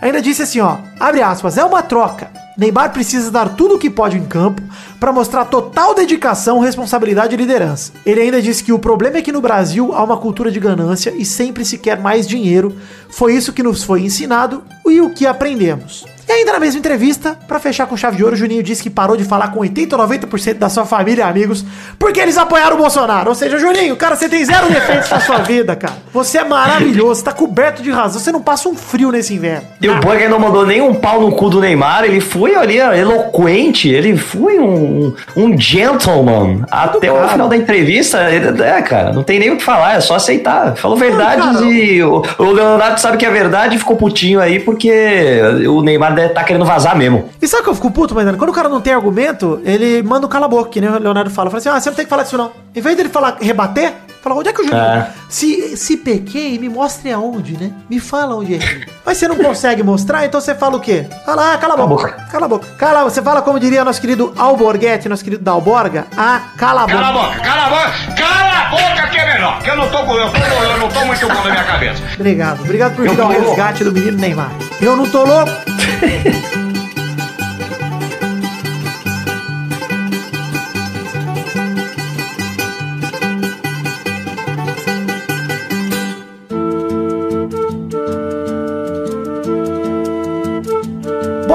Ainda 0.00 0.20
disse 0.20 0.42
assim, 0.42 0.60
ó, 0.60 0.76
abre 1.00 1.22
aspas, 1.22 1.56
é 1.56 1.64
uma 1.64 1.82
troca. 1.82 2.43
Neymar 2.56 2.92
precisa 2.92 3.30
dar 3.30 3.56
tudo 3.56 3.74
o 3.74 3.78
que 3.78 3.90
pode 3.90 4.16
em 4.16 4.24
campo 4.24 4.62
para 5.00 5.12
mostrar 5.12 5.44
total 5.44 5.94
dedicação, 5.94 6.60
responsabilidade 6.60 7.34
e 7.34 7.36
liderança. 7.36 7.92
Ele 8.06 8.20
ainda 8.20 8.40
disse 8.40 8.62
que 8.62 8.72
o 8.72 8.78
problema 8.78 9.18
é 9.18 9.22
que 9.22 9.32
no 9.32 9.40
Brasil 9.40 9.92
há 9.92 10.02
uma 10.04 10.16
cultura 10.16 10.52
de 10.52 10.60
ganância 10.60 11.12
e 11.16 11.24
sempre 11.24 11.64
se 11.64 11.78
quer 11.78 12.00
mais 12.00 12.28
dinheiro. 12.28 12.76
Foi 13.08 13.34
isso 13.34 13.52
que 13.52 13.62
nos 13.62 13.82
foi 13.82 14.02
ensinado 14.02 14.62
e 14.86 15.00
o 15.00 15.10
que 15.10 15.26
aprendemos. 15.26 16.13
E 16.28 16.32
ainda 16.32 16.52
na 16.52 16.58
mesma 16.58 16.78
entrevista, 16.78 17.36
pra 17.46 17.58
fechar 17.58 17.86
com 17.86 17.96
chave 17.96 18.16
de 18.16 18.24
ouro, 18.24 18.34
o 18.34 18.38
Juninho 18.38 18.62
disse 18.62 18.82
que 18.82 18.88
parou 18.90 19.16
de 19.16 19.24
falar 19.24 19.48
com 19.48 19.60
80 19.60 19.94
ou 19.96 20.08
90% 20.08 20.54
da 20.54 20.68
sua 20.68 20.84
família 20.86 21.22
e 21.22 21.24
amigos 21.28 21.64
porque 21.98 22.18
eles 22.20 22.38
apoiaram 22.38 22.76
o 22.76 22.78
Bolsonaro. 22.78 23.28
Ou 23.28 23.34
seja, 23.34 23.58
Juninho, 23.58 23.94
cara, 23.96 24.16
você 24.16 24.28
tem 24.28 24.44
zero 24.44 24.68
defeitos 24.68 25.10
na 25.10 25.20
sua 25.20 25.38
vida, 25.38 25.76
cara. 25.76 25.94
Você 26.12 26.38
é 26.38 26.44
maravilhoso, 26.44 27.22
tá 27.22 27.32
coberto 27.32 27.82
de 27.82 27.90
razão. 27.90 28.20
Você 28.20 28.32
não 28.32 28.40
passa 28.40 28.68
um 28.68 28.74
frio 28.74 29.10
nesse 29.12 29.34
inverno. 29.34 29.66
E 29.80 29.88
o 29.88 29.96
Burger 30.00 30.30
não 30.30 30.38
mandou 30.38 30.64
nem 30.66 30.80
um 30.80 30.94
pau 30.94 31.20
no 31.20 31.32
cu 31.32 31.50
do 31.50 31.60
Neymar, 31.60 32.04
ele 32.04 32.20
foi 32.20 32.54
ali 32.54 32.78
eloquente, 32.78 33.88
ele 33.88 34.16
foi 34.16 34.58
um, 34.58 35.12
um 35.36 35.58
gentleman 35.58 36.64
até 36.70 37.12
o 37.12 37.28
final 37.28 37.48
da 37.48 37.56
entrevista. 37.56 38.30
ele- 38.30 38.62
é, 38.62 38.80
cara, 38.82 39.12
não 39.12 39.22
tem 39.22 39.38
nem 39.38 39.50
o 39.50 39.56
que 39.56 39.62
falar, 39.64 39.96
é 39.96 40.00
só 40.00 40.14
aceitar. 40.14 40.74
Falou 40.76 40.96
verdades 40.96 41.44
cara. 41.44 41.64
e 41.66 42.02
o, 42.02 42.22
o 42.38 42.44
Leonardo 42.50 42.98
sabe 43.00 43.16
que 43.16 43.26
é 43.26 43.30
verdade 43.30 43.76
e 43.76 43.78
ficou 43.78 43.96
putinho 43.96 44.40
aí 44.40 44.58
porque 44.60 45.40
o 45.68 45.82
Neymar 45.82 46.13
deve 46.14 46.34
tá 46.34 46.44
querendo 46.44 46.64
vazar 46.64 46.96
mesmo. 46.96 47.28
E 47.40 47.46
sabe 47.46 47.62
o 47.62 47.64
que 47.64 47.70
eu 47.70 47.74
fico 47.74 47.90
puto, 47.90 48.14
Maidana? 48.14 48.38
Quando 48.38 48.50
o 48.50 48.54
cara 48.54 48.68
não 48.68 48.80
tem 48.80 48.92
argumento, 48.92 49.60
ele 49.64 50.02
manda 50.02 50.26
um 50.26 50.28
cala-boca, 50.28 50.70
que 50.70 50.80
nem 50.80 50.90
o 50.90 50.98
Leonardo 50.98 51.30
fala. 51.30 51.50
Fala 51.50 51.58
assim, 51.58 51.68
ah, 51.68 51.80
você 51.80 51.90
não 51.90 51.96
tem 51.96 52.04
que 52.04 52.10
falar 52.10 52.22
disso 52.22 52.36
não. 52.36 52.52
Em 52.74 52.80
vez 52.80 52.96
dele 52.96 53.08
falar, 53.08 53.36
rebater, 53.40 53.92
fala, 54.24 54.36
onde 54.36 54.48
é 54.48 54.52
que 54.52 54.62
o 54.62 54.64
Juninho... 54.64 54.82
É. 54.82 55.10
Se, 55.28 55.76
se 55.76 55.96
pequei, 55.98 56.58
me 56.58 56.68
mostre 56.68 57.12
aonde, 57.12 57.52
né? 57.56 57.70
Me 57.88 58.00
fala 58.00 58.34
onde 58.34 58.54
errei. 58.54 58.84
Mas 59.04 59.18
você 59.18 59.28
não 59.28 59.36
consegue 59.36 59.82
mostrar, 59.82 60.24
então 60.24 60.40
você 60.40 60.54
fala 60.54 60.76
o 60.76 60.80
quê? 60.80 61.06
Fala, 61.26 61.52
ah, 61.52 61.58
cala 61.58 61.74
a 61.74 61.76
Cala 61.76 61.82
a 61.84 61.86
boca. 61.86 62.08
boca. 62.08 62.26
Cala 62.32 62.46
a 62.46 62.48
boca. 62.48 62.66
Cala, 62.78 63.04
você 63.04 63.22
fala 63.22 63.42
como 63.42 63.60
diria 63.60 63.84
nosso 63.84 64.00
querido 64.00 64.32
Alborguete, 64.36 65.08
nosso 65.08 65.22
querido 65.22 65.44
Dalborga, 65.44 66.06
ah, 66.16 66.40
cala 66.56 66.82
a 66.82 66.86
boca. 66.86 66.98
Cala 66.98 67.08
a 67.08 67.12
boca, 67.12 67.40
cala 67.40 67.66
a 67.66 67.68
boca, 67.68 68.14
cala 68.16 68.66
a 68.66 68.70
boca 68.70 69.08
que 69.10 69.18
é 69.18 69.34
melhor, 69.34 69.62
que 69.62 69.70
eu 69.70 69.76
não 69.76 69.88
tô, 69.90 69.98
eu, 69.98 70.30
tô, 70.30 70.38
eu 70.38 70.78
não 70.78 70.88
tô 70.88 71.04
muito 71.04 71.28
bom 71.28 71.34
na 71.34 71.50
minha 71.50 71.64
cabeça. 71.64 72.02
Obrigado. 72.14 72.60
Obrigado 72.62 72.96
por 72.96 73.04
Eu 73.04 73.10
jogar 73.14 73.26
o 73.26 73.28
resgate 73.28 73.84
do 73.84 73.92
menino 73.92 74.18
Neymar. 74.18 74.50
Eu 74.80 74.96
não 74.96 75.06
tô 75.08 75.24
louco. 75.24 75.50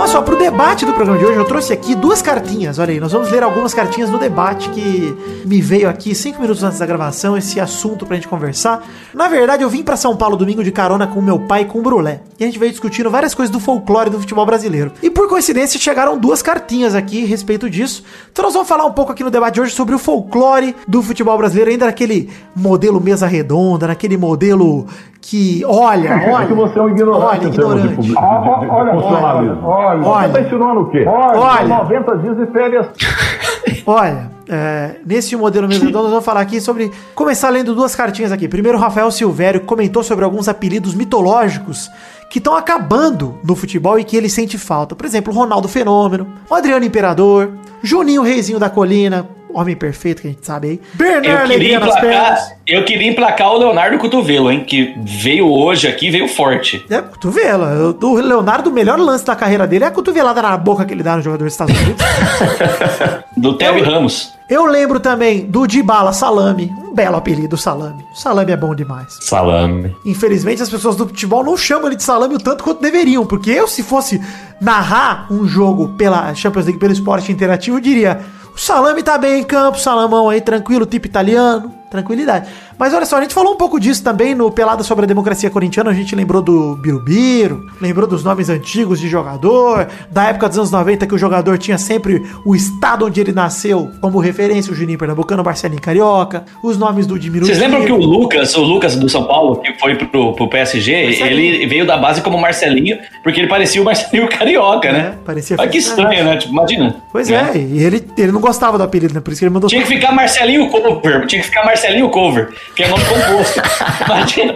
só 0.10 0.24
pro 0.24 0.36
debate 0.36 0.88
do 0.88 0.94
programa 0.94 1.20
de 1.20 1.26
hoje, 1.26 1.38
eu 1.38 1.46
trouxe 1.46 1.72
aqui 1.72 1.94
duas 1.94 2.20
cartinhas. 2.20 2.80
Olha 2.80 2.92
aí, 2.92 3.00
nós 3.00 3.12
vamos 3.12 3.30
ler 3.30 3.44
algumas 3.44 3.76
cartinhas 3.76 4.10
no 4.10 4.18
debate 4.18 4.68
que 4.70 5.16
me 5.46 5.62
veio 5.62 5.88
aqui 5.88 6.16
cinco 6.16 6.42
minutos 6.42 6.64
antes 6.64 6.80
da 6.80 6.86
gravação, 6.88 7.38
esse 7.38 7.60
assunto 7.60 8.08
pra 8.08 8.16
gente 8.16 8.28
conversar. 8.28 8.84
Na 9.14 9.28
verdade, 9.28 9.62
eu 9.62 9.70
vim 9.70 9.84
pra 9.84 9.96
São 9.96 10.16
Paulo 10.18 10.36
domingo 10.36 10.64
de 10.64 10.72
carona 10.72 11.06
com 11.06 11.22
meu 11.22 11.38
pai 11.38 11.62
e 11.62 11.66
com 11.66 11.78
o 11.78 11.82
Brulé. 11.84 12.22
E 12.40 12.44
a 12.44 12.48
gente 12.48 12.58
veio 12.58 12.72
discutindo 12.72 13.12
várias 13.12 13.36
coisas 13.36 13.52
do 13.54 13.60
folclore 13.60 14.10
do 14.10 14.20
futebol 14.20 14.48
brasileiro. 14.48 14.92
E 15.04 15.12
por 15.12 15.30
coincidência, 15.30 15.80
chegaram 15.80 16.18
duas 16.18 16.42
cartinhas 16.42 16.96
aqui 16.96 17.24
a 17.24 17.28
respeito 17.28 17.70
disso. 17.70 18.04
Então 18.32 18.44
nós 18.44 18.54
vamos 18.54 18.68
falar 18.68 18.86
um 18.86 18.94
pouco 18.94 19.12
aqui 19.12 19.24
no 19.24 19.30
debate 19.30 19.56
de 19.56 19.62
hoje 19.62 19.76
sobre 19.76 19.94
o 19.94 20.00
folclore 20.00 20.76
do 20.88 21.04
futebol 21.04 21.38
brasileiro, 21.38 21.70
ainda 21.70 21.86
naquele 21.86 22.32
modelo 22.56 23.00
mesa 23.00 23.28
redonda, 23.28 23.86
naquele 23.86 24.18
modelo 24.18 24.88
que, 25.22 25.64
olha, 25.66 26.12
olha. 26.32 26.44
É 26.44 26.48
que 26.48 26.54
você 26.54 26.80
é 26.80 26.82
um 26.82 26.90
ignorante 26.90 27.46
Olha, 27.46 27.48
ignorante. 27.48 28.02
de, 28.02 28.08
de, 28.08 28.18
Ah, 28.18 29.99
olha, 30.06 30.28
você 30.28 30.38
está 30.38 30.42
insinuando 30.42 30.82
o 30.82 30.90
quê? 30.90 31.06
Olha, 31.08 31.40
Olha. 31.40 31.68
90 31.68 32.18
dias 32.18 32.38
de 32.38 32.46
férias. 32.48 32.88
Olha, 33.86 34.32
é, 34.48 34.96
nesse 35.06 35.36
modelo 35.36 35.68
mesa 35.68 35.86
redonda, 35.86 36.04
nós 36.04 36.12
vamos 36.12 36.26
falar 36.26 36.42
aqui 36.42 36.60
sobre. 36.60 36.92
Começar 37.14 37.50
lendo 37.50 37.76
duas 37.76 37.96
cartinhas 37.96 38.32
aqui. 38.32 38.48
Primeiro, 38.48 38.78
o 38.78 38.82
Rafael 38.82 39.10
Silvério 39.12 39.62
comentou 39.62 40.04
sobre 40.04 40.26
alguns 40.26 40.48
apelidos 40.48 40.94
mitológicos 40.94 41.90
que 42.30 42.38
estão 42.38 42.56
acabando 42.56 43.40
no 43.44 43.56
futebol 43.56 44.00
e 44.00 44.04
que 44.04 44.16
ele 44.16 44.30
sente 44.30 44.58
falta. 44.58 44.96
Por 44.96 45.06
exemplo, 45.06 45.34
o 45.34 45.36
Ronaldo 45.36 45.68
Fenômeno, 45.68 46.28
o 46.50 46.54
Adriano 46.54 46.86
Imperador, 46.86 47.52
Juninho 47.82 48.22
Reizinho 48.22 48.60
da 48.60 48.70
Colina, 48.70 49.28
homem 49.54 49.76
perfeito 49.76 50.22
que 50.22 50.28
a 50.28 50.32
gente 50.32 50.46
sabe 50.46 50.68
aí, 50.68 50.74
Eu 50.74 50.98
Bernard 50.98 51.22
queria, 51.28 51.44
Alegria 51.44 51.80
nas 51.80 52.00
pernas. 52.00 52.18
emplacar, 52.20 52.58
eu 52.68 52.86
queria 52.86 53.10
emplacar 53.10 53.52
o 53.52 53.58
Leonardo 53.58 53.98
Cotovelo, 53.98 54.52
hein? 54.52 54.64
Que 54.64 54.94
veio 55.04 55.52
hoje 55.52 55.88
aqui, 55.88 56.10
veio 56.10 56.28
forte. 56.28 56.86
É, 56.90 57.02
cotovelo. 57.02 57.90
O 57.90 57.94
do 57.94 58.14
Leonardo, 58.14 58.70
o 58.70 58.74
melhor 58.74 59.00
lance 59.00 59.26
da 59.26 59.36
carreira 59.36 59.66
dele 59.66 59.84
é 59.84 59.88
a 59.88 59.92
cotovelada 59.92 60.42
na 60.42 60.56
boca 60.58 60.86
que 60.86 60.94
ele 60.94 61.04
dá 61.04 61.16
no 61.16 61.22
jogador 61.22 61.44
dos 61.46 61.54
Estados 61.54 61.76
Unidos. 61.80 62.06
Do 63.38 63.58
Tevin 63.58 63.82
Ramos. 63.82 64.34
Eu 64.50 64.66
lembro 64.66 65.00
também 65.00 65.46
do 65.46 65.68
Dibala 65.68 66.12
Salame, 66.12 66.74
um 66.84 66.94
belo 66.94 67.16
apelido, 67.16 67.56
Salame. 67.56 68.04
Salame 68.16 68.52
é 68.52 68.58
bom 68.58 68.74
demais. 68.74 69.16
Salame. 69.22 69.96
Infelizmente, 70.06 70.62
as 70.62 70.70
pessoas 70.70 70.96
do 70.96 71.08
futebol 71.08 71.44
não 71.44 71.56
chamam 71.56 71.88
ele 71.88 71.96
de 71.96 72.04
salame 72.04 72.36
o 72.36 72.40
tanto 72.40 72.64
quanto 72.64 72.82
deveriam, 72.82 73.26
porque 73.26 73.52
eu, 73.52 73.68
se 73.68 73.84
fosse 73.84 74.20
narrar 74.60 75.28
um 75.32 75.48
jogo 75.48 75.90
pela 75.90 76.34
Champions 76.34 76.66
League, 76.66 76.80
pelo 76.80 76.92
esporte 76.92 77.32
interativo, 77.32 77.78
eu 77.78 77.82
diria: 77.82 78.20
o 78.60 78.62
salame 78.62 79.02
tá 79.02 79.18
bem 79.18 79.40
em 79.40 79.44
campo, 79.46 79.80
salamão 79.80 80.30
aí, 80.30 80.42
tranquilo, 80.42 80.86
tipo 80.86 81.08
italiano, 81.08 81.74
tranquilidade. 81.90 82.50
Mas 82.80 82.94
olha 82.94 83.06
só, 83.06 83.18
a 83.18 83.22
gente 83.22 83.34
falou 83.34 83.54
um 83.54 83.58
pouco 83.58 83.78
disso 83.78 84.02
também 84.02 84.34
no 84.34 84.50
Pelada 84.50 84.84
sobre 84.84 85.04
a 85.04 85.08
Democracia 85.08 85.50
Corintiana, 85.50 85.90
a 85.90 85.94
gente 85.94 86.16
lembrou 86.16 86.42
do 86.42 86.78
Birubiru, 86.78 87.68
lembrou 87.82 88.08
dos 88.08 88.24
nomes 88.24 88.50
antigos 88.50 89.02
de 89.02 89.10
jogador, 89.10 89.88
da 90.10 90.30
época 90.30 90.48
dos 90.48 90.58
anos 90.58 90.72
90 90.72 91.06
que 91.06 91.14
o 91.14 91.18
jogador 91.18 91.58
tinha 91.58 91.78
sempre 91.78 92.24
o 92.46 92.56
estado 92.56 93.06
onde 93.06 93.20
ele 93.20 93.34
nasceu 93.34 93.92
como 94.00 94.18
referência, 94.20 94.72
o 94.72 94.76
Juninho 94.76 94.98
Pernambucano, 94.98 95.42
o 95.42 95.46
Marcelinho 95.46 95.82
Carioca, 95.82 96.46
os 96.64 96.78
nomes 96.78 97.06
do 97.06 97.20
Diminuto. 97.20 97.48
Vocês 97.48 97.60
lembram 97.60 97.84
que 97.84 97.92
o 97.92 97.98
Lucas, 97.98 98.56
o 98.56 98.62
Lucas 98.62 98.96
do 98.96 99.10
São 99.10 99.26
Paulo, 99.26 99.58
que 99.58 99.78
foi 99.78 99.96
pro, 99.96 100.34
pro 100.34 100.48
PSG, 100.48 101.04
Marcelinho. 101.04 101.56
ele 101.56 101.68
veio 101.68 101.86
da 101.86 101.98
base 101.98 102.22
como 102.22 102.38
Marcelinho, 102.38 102.98
porque 103.24 103.42
ele 103.42 103.48
parecia 103.50 103.82
o 103.82 103.86
Marcelinho 103.86 104.30
Carioca, 104.30 104.92
né? 104.94 105.00
É, 105.00 105.26
parecia 105.26 105.58
Olha 105.60 105.70
que 105.70 105.80
estranho, 105.80 106.24
né? 106.24 106.38
Tipo, 106.38 106.54
imagina. 106.54 106.96
Pois 107.12 107.28
Né? 107.28 107.52
é, 107.56 107.58
e 107.58 107.84
ele, 107.84 108.08
ele 108.18 108.32
não 108.32 108.40
gostava 108.40 108.78
do 108.78 108.84
apelido, 108.86 109.14
né? 109.14 109.20
Por 109.20 109.32
isso 109.32 109.40
que 109.40 109.46
ele 109.46 109.54
mandou. 109.54 109.70
Tinha 109.70 109.82
que 109.82 109.88
ficar 109.88 110.14
Marcelinho 110.14 110.70
Cover, 110.70 111.26
tinha 111.28 111.42
que 111.42 111.48
ficar 111.48 111.66
Marcelinho 111.66 112.10
Cover, 112.10 112.50
que 112.76 112.84
é 112.84 112.88
nome 112.88 113.04
composto. 113.06 113.62
Imagina. 114.06 114.56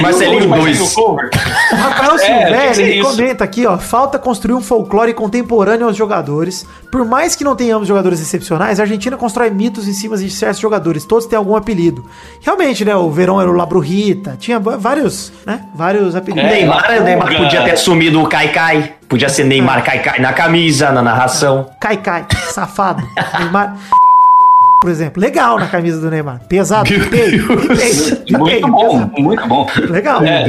Marcelinho 0.00 0.48
Marcelinho 0.48 0.78
2. 0.78 0.92
Cover. 0.94 1.30
O 1.72 1.74
Rafael 1.76 2.14
É, 2.14 2.18
Silvério 2.18 2.74
ser 2.74 2.82
ele 2.82 3.00
isso. 3.00 3.10
comenta 3.10 3.44
aqui, 3.44 3.66
ó. 3.66 3.78
Falta 3.78 4.18
construir 4.18 4.54
um 4.54 4.60
folclore 4.60 5.12
contemporâneo 5.14 5.86
aos 5.86 5.96
jogadores. 5.96 6.66
Por 6.92 7.04
mais 7.04 7.34
que 7.34 7.42
não 7.44 7.56
tenhamos 7.56 7.88
jogadores 7.88 8.20
excepcionais, 8.20 8.78
a 8.78 8.82
Argentina 8.84 9.16
constrói 9.16 9.50
mitos 9.50 9.88
em 9.88 9.92
cima 9.92 10.16
de 10.16 10.30
certos 10.30 10.60
jogadores. 10.60 11.04
Todos 11.04 11.26
têm 11.26 11.36
algum 11.36 11.56
apelido. 11.56 12.04
Realmente, 12.40 12.84
né? 12.84 12.94
O 12.94 13.10
Verão 13.10 13.40
era 13.40 13.50
o 13.50 13.54
Labrurrita. 13.54 14.36
Tinha 14.38 14.58
vários, 14.60 15.32
né? 15.46 15.64
Vários 15.74 16.14
apelidos. 16.14 16.50
É, 16.50 16.54
Neymar. 16.56 17.02
Neymar 17.02 17.36
podia 17.36 17.62
ter 17.62 17.72
assumido 17.72 18.22
o 18.22 18.28
Caicai. 18.28 18.94
Podia 19.08 19.28
ser 19.28 19.44
Neymar 19.44 19.82
Caicai 19.82 20.20
na 20.20 20.32
camisa, 20.32 20.92
na 20.92 21.02
narração. 21.02 21.68
Cai. 21.80 22.00
Safado. 22.50 23.02
Neymar. 23.38 23.76
Por 24.80 24.88
exemplo, 24.90 25.20
legal 25.20 25.58
na 25.58 25.66
camisa 25.66 26.00
do 26.00 26.10
Neymar. 26.10 26.40
Pesado. 26.48 26.88
Meu 26.90 27.00
Limpei, 27.00 27.30
Deus. 27.32 27.48
limpei, 27.48 28.20
limpei, 28.28 28.60
Muito 28.60 28.68
bom, 28.68 28.88
pesado. 28.88 29.12
muito 29.22 29.46
bom. 29.48 29.66
Legal. 29.90 30.22
É, 30.24 30.44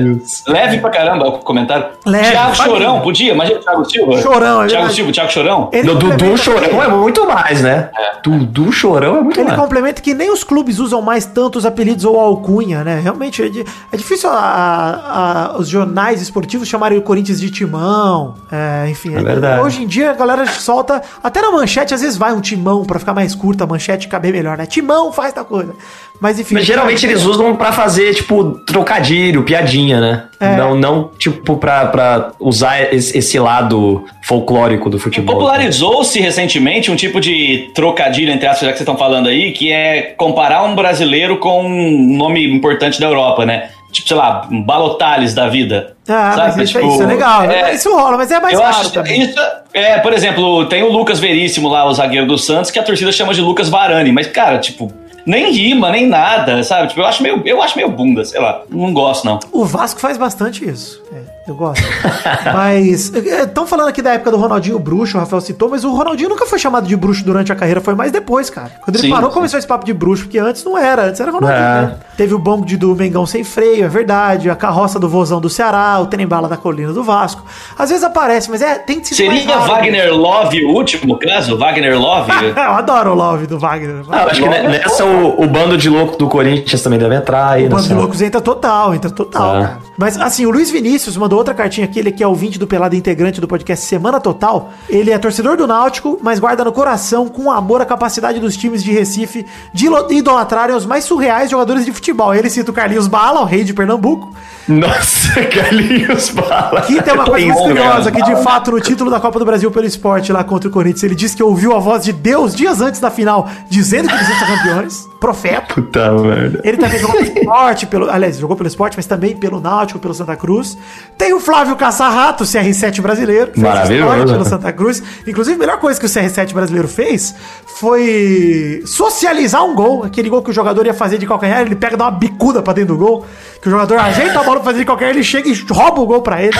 leve 0.47 0.77
pra 0.79 0.89
caramba 0.89 1.27
o 1.27 1.39
comentário. 1.39 1.85
Leve, 2.05 2.31
Thiago 2.31 2.55
pode 2.55 2.69
Chorão, 2.69 3.01
podia? 3.01 3.33
Imagina 3.33 3.59
o 3.59 3.61
Thiago 3.63 3.85
Silva. 3.89 4.21
Chorão, 4.21 4.63
é 4.63 4.67
Thiago. 4.67 4.89
Silva, 4.93 5.11
Thiago 5.11 5.31
Chorão. 5.31 5.69
Ele 5.73 5.87
Do 5.87 5.95
Dudu 5.95 6.37
Chorão 6.37 6.81
é 6.83 6.87
muito 6.87 7.27
mais, 7.27 7.61
né? 7.61 7.89
Dudu 8.23 8.71
Chorão 8.71 9.17
é 9.17 9.21
muito 9.21 9.39
Ele 9.39 9.49
mais. 9.49 9.59
complementa 9.59 10.01
que 10.01 10.13
nem 10.13 10.31
os 10.31 10.43
clubes 10.43 10.79
usam 10.79 11.01
mais 11.01 11.25
tantos 11.25 11.65
apelidos 11.65 12.05
ou 12.05 12.19
alcunha, 12.19 12.83
né? 12.83 12.99
Realmente 13.01 13.41
é, 13.43 13.47
é 13.91 13.97
difícil 13.97 14.29
a- 14.29 15.51
a- 15.53 15.57
os 15.57 15.67
jornais 15.67 16.21
esportivos 16.21 16.67
chamarem 16.67 16.97
o 16.97 17.01
Corinthians 17.01 17.39
de 17.41 17.49
timão. 17.49 18.35
é, 18.51 18.89
enfim, 18.89 19.15
É 19.15 19.21
verdade. 19.21 19.61
hoje 19.61 19.83
em 19.83 19.87
dia 19.87 20.11
a 20.11 20.13
galera 20.13 20.45
solta. 20.45 21.01
Até 21.23 21.41
na 21.41 21.51
manchete, 21.51 21.93
às 21.93 22.01
vezes 22.01 22.17
vai 22.17 22.31
um 22.33 22.41
timão 22.41 22.83
pra 22.85 22.99
ficar 22.99 23.13
mais 23.13 23.33
curta 23.35 23.63
a 23.63 23.67
manchete 23.67 24.07
e 24.07 24.09
caber 24.21 24.31
melhor, 24.31 24.57
né? 24.57 24.65
Timão 24.67 25.11
faz 25.11 25.33
tal 25.33 25.45
coisa. 25.45 25.73
Mas 26.19 26.39
enfim. 26.39 26.53
Mas 26.53 26.65
geralmente 26.65 27.03
eles 27.03 27.25
usam 27.25 27.55
pra 27.55 27.71
fazer, 27.71 28.13
tipo, 28.13 28.51
trocadilho, 28.59 29.41
piadinha, 29.43 29.99
né? 29.99 30.25
É. 30.39 30.55
Não, 30.55 30.75
não, 30.75 31.09
tipo, 31.17 31.57
pra, 31.57 31.87
pra 31.87 32.31
usar 32.39 32.93
esse, 32.93 33.17
esse 33.17 33.39
lado 33.39 34.05
folclórico 34.23 34.87
do 34.87 34.99
futebol. 34.99 35.35
Popularizou-se 35.35 36.19
recentemente 36.19 36.91
um 36.91 36.95
tipo 36.95 37.19
de 37.19 37.71
trocadilho, 37.73 38.31
entre 38.31 38.45
aspas, 38.45 38.67
já 38.67 38.71
que 38.71 38.77
vocês 38.77 38.87
estão 38.87 38.97
falando 38.97 39.27
aí, 39.27 39.51
que 39.51 39.71
é 39.71 40.13
comparar 40.15 40.63
um 40.63 40.75
brasileiro 40.75 41.37
com 41.37 41.65
um 41.65 42.15
nome 42.15 42.47
importante 42.47 42.99
da 42.99 43.07
Europa, 43.07 43.43
né? 43.43 43.69
Tipo, 43.91 44.07
sei 44.07 44.17
lá, 44.17 44.47
Balotales 44.49 45.33
da 45.33 45.47
vida. 45.47 45.95
Ah, 46.07 46.33
mas 46.35 46.35
Sabe? 46.53 46.63
isso, 46.63 46.73
Tipo, 46.73 46.87
isso 46.93 47.03
é 47.03 47.05
legal. 47.05 47.41
né? 47.43 47.71
é- 47.71 47.75
Isso 47.75 47.93
rola, 47.93 48.17
mas 48.17 48.31
é 48.31 48.39
mais 48.39 48.53
eu 48.53 48.63
acho 48.63 48.91
também. 48.91 49.21
isso 49.21 49.39
é, 49.73 49.99
por 49.99 50.13
exemplo, 50.13 50.65
tem 50.67 50.81
o 50.83 50.91
Lucas 50.91 51.19
Veríssimo 51.19 51.67
lá, 51.69 51.85
o 51.85 51.93
zagueiro 51.93 52.25
do 52.25 52.37
Santos, 52.37 52.71
que 52.71 52.79
a 52.79 52.83
torcida 52.83 53.11
chama 53.11 53.33
de 53.33 53.41
Lucas 53.41 53.69
Varane, 53.69 54.11
mas 54.11 54.27
cara, 54.27 54.57
tipo, 54.59 54.91
nem 55.25 55.51
rima, 55.51 55.91
nem 55.91 56.07
nada, 56.07 56.63
sabe? 56.63 56.87
Tipo, 56.89 57.01
eu 57.01 57.05
acho 57.05 57.21
meio, 57.21 57.41
eu 57.45 57.61
acho 57.61 57.75
meio 57.77 57.89
bunda, 57.89 58.23
sei 58.25 58.39
lá, 58.41 58.61
não 58.69 58.93
gosto 58.93 59.25
não. 59.25 59.39
O 59.51 59.65
Vasco 59.65 59.99
faz 59.99 60.17
bastante 60.17 60.67
isso. 60.67 61.01
É. 61.13 61.40
Eu 61.51 61.55
gosto. 61.55 61.83
mas. 62.53 63.13
Estão 63.13 63.67
falando 63.67 63.89
aqui 63.89 64.01
da 64.01 64.13
época 64.13 64.31
do 64.31 64.37
Ronaldinho 64.37 64.79
Bruxo, 64.79 65.17
o 65.17 65.19
Rafael 65.19 65.41
citou, 65.41 65.69
mas 65.69 65.83
o 65.83 65.93
Ronaldinho 65.93 66.29
nunca 66.29 66.45
foi 66.45 66.57
chamado 66.59 66.87
de 66.87 66.95
bruxo 66.95 67.23
durante 67.23 67.51
a 67.51 67.55
carreira, 67.55 67.81
foi 67.81 67.93
mais 67.95 68.11
depois, 68.11 68.49
cara. 68.49 68.71
Quando 68.83 68.95
ele 68.95 69.07
Sim, 69.07 69.09
parou, 69.13 69.29
sim. 69.29 69.33
começou 69.35 69.57
esse 69.59 69.67
papo 69.67 69.85
de 69.85 69.93
bruxo, 69.93 70.23
porque 70.23 70.39
antes 70.39 70.63
não 70.63 70.77
era, 70.77 71.05
antes 71.07 71.19
era 71.19 71.31
Ronaldinho. 71.31 71.61
É. 71.61 71.81
né? 71.81 71.95
Teve 72.17 72.33
o 72.33 72.39
bongo 72.39 72.65
de 72.65 72.77
do 72.77 72.95
Mengão 72.95 73.25
sem 73.25 73.43
freio, 73.43 73.85
é 73.85 73.87
verdade. 73.87 74.49
A 74.49 74.55
carroça 74.55 74.99
do 74.99 75.09
Vozão 75.09 75.41
do 75.41 75.49
Ceará, 75.49 75.99
o 75.99 76.05
trem 76.07 76.25
bala 76.27 76.47
da 76.47 76.57
colina 76.57 76.93
do 76.93 77.03
Vasco. 77.03 77.43
Às 77.77 77.89
vezes 77.89 78.03
aparece, 78.03 78.49
mas 78.49 78.61
é, 78.61 78.75
tem 78.75 78.99
que 78.99 79.07
ser 79.07 79.15
Seria 79.15 79.57
Wagner 79.59 80.13
Love 80.13 80.63
o 80.65 80.69
último 80.69 81.17
caso? 81.19 81.57
Wagner 81.57 81.99
Love? 81.99 82.31
Eu 82.55 82.71
adoro 82.73 83.11
o 83.11 83.15
love 83.15 83.47
do 83.47 83.57
Wagner. 83.59 84.03
Ah, 84.09 84.25
acho 84.29 84.41
que 84.41 84.47
ne- 84.49 84.63
nessa 84.67 85.03
o, 85.05 85.43
o 85.43 85.47
bando 85.47 85.77
de 85.77 85.89
louco 85.89 86.15
do 86.17 86.27
Corinthians 86.27 86.81
também 86.81 86.97
deve 86.99 87.15
entrar 87.15 87.49
aí. 87.51 87.65
O 87.65 87.69
Bando 87.69 87.83
de 87.87 87.93
Loucos 87.93 88.21
entra 88.21 88.39
total, 88.41 88.93
entra 88.93 89.09
total, 89.09 89.55
Ah. 89.55 89.61
cara. 89.61 89.77
Mas 90.01 90.17
assim, 90.17 90.47
o 90.47 90.49
Luiz 90.49 90.71
Vinícius 90.71 91.15
mandou 91.15 91.37
outra 91.37 91.53
cartinha 91.53 91.85
aqui, 91.85 91.99
ele 91.99 92.11
que 92.11 92.23
é 92.23 92.27
ouvinte 92.27 92.57
do 92.57 92.65
Pelado 92.65 92.95
integrante 92.95 93.39
do 93.39 93.47
podcast 93.47 93.85
Semana 93.85 94.19
Total. 94.19 94.73
Ele 94.89 95.11
é 95.11 95.17
torcedor 95.19 95.55
do 95.55 95.67
Náutico, 95.67 96.17
mas 96.23 96.39
guarda 96.39 96.65
no 96.65 96.71
coração 96.71 97.27
com 97.27 97.51
amor 97.51 97.83
a 97.83 97.85
capacidade 97.85 98.39
dos 98.39 98.57
times 98.57 98.83
de 98.83 98.91
Recife 98.91 99.45
de 99.71 99.85
idolatrarem 100.09 100.75
os 100.75 100.87
mais 100.87 101.03
surreais 101.03 101.51
jogadores 101.51 101.85
de 101.85 101.91
futebol. 101.91 102.33
Ele 102.33 102.49
cita 102.49 102.71
o 102.71 102.73
Carlinhos 102.73 103.05
Bala, 103.05 103.41
o 103.41 103.45
rei 103.45 103.63
de 103.63 103.75
Pernambuco, 103.75 104.33
Nossa, 104.67 105.39
Carlinhos 105.45 106.31
Bala. 106.31 106.81
que 106.81 106.99
tem 106.99 107.13
uma 107.13 107.25
coisa 107.29 107.45
Isso, 107.45 107.59
curiosa, 107.59 108.11
que 108.11 108.23
de 108.23 108.35
fato 108.37 108.71
no 108.71 108.81
título 108.81 109.11
da 109.11 109.19
Copa 109.19 109.37
do 109.37 109.45
Brasil 109.45 109.69
pelo 109.69 109.85
esporte 109.85 110.33
lá 110.33 110.43
contra 110.43 110.67
o 110.67 110.71
Corinthians, 110.71 111.03
ele 111.03 111.13
disse 111.13 111.37
que 111.37 111.43
ouviu 111.43 111.75
a 111.75 111.79
voz 111.79 112.03
de 112.03 112.11
Deus 112.11 112.55
dias 112.55 112.81
antes 112.81 112.99
da 112.99 113.11
final, 113.11 113.47
dizendo 113.69 114.09
que 114.09 114.15
eles 114.15 114.27
iam 114.27 114.39
ser 114.39 114.47
campeões. 114.47 115.11
Profeta. 115.19 115.75
Puta 115.75 116.11
merda. 116.13 116.61
Ele 116.63 116.77
também 116.77 116.97
jogou 116.97 117.17
pelo 117.17 117.37
esporte, 117.37 117.85
pelo, 117.85 118.09
aliás, 118.09 118.39
jogou 118.39 118.57
pelo 118.57 118.67
esporte, 118.67 118.97
mas 118.97 119.05
também 119.05 119.37
pelo 119.37 119.61
Náutico, 119.61 119.90
pelo 119.99 120.13
Santa 120.13 120.35
Cruz. 120.35 120.77
Tem 121.17 121.33
o 121.33 121.39
Flávio 121.39 121.75
Caçarrato, 121.75 122.43
CR7 122.43 123.01
brasileiro. 123.01 123.51
fez 123.51 123.63
Maravilhoso. 123.63 124.33
pelo 124.33 124.45
Santa 124.45 124.71
Cruz. 124.71 125.01
Inclusive, 125.27 125.55
a 125.55 125.59
melhor 125.59 125.79
coisa 125.79 125.99
que 125.99 126.05
o 126.05 126.09
CR7 126.09 126.53
brasileiro 126.53 126.87
fez 126.87 127.33
foi 127.79 128.81
socializar 128.85 129.63
um 129.65 129.75
gol. 129.75 130.03
Aquele 130.03 130.29
gol 130.29 130.41
que 130.41 130.49
o 130.49 130.53
jogador 130.53 130.85
ia 130.85 130.93
fazer 130.93 131.17
de 131.17 131.25
calcanhar, 131.25 131.61
ele 131.61 131.75
pega 131.75 131.95
e 131.95 131.97
dá 131.97 132.05
uma 132.05 132.11
bicuda 132.11 132.61
pra 132.61 132.73
dentro 132.73 132.95
do 132.95 132.99
gol. 133.05 133.25
Que 133.61 133.67
o 133.67 133.71
jogador 133.71 133.99
ajeita 133.99 134.39
a 134.39 134.43
bola 134.43 134.59
pra 134.59 134.71
fazer 134.71 134.79
de 134.79 134.85
calcanhar, 134.85 135.13
ele 135.13 135.23
chega 135.23 135.47
e 135.47 135.53
rouba 135.69 136.01
o 136.01 136.05
gol 136.07 136.21
pra 136.23 136.41
ele. 136.41 136.57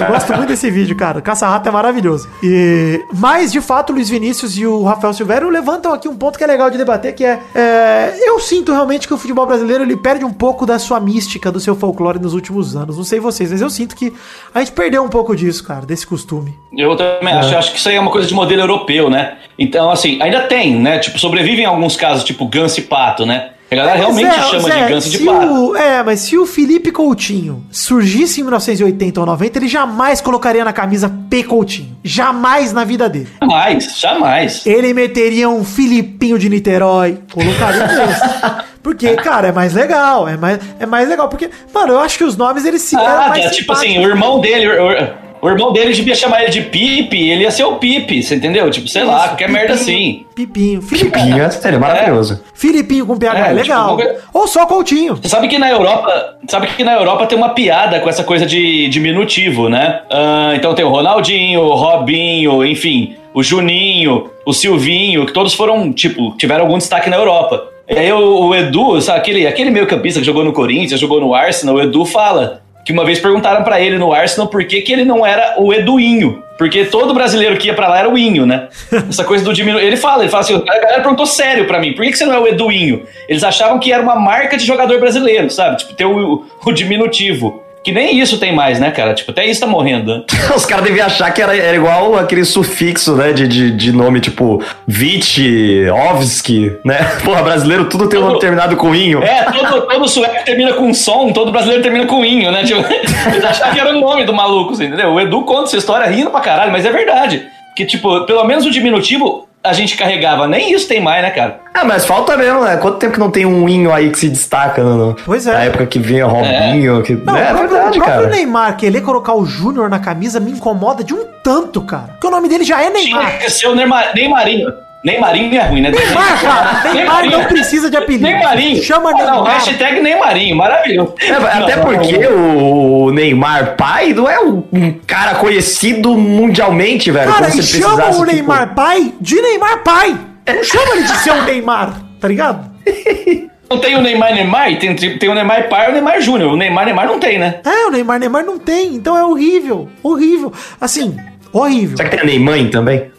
Eu 0.00 0.08
gosto 0.08 0.34
muito 0.34 0.48
desse 0.48 0.68
vídeo, 0.68 0.96
cara. 0.96 1.20
Caça-Rato 1.20 1.68
é 1.68 1.70
maravilhoso. 1.70 2.28
E, 2.42 3.04
mas, 3.14 3.52
de 3.52 3.60
fato, 3.60 3.90
o 3.90 3.94
Luiz 3.94 4.08
Vinícius 4.08 4.58
e 4.58 4.66
o 4.66 4.82
Rafael 4.82 5.14
Silvério 5.14 5.48
levantam 5.48 5.92
aqui 5.92 6.08
um 6.08 6.16
ponto 6.16 6.36
que 6.36 6.42
é 6.42 6.46
legal 6.46 6.70
de 6.70 6.76
debater, 6.76 7.14
que 7.14 7.24
é, 7.24 7.38
é, 7.54 8.14
eu 8.20 8.40
sinto 8.40 8.72
realmente 8.72 9.06
que 9.06 9.14
o 9.14 9.16
futebol 9.16 9.46
brasileiro 9.46 9.84
ele 9.84 9.96
perde 9.96 10.24
um 10.24 10.32
pouco 10.32 10.66
da 10.66 10.76
sua 10.80 10.98
mística, 10.98 11.52
do 11.52 11.60
seu 11.60 11.76
folclore 11.76 12.18
nos 12.18 12.34
últimos 12.34 12.74
anos. 12.74 12.96
Não 12.96 13.04
sei 13.04 13.20
vocês, 13.20 13.52
mas 13.52 13.60
eu 13.60 13.70
sinto 13.70 13.94
que 13.94 14.12
a 14.52 14.58
gente 14.58 14.72
perdeu 14.72 15.04
um 15.04 15.08
pouco 15.08 15.36
disso, 15.36 15.62
cara, 15.62 15.86
desse 15.86 16.04
costume. 16.04 16.58
Eu 16.76 16.96
também 16.96 17.32
acho, 17.32 17.56
acho 17.56 17.72
que 17.72 17.78
isso 17.78 17.88
aí 17.88 17.94
é 17.94 18.00
uma 18.00 18.10
coisa 18.10 18.26
de 18.26 18.34
modelo 18.34 18.62
europeu, 18.62 19.08
né? 19.08 19.38
Então, 19.56 19.88
assim, 19.88 20.20
ainda 20.20 20.40
tem, 20.42 20.74
né? 20.74 20.98
Tipo, 20.98 21.16
sobrevivem 21.16 21.64
alguns 21.64 21.94
casos, 21.94 22.24
tipo 22.24 22.44
Ganso 22.46 22.80
e 22.80 22.82
Pato, 22.82 23.24
né? 23.24 23.50
A 23.70 23.74
galera 23.74 23.98
realmente 23.98 24.26
Mas, 24.26 24.36
é, 24.38 24.42
chama 24.50 24.70
de 24.70 24.88
Ganso 24.88 25.10
de 25.10 25.28
o- 25.28 25.76
é, 25.76 26.02
mas 26.02 26.20
se 26.20 26.38
o 26.38 26.46
Felipe 26.46 26.90
Coutinho 26.90 27.64
surgisse 27.70 28.40
em 28.40 28.44
1980 28.44 29.20
ou 29.20 29.26
90, 29.26 29.58
ele 29.58 29.68
jamais 29.68 30.20
colocaria 30.22 30.64
na 30.64 30.72
camisa 30.72 31.12
P 31.28 31.42
Coutinho. 31.42 31.94
Jamais 32.02 32.72
na 32.72 32.84
vida 32.84 33.08
dele. 33.10 33.28
Jamais, 33.42 33.98
jamais. 33.98 34.66
Ele 34.66 34.94
meteria 34.94 35.50
um 35.50 35.62
Filipinho 35.64 36.38
de 36.38 36.48
Niterói, 36.48 37.18
colocaria 37.30 37.84
esse. 37.84 38.68
Porque, 38.82 39.14
cara, 39.16 39.48
é 39.48 39.52
mais 39.52 39.74
legal, 39.74 40.26
é 40.26 40.36
mais, 40.38 40.58
é 40.80 40.86
mais 40.86 41.06
legal. 41.06 41.28
Porque, 41.28 41.50
mano, 41.74 41.92
eu 41.92 42.00
acho 42.00 42.16
que 42.16 42.24
os 42.24 42.38
nomes 42.38 42.64
eles 42.64 42.80
se 42.80 42.96
Ah, 42.96 43.32
tá, 43.34 43.50
tipo 43.50 43.70
assim, 43.72 43.98
o 43.98 44.08
irmão 44.08 44.40
dele, 44.40 44.66
o, 44.66 45.27
o 45.40 45.48
irmão 45.48 45.72
dele 45.72 45.92
devia 45.92 46.14
chamar 46.14 46.42
ele 46.42 46.50
de 46.50 46.62
Pipe, 46.62 47.16
ele 47.30 47.42
ia 47.42 47.50
ser 47.50 47.64
o 47.64 47.76
Pipe, 47.76 48.22
você 48.22 48.34
entendeu? 48.34 48.70
Tipo, 48.70 48.88
sei 48.88 49.04
lá, 49.04 49.18
Isso, 49.18 49.28
qualquer 49.28 49.48
merda 49.48 49.74
Pipinho, 49.74 49.96
assim. 49.98 50.26
Pipinho. 50.34 50.82
Filipinho. 50.82 51.34
Pinha, 51.34 51.50
seria 51.50 51.78
maravilhoso. 51.78 52.42
Filipinho 52.54 53.06
com 53.06 53.16
PH, 53.18 53.48
É, 53.48 53.52
legal. 53.52 53.96
tipo, 53.96 54.02
qualquer- 54.08 54.20
Ou 54.32 54.46
só 54.46 54.66
Coutinho. 54.66 55.16
Você 55.16 55.28
sabe 55.28 55.48
que 55.48 55.58
na 55.58 55.70
Europa, 55.70 56.36
sabe 56.48 56.66
que 56.68 56.84
na 56.84 56.94
Europa 56.94 57.26
tem 57.26 57.36
uma 57.38 57.50
piada 57.50 58.00
com 58.00 58.08
essa 58.08 58.24
coisa 58.24 58.44
de 58.46 58.88
diminutivo, 58.88 59.68
né? 59.68 60.00
Ah, 60.10 60.52
então 60.54 60.74
tem 60.74 60.84
o 60.84 60.88
Ronaldinho, 60.88 61.60
o 61.60 61.74
Robinho, 61.74 62.64
enfim, 62.64 63.14
o 63.34 63.42
Juninho, 63.42 64.30
o 64.46 64.52
Silvinho, 64.52 65.26
que 65.26 65.32
todos 65.32 65.54
foram, 65.54 65.92
tipo, 65.92 66.34
tiveram 66.36 66.64
algum 66.64 66.78
destaque 66.78 67.08
na 67.10 67.16
Europa. 67.16 67.64
E 67.88 67.98
aí 67.98 68.12
o, 68.12 68.48
o 68.48 68.54
Edu, 68.54 69.00
sabe, 69.00 69.18
aquele, 69.18 69.46
aquele 69.46 69.70
meio 69.70 69.86
campista 69.86 70.20
que 70.20 70.26
jogou 70.26 70.44
no 70.44 70.52
Corinthians, 70.52 71.00
jogou 71.00 71.20
no 71.20 71.34
Arsenal, 71.34 71.76
o 71.76 71.80
Edu 71.80 72.04
fala 72.04 72.60
que 72.88 72.92
uma 72.94 73.04
vez 73.04 73.18
perguntaram 73.18 73.62
pra 73.62 73.78
ele 73.78 73.98
no 73.98 74.14
Arsenal 74.14 74.48
por 74.48 74.64
que, 74.64 74.80
que 74.80 74.90
ele 74.90 75.04
não 75.04 75.26
era 75.26 75.56
o 75.58 75.74
Eduinho. 75.74 76.42
Porque 76.56 76.86
todo 76.86 77.12
brasileiro 77.12 77.58
que 77.58 77.66
ia 77.66 77.74
pra 77.74 77.86
lá 77.86 77.98
era 77.98 78.08
o 78.08 78.16
Inho, 78.16 78.46
né? 78.46 78.68
Essa 79.10 79.24
coisa 79.24 79.44
do 79.44 79.52
diminuir. 79.52 79.84
Ele 79.84 79.98
fala, 79.98 80.22
ele 80.22 80.30
fala 80.30 80.40
assim: 80.40 80.54
a 80.54 80.80
galera 80.80 81.02
perguntou 81.02 81.26
sério 81.26 81.66
pra 81.66 81.78
mim, 81.78 81.92
por 81.92 82.02
que, 82.02 82.12
que 82.12 82.16
você 82.16 82.24
não 82.24 82.32
é 82.32 82.38
o 82.38 82.46
Eduinho? 82.46 83.02
Eles 83.28 83.44
achavam 83.44 83.78
que 83.78 83.92
era 83.92 84.02
uma 84.02 84.16
marca 84.16 84.56
de 84.56 84.64
jogador 84.64 84.98
brasileiro, 84.98 85.50
sabe? 85.50 85.76
Tipo, 85.76 85.92
ter 85.92 86.06
o, 86.06 86.46
o 86.64 86.72
diminutivo. 86.72 87.62
Que 87.88 87.92
nem 87.92 88.18
isso 88.18 88.36
tem 88.36 88.54
mais, 88.54 88.78
né, 88.78 88.90
cara? 88.90 89.14
Tipo, 89.14 89.30
até 89.30 89.46
isso 89.46 89.62
tá 89.62 89.66
morrendo, 89.66 90.14
né? 90.14 90.22
Os 90.54 90.66
caras 90.66 90.84
deviam 90.84 91.06
achar 91.06 91.32
que 91.32 91.40
era, 91.40 91.56
era 91.56 91.74
igual 91.74 92.18
aquele 92.18 92.44
sufixo, 92.44 93.16
né? 93.16 93.32
De, 93.32 93.48
de, 93.48 93.70
de 93.70 93.92
nome 93.92 94.20
tipo 94.20 94.62
Vit, 94.86 95.86
Ovski, 95.88 96.76
né? 96.84 96.98
Porra, 97.24 97.42
brasileiro 97.42 97.86
tudo 97.86 98.06
tem 98.06 98.20
um 98.20 98.26
nome 98.26 98.40
terminado 98.40 98.76
com 98.76 98.94
inho. 98.94 99.22
É, 99.22 99.44
todo, 99.44 99.86
todo 99.86 100.06
sueco 100.06 100.44
termina 100.44 100.74
com 100.74 100.92
som, 100.92 101.32
todo 101.32 101.50
brasileiro 101.50 101.82
termina 101.82 102.04
com 102.04 102.22
inho, 102.22 102.52
né? 102.52 102.62
Tipo, 102.62 102.80
eles 103.32 103.42
achavam 103.42 103.72
que 103.72 103.80
era 103.80 103.96
o 103.96 103.98
nome 103.98 104.26
do 104.26 104.34
maluco, 104.34 104.76
você 104.76 104.84
entendeu? 104.84 105.08
O 105.08 105.18
Edu 105.18 105.40
conta 105.44 105.68
essa 105.68 105.78
história 105.78 106.06
rindo 106.06 106.30
pra 106.30 106.40
caralho, 106.40 106.70
mas 106.70 106.84
é 106.84 106.92
verdade. 106.92 107.46
Que, 107.74 107.86
tipo, 107.86 108.26
pelo 108.26 108.44
menos 108.44 108.66
o 108.66 108.70
diminutivo 108.70 109.47
a 109.68 109.72
gente 109.72 109.96
carregava. 109.96 110.48
Nem 110.48 110.72
isso 110.72 110.88
tem 110.88 111.00
mais, 111.00 111.22
né, 111.22 111.30
cara? 111.30 111.60
Ah, 111.74 111.84
mas 111.84 112.04
falta 112.04 112.36
mesmo, 112.36 112.64
né? 112.64 112.76
Quanto 112.76 112.98
tempo 112.98 113.12
que 113.12 113.20
não 113.20 113.30
tem 113.30 113.44
um 113.46 113.68
inho 113.68 113.92
aí 113.92 114.10
que 114.10 114.18
se 114.18 114.28
destaca 114.28 114.82
no, 114.82 115.14
Pois 115.24 115.46
é. 115.46 115.52
na 115.52 115.64
época 115.64 115.86
que 115.86 115.98
vinha 115.98 116.26
Robinho? 116.26 117.02
Que... 117.02 117.14
Não, 117.14 117.36
é 117.36 117.44
o 117.44 117.46
próprio, 117.48 117.68
verdade, 117.68 117.98
o 117.98 118.02
próprio 118.02 118.22
cara. 118.22 118.26
Neymar, 118.28 118.76
querer 118.76 119.00
colocar 119.02 119.34
o 119.34 119.44
Júnior 119.44 119.88
na 119.88 119.98
camisa 119.98 120.40
me 120.40 120.50
incomoda 120.50 121.04
de 121.04 121.14
um 121.14 121.24
tanto, 121.42 121.82
cara. 121.82 122.08
Porque 122.12 122.26
o 122.26 122.30
nome 122.30 122.48
dele 122.48 122.64
já 122.64 122.82
é 122.82 122.90
Neymar. 122.90 123.26
Tinha 123.26 123.38
que 123.38 123.50
ser 123.50 123.66
o 123.68 123.74
Neymar, 123.74 124.12
Neymarinho. 124.14 124.72
Neymarinho 125.04 125.54
é 125.56 125.62
ruim, 125.64 125.80
né? 125.80 125.90
Neymar, 125.90 126.42
cara. 126.42 126.92
Neymar 126.92 127.24
não 127.30 127.44
precisa 127.44 127.88
de 127.88 127.96
apelido. 127.96 128.24
Neymarinho. 128.24 128.82
Chama 128.82 129.10
Ah, 129.10 129.12
Não, 129.12 129.24
Neymar. 129.44 129.52
hashtag 129.54 130.00
Neymarinho, 130.00 130.56
maravilhoso. 130.56 131.14
É, 131.20 131.30
até 131.32 131.76
Não, 131.76 131.84
porque 131.84 132.26
o 132.26 133.10
Neymar 133.12 133.76
pai 133.76 134.12
não 134.12 134.28
é 134.28 134.40
um 134.40 134.92
cara 135.06 135.36
conhecido 135.36 136.14
mundialmente, 136.16 137.10
velho. 137.12 137.32
Cara, 137.32 137.48
e 137.48 137.62
chama 137.62 138.06
o 138.08 138.10
tipo- 138.10 138.24
Neymar 138.24 138.74
pai 138.74 139.14
de 139.20 139.40
Neymar 139.40 139.82
pai. 139.84 140.18
Não 140.48 140.64
chama 140.64 140.96
ele 140.96 141.02
de 141.04 141.16
ser 141.18 141.30
o 141.30 141.42
Neymar, 141.44 141.92
tá 142.20 142.26
ligado? 142.28 142.68
Não 143.70 143.78
tem 143.78 143.94
o 143.96 144.00
Neymar 144.00 144.32
Neymar, 144.34 144.78
tem, 144.78 144.96
tem 144.96 145.28
o 145.28 145.34
Neymar 145.34 145.68
pai 145.68 145.88
e 145.88 145.90
o 145.90 145.92
Neymar 145.92 146.22
Júnior. 146.22 146.54
O 146.54 146.56
Neymar 146.56 146.86
Neymar 146.86 147.06
não 147.06 147.20
tem, 147.20 147.38
né? 147.38 147.56
É, 147.66 147.86
o 147.86 147.90
Neymar 147.90 148.18
Neymar 148.18 148.42
não 148.42 148.58
tem, 148.58 148.94
então 148.94 149.14
é 149.14 149.22
horrível. 149.22 149.90
Horrível. 150.02 150.50
Assim, 150.80 151.14
horrível. 151.52 151.94
Será 151.98 152.08
que 152.08 152.16
tem 152.16 152.24
a 152.24 152.26
Neymar 152.26 152.70
também? 152.70 153.10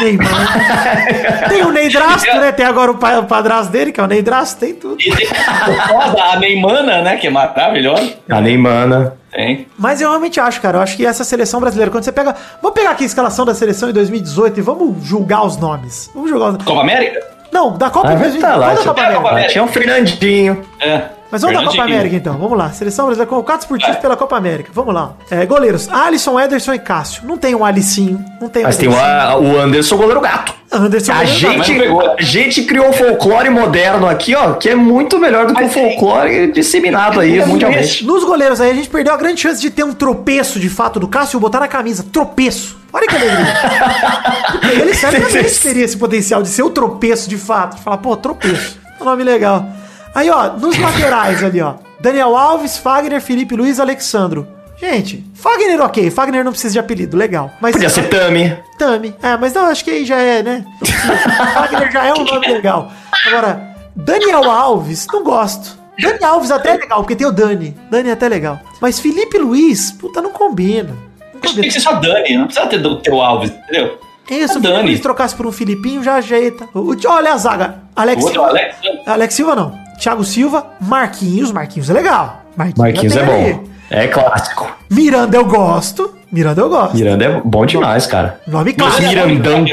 Neymar. 0.00 1.48
tem 1.48 1.62
o 1.64 1.70
Neidrasto, 1.72 2.26
né? 2.36 2.52
Tem 2.52 2.64
agora 2.66 2.90
o, 2.92 2.98
pa- 2.98 3.18
o 3.18 3.26
padrasto 3.26 3.72
dele, 3.72 3.92
que 3.92 4.00
é 4.00 4.02
o 4.02 4.06
Neidrasto, 4.06 4.58
tem 4.60 4.74
tudo. 4.74 4.96
E 5.00 5.10
tem 5.14 5.26
o 5.26 5.88
foda, 5.88 6.22
a 6.22 6.36
Neymana, 6.38 7.02
né? 7.02 7.16
Que 7.16 7.26
é 7.26 7.30
maravilhosa. 7.30 8.14
A 8.28 8.40
Neymar. 8.40 9.12
Tem. 9.32 9.66
Mas 9.78 10.00
eu 10.00 10.08
realmente 10.08 10.40
acho, 10.40 10.60
cara. 10.60 10.78
Eu 10.78 10.82
acho 10.82 10.96
que 10.96 11.06
essa 11.06 11.22
seleção 11.24 11.60
brasileira, 11.60 11.90
quando 11.90 12.04
você 12.04 12.12
pega. 12.12 12.34
Vamos 12.60 12.74
pegar 12.74 12.90
aqui 12.90 13.04
a 13.04 13.06
escalação 13.06 13.44
da 13.44 13.54
seleção 13.54 13.88
em 13.88 13.92
2018 13.92 14.58
e 14.58 14.62
vamos 14.62 15.04
julgar 15.04 15.44
os 15.46 15.56
nomes. 15.56 16.10
Vamos 16.14 16.30
julgar 16.30 16.50
os 16.50 16.64
Copa 16.64 16.80
América? 16.80 17.20
Não, 17.52 17.76
da 17.76 17.90
Copa 17.90 18.08
Ah, 18.08 18.14
de 18.14 18.18
vai 18.18 18.30
2018. 18.30 18.52
tá 18.52 18.56
lá, 18.56 18.72
tinha- 18.74 18.84
Copa 18.86 19.00
é, 19.00 19.04
América. 19.04 19.20
Copa 19.22 19.30
América. 19.32 19.52
Tinha 19.52 19.64
um 19.64 19.68
Fernandinho. 19.68 20.62
É. 20.80 21.02
Mas 21.30 21.42
vamos 21.42 21.62
da 21.62 21.70
Copa. 21.70 21.82
América 21.82 22.16
então, 22.16 22.36
vamos 22.36 22.58
lá. 22.58 22.70
Seleção 22.72 23.06
brasileira 23.06 23.28
convocados 23.30 23.64
por 23.66 23.78
time 23.78 23.92
É. 23.92 23.94
pela 23.96 24.16
Copa 24.16 24.36
América. 24.36 24.70
Vamos 24.74 24.92
lá. 24.94 25.12
É, 25.30 25.46
goleiros: 25.46 25.88
Alisson, 25.88 26.38
Ederson 26.40 26.74
e 26.74 26.78
Cássio. 26.78 27.22
Não 27.24 27.38
tem 27.38 27.54
um 27.54 27.64
Alicinho, 27.64 28.24
não 28.40 28.48
tem 28.48 28.62
Mas 28.64 28.76
tem 28.76 28.88
o, 28.88 28.92
o 28.92 29.60
Anderson 29.60 29.96
goleiro 29.96 30.20
gato. 30.20 30.52
Anderson. 30.72 31.12
A 31.12 31.16
goleiro, 31.24 31.36
gente, 31.38 31.78
pegou. 31.78 32.14
a 32.18 32.22
gente 32.22 32.62
criou 32.62 32.88
um 32.88 32.92
folclore 32.92 33.50
moderno 33.50 34.08
aqui, 34.08 34.34
ó, 34.34 34.54
que 34.54 34.68
é 34.68 34.74
muito 34.74 35.18
melhor 35.18 35.46
do 35.46 35.54
que 35.54 35.62
o 35.62 35.68
folclore 35.68 36.50
disseminado 36.52 37.20
aí 37.20 37.38
É 37.38 37.46
mundialmente. 37.46 38.04
Nos 38.04 38.24
goleiros 38.24 38.60
aí, 38.60 38.70
a 38.70 38.74
gente 38.74 38.88
perdeu 38.88 39.12
a 39.14 39.16
grande 39.16 39.40
chance 39.40 39.60
de 39.60 39.70
ter 39.70 39.84
um 39.84 39.92
tropeço 39.92 40.58
de 40.60 40.68
fato 40.68 40.98
do 41.00 41.06
Cássio 41.08 41.38
e 41.38 41.40
botar 41.40 41.60
na 41.60 41.68
camisa. 41.68 42.04
Tropeço. 42.12 42.78
Olha 42.92 43.06
que 43.06 43.14
alegria. 43.14 43.54
Ele 44.82 44.94
certamente 44.94 45.60
teria 45.60 45.84
esse 45.84 45.96
potencial 45.96 46.42
de 46.42 46.48
ser 46.48 46.62
o 46.64 46.70
tropeço 46.70 47.28
de 47.28 47.36
fato. 47.36 47.76
De 47.76 47.82
falar, 47.82 47.98
pô, 47.98 48.16
tropeço. 48.16 48.78
É 48.98 49.02
um 49.02 49.06
nome 49.06 49.22
legal. 49.22 49.64
Aí, 50.14 50.28
ó, 50.30 50.52
nos 50.56 50.78
laterais 50.78 51.42
ali, 51.44 51.60
ó. 51.60 51.74
Daniel 52.00 52.36
Alves, 52.36 52.78
Fagner, 52.78 53.20
Felipe 53.20 53.54
Luiz, 53.54 53.78
Alexandro. 53.78 54.46
Gente, 54.76 55.22
Fagner 55.34 55.80
ok. 55.82 56.10
Fagner 56.10 56.42
não 56.42 56.52
precisa 56.52 56.72
de 56.72 56.78
apelido, 56.78 57.16
legal. 57.16 57.50
Mas 57.60 57.72
Podia 57.72 57.90
ser 57.90 58.08
Tami. 58.08 58.56
Tami. 58.78 59.14
É, 59.22 59.36
mas 59.36 59.52
não, 59.52 59.66
acho 59.66 59.84
que 59.84 59.90
aí 59.90 60.04
já 60.06 60.16
é, 60.16 60.42
né? 60.42 60.64
Fagner 61.54 61.92
já 61.92 62.06
é 62.06 62.14
um 62.14 62.24
nome 62.24 62.46
legal. 62.46 62.90
Agora, 63.26 63.74
Daniel 63.94 64.50
Alves, 64.50 65.06
não 65.12 65.22
gosto. 65.22 65.78
Dani 66.00 66.24
Alves 66.24 66.50
até 66.50 66.70
é 66.70 66.76
legal, 66.78 67.00
porque 67.00 67.14
tem 67.14 67.26
o 67.26 67.32
Dani. 67.32 67.76
Dani 67.90 68.08
é 68.08 68.12
até 68.12 68.26
legal. 68.28 68.58
Mas 68.80 68.98
Felipe 68.98 69.36
Luiz, 69.36 69.92
puta, 69.92 70.22
não 70.22 70.30
combina. 70.30 70.96
Não 71.34 71.40
Tem 71.40 71.50
combina. 71.50 71.66
que 71.66 71.70
ser 71.72 71.80
só 71.80 71.92
Dani, 71.94 72.38
não 72.38 72.46
precisa 72.46 72.66
ter 72.66 72.84
o 72.84 72.96
teu 72.96 73.20
Alves, 73.20 73.50
entendeu? 73.50 73.98
É 74.30 74.34
isso, 74.34 74.58
É 74.58 74.60
Dani. 74.62 74.98
Trocasse 74.98 75.34
por 75.34 75.46
um 75.46 75.52
Filipinho, 75.52 76.02
já 76.02 76.14
ajeita. 76.14 76.66
O, 76.72 76.94
olha 77.06 77.32
a 77.34 77.36
zaga. 77.36 77.82
Alex 77.94 78.24
Silva. 78.24 78.48
Alex, 78.48 78.76
Alex 79.06 79.34
Silva 79.34 79.56
não. 79.56 79.78
Thiago 80.00 80.24
Silva, 80.24 80.66
Marquinhos. 80.80 81.52
Marquinhos 81.52 81.88
é 81.90 81.92
legal. 81.92 82.42
Marquinhos 82.56 83.12
já 83.14 83.20
é 83.20 83.24
bom. 83.24 83.32
ali. 83.44 83.60
É 83.90 84.06
clássico. 84.08 84.70
Miranda 84.88 85.36
eu 85.36 85.44
gosto. 85.44 86.14
Miranda 86.32 86.60
eu 86.60 86.68
gosto. 86.68 86.94
Miranda 86.96 87.24
é 87.24 87.40
bom 87.44 87.66
demais, 87.66 88.06
cara. 88.06 88.40
Nome 88.46 88.72
clássico. 88.72 89.08
Mirandão. 89.08 89.64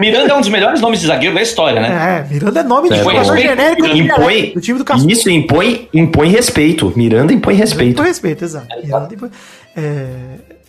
Miranda 0.00 0.32
é 0.32 0.34
um 0.34 0.40
dos 0.40 0.48
melhores 0.48 0.80
nomes 0.80 1.00
de 1.00 1.06
zagueiro 1.06 1.34
da 1.36 1.40
história, 1.42 1.80
né? 1.80 2.24
É, 2.28 2.32
Miranda 2.34 2.60
é 2.60 2.62
nome 2.64 2.88
de 2.88 2.94
É, 2.96 3.02
jogador 3.04 3.36
genérico 3.38 3.86
do, 3.88 3.96
Impõe, 3.96 4.52
do 4.52 4.60
time 4.60 4.78
do 4.78 4.84
Castor. 4.84 5.08
isso 5.10 5.30
impõe, 5.30 5.88
impõe 5.94 6.28
respeito. 6.30 6.92
Miranda 6.96 7.32
impõe 7.32 7.54
respeito. 7.54 7.96
Com 7.98 8.02
respeito, 8.02 8.44
exato. 8.44 8.66
Miranda 8.82 9.14
impõe- 9.14 9.30
É... 9.76 10.06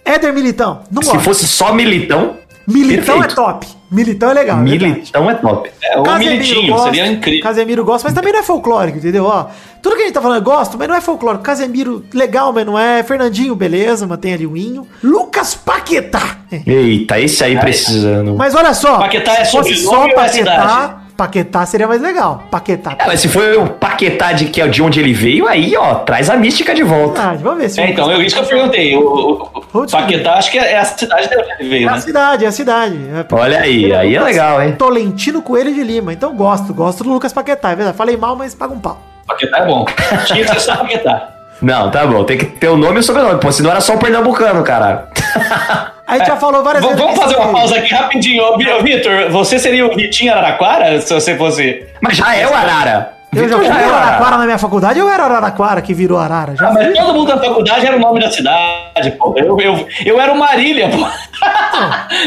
Éder 0.06 0.32
Militão. 0.34 0.82
Não 0.91 1.02
Se 1.02 1.10
gosto. 1.12 1.24
fosse 1.24 1.47
só 1.47 1.74
Militão, 1.74 2.36
Militão 2.71 3.19
perfeito. 3.19 3.31
é 3.31 3.36
top. 3.36 3.67
Militão 3.91 4.31
é 4.31 4.34
legal. 4.34 4.60
é 4.60 4.63
verdade. 4.63 4.93
Militão 4.93 5.29
é 5.29 5.36
top. 5.36 5.71
É, 5.84 5.99
o 5.99 6.17
Militinho, 6.17 6.71
gosto, 6.71 6.84
seria 6.86 7.07
incrível. 7.07 7.43
Casemiro 7.43 7.84
gosta, 7.84 8.07
mas 8.07 8.15
também 8.15 8.31
não 8.31 8.39
é 8.39 8.43
folclórico, 8.43 8.97
entendeu? 8.97 9.25
Ó, 9.25 9.47
tudo 9.81 9.95
que 9.95 10.03
a 10.03 10.05
gente 10.05 10.13
tá 10.13 10.21
falando 10.21 10.38
eu 10.38 10.43
gosto, 10.43 10.77
mas 10.77 10.88
não 10.88 10.95
é 10.95 11.01
folclórico. 11.01 11.43
Casemiro, 11.43 12.05
legal, 12.13 12.53
mas 12.53 12.65
não 12.65 12.79
é. 12.79 13.03
Fernandinho, 13.03 13.53
beleza, 13.55 14.07
mantém 14.07 14.34
ali 14.34 14.47
o 14.47 14.55
Inho. 14.55 14.88
Lucas 15.03 15.55
Paquetá. 15.55 16.38
É. 16.51 16.62
Eita, 16.65 17.19
esse 17.19 17.43
aí 17.43 17.57
precisando. 17.60 18.36
Mas 18.36 18.55
olha 18.55 18.73
só. 18.73 18.99
Paquetá 18.99 19.34
é 19.34 19.45
sobrenome 19.45 19.88
ou 19.88 20.05
é 20.05 20.13
Paquetá, 20.13 20.29
cidade? 20.29 21.00
Paquetá 21.21 21.63
seria 21.67 21.88
mais 21.88 22.01
legal. 22.01 22.45
Paquetá. 22.49 22.95
Ah, 22.97 23.03
mas 23.05 23.19
se 23.19 23.27
for 23.27 23.43
o 23.60 23.67
Paquetá 23.67 24.31
de, 24.31 24.45
que 24.45 24.60
é 24.60 24.67
de 24.67 24.81
onde 24.81 24.99
ele 24.99 25.13
veio, 25.13 25.47
aí, 25.47 25.77
ó, 25.77 25.93
traz 25.93 26.31
a 26.31 26.36
mística 26.36 26.73
de 26.73 26.81
volta. 26.81 27.21
Verdade, 27.21 27.43
vamos 27.43 27.60
ver 27.60 27.69
se 27.69 27.79
É, 27.79 27.91
então, 27.91 28.12
eu, 28.12 28.23
isso 28.23 28.36
que 28.36 28.41
eu 28.41 28.47
perguntei. 28.47 28.97
O, 28.97 29.47
o. 29.71 29.86
Paquetá, 29.88 30.34
acho 30.34 30.49
que 30.49 30.57
é 30.57 30.79
a 30.79 30.84
cidade 30.84 31.29
dele 31.29 31.43
que 31.43 31.62
ele 31.62 31.69
veio, 31.69 31.88
É 31.88 31.91
a 31.91 31.93
né? 31.93 32.01
cidade, 32.01 32.45
é 32.45 32.47
a 32.47 32.51
cidade. 32.51 32.95
É, 32.95 33.36
Olha 33.36 33.60
aí, 33.60 33.93
aí 33.93 34.15
é 34.15 34.19
legal, 34.19 34.63
hein? 34.63 34.71
Tolentino 34.75 35.43
Coelho 35.43 35.71
de 35.71 35.84
Lima. 35.84 36.12
Então 36.12 36.36
gosto, 36.36 36.73
gosto 36.73 37.03
do 37.03 37.12
Lucas 37.13 37.31
Paquetá. 37.31 37.69
É 37.69 37.75
verdade. 37.75 37.95
Falei 37.95 38.17
mal, 38.17 38.36
mas 38.36 38.55
paga 38.55 38.73
um 38.73 38.79
pau. 38.79 38.99
Paquetá 39.27 39.60
é 39.60 39.65
bom. 39.67 39.86
Tinha 40.25 40.43
que 40.43 40.53
ser 40.53 40.60
só 40.60 40.75
Paquetá. 40.77 41.29
Não, 41.62 41.91
tá 41.91 42.07
bom, 42.07 42.23
tem 42.23 42.39
que 42.39 42.45
ter 42.45 42.69
o 42.69 42.75
nome 42.75 42.95
e 42.95 42.99
o 43.01 43.03
sobrenome, 43.03 43.39
pô, 43.39 43.51
senão 43.51 43.69
era 43.69 43.79
só 43.79 43.93
o 43.93 43.99
pernambucano, 43.99 44.63
cara. 44.63 45.07
A 46.12 46.17
gente 46.17 46.28
já 46.28 46.36
falou 46.38 46.62
várias 46.63 46.84
É. 46.84 46.88
V- 46.88 46.95
Vamos 46.95 47.17
fazer 47.17 47.36
uma 47.38 47.54
pausa 47.54 47.76
aqui 47.78 47.93
rapidinho. 47.93 48.43
Vitor, 48.84 49.30
você 49.32 49.58
seria 49.58 49.86
o 49.86 49.95
Vitinho 49.95 50.32
Araraquara 50.34 51.00
se 51.00 51.13
você 51.13 51.38
fosse. 51.38 51.86
Mas 52.02 52.17
já 52.17 52.36
é 52.36 52.45
o 52.47 52.54
Arara. 52.54 53.13
Eu 53.34 53.47
já 53.47 53.58
fui 53.58 53.65
é 53.65 53.69
o 53.69 53.93
Araraquara 53.93 54.38
na 54.38 54.43
minha 54.43 54.58
faculdade, 54.58 55.00
eu 55.00 55.10
era 55.10 55.24
Araraquara 55.24 55.82
que 55.82 55.93
virou 55.93 56.17
Arara. 56.19 56.54
Já 56.58 56.67
Ah, 56.67 56.74
mas 56.74 56.93
todo 56.97 57.13
mundo 57.13 57.28
da 57.28 57.38
faculdade 57.39 57.86
era 57.88 57.95
o 57.95 58.00
nome 58.00 58.19
da 58.19 58.30
cidade, 58.30 59.12
pô. 59.17 59.34
Eu, 59.38 59.58
eu, 59.62 59.88
eu 60.06 60.19
era 60.19 60.34
o 60.34 60.38
Marília, 60.38 60.89
pô. 60.89 60.97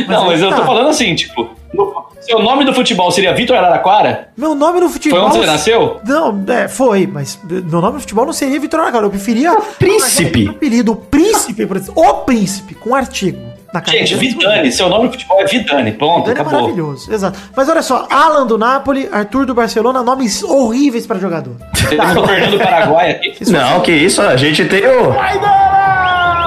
Não, 0.08 0.24
mas 0.26 0.42
aí 0.42 0.48
eu 0.48 0.50
tô 0.54 0.60
tá. 0.60 0.66
falando 0.66 0.88
assim, 0.88 1.14
tipo, 1.14 1.50
seu 2.22 2.38
nome 2.38 2.64
do 2.64 2.72
futebol 2.72 3.10
seria 3.10 3.34
Vitor 3.34 3.54
Araraquara? 3.56 4.28
Meu 4.34 4.54
nome 4.54 4.80
no 4.80 4.88
futebol. 4.88 5.18
Foi 5.20 5.28
onde 5.28 5.38
você 5.40 5.46
nasceu? 5.46 6.00
Não, 6.06 6.42
é, 6.48 6.68
foi, 6.68 7.06
mas 7.06 7.38
meu 7.44 7.82
nome 7.82 7.94
no 7.94 8.00
futebol 8.00 8.24
não 8.24 8.32
seria 8.32 8.58
Vitor 8.58 8.80
Araraquara. 8.80 9.04
Eu 9.04 9.10
preferia. 9.10 9.54
Príncipe. 9.78 10.46
O 10.46 10.50
apelido, 10.52 10.92
o 10.92 10.96
príncipe, 10.96 11.66
por 11.66 11.76
exemplo. 11.76 12.02
O 12.02 12.14
príncipe, 12.22 12.74
com 12.74 12.94
artigo. 12.94 13.38
Na 13.74 13.80
Gente, 13.80 14.14
camisa. 14.14 14.16
Vidani, 14.38 14.70
seu 14.70 14.88
nome 14.88 15.06
no 15.06 15.10
futebol 15.10 15.40
é 15.40 15.46
Vidani, 15.46 15.90
pronto, 15.90 16.28
Vidani 16.28 16.38
é 16.38 16.40
acabou. 16.42 16.60
maravilhoso, 16.62 17.12
exato. 17.12 17.36
Mas 17.56 17.68
olha 17.68 17.82
só, 17.82 18.06
Alan 18.08 18.46
do 18.46 18.56
Napoli, 18.56 19.08
Arthur 19.10 19.44
do 19.46 19.52
Barcelona, 19.52 20.00
nomes 20.00 20.44
horríveis 20.44 21.08
pra 21.08 21.18
jogador. 21.18 21.56
Temos 21.88 22.16
o 22.16 22.24
Fernando 22.24 22.58
Paraguai 22.58 23.10
aqui. 23.10 23.34
Não, 23.50 23.80
que 23.80 23.90
isso, 23.90 24.22
a 24.22 24.36
gente 24.36 24.64
tem 24.66 24.86
o. 24.86 25.12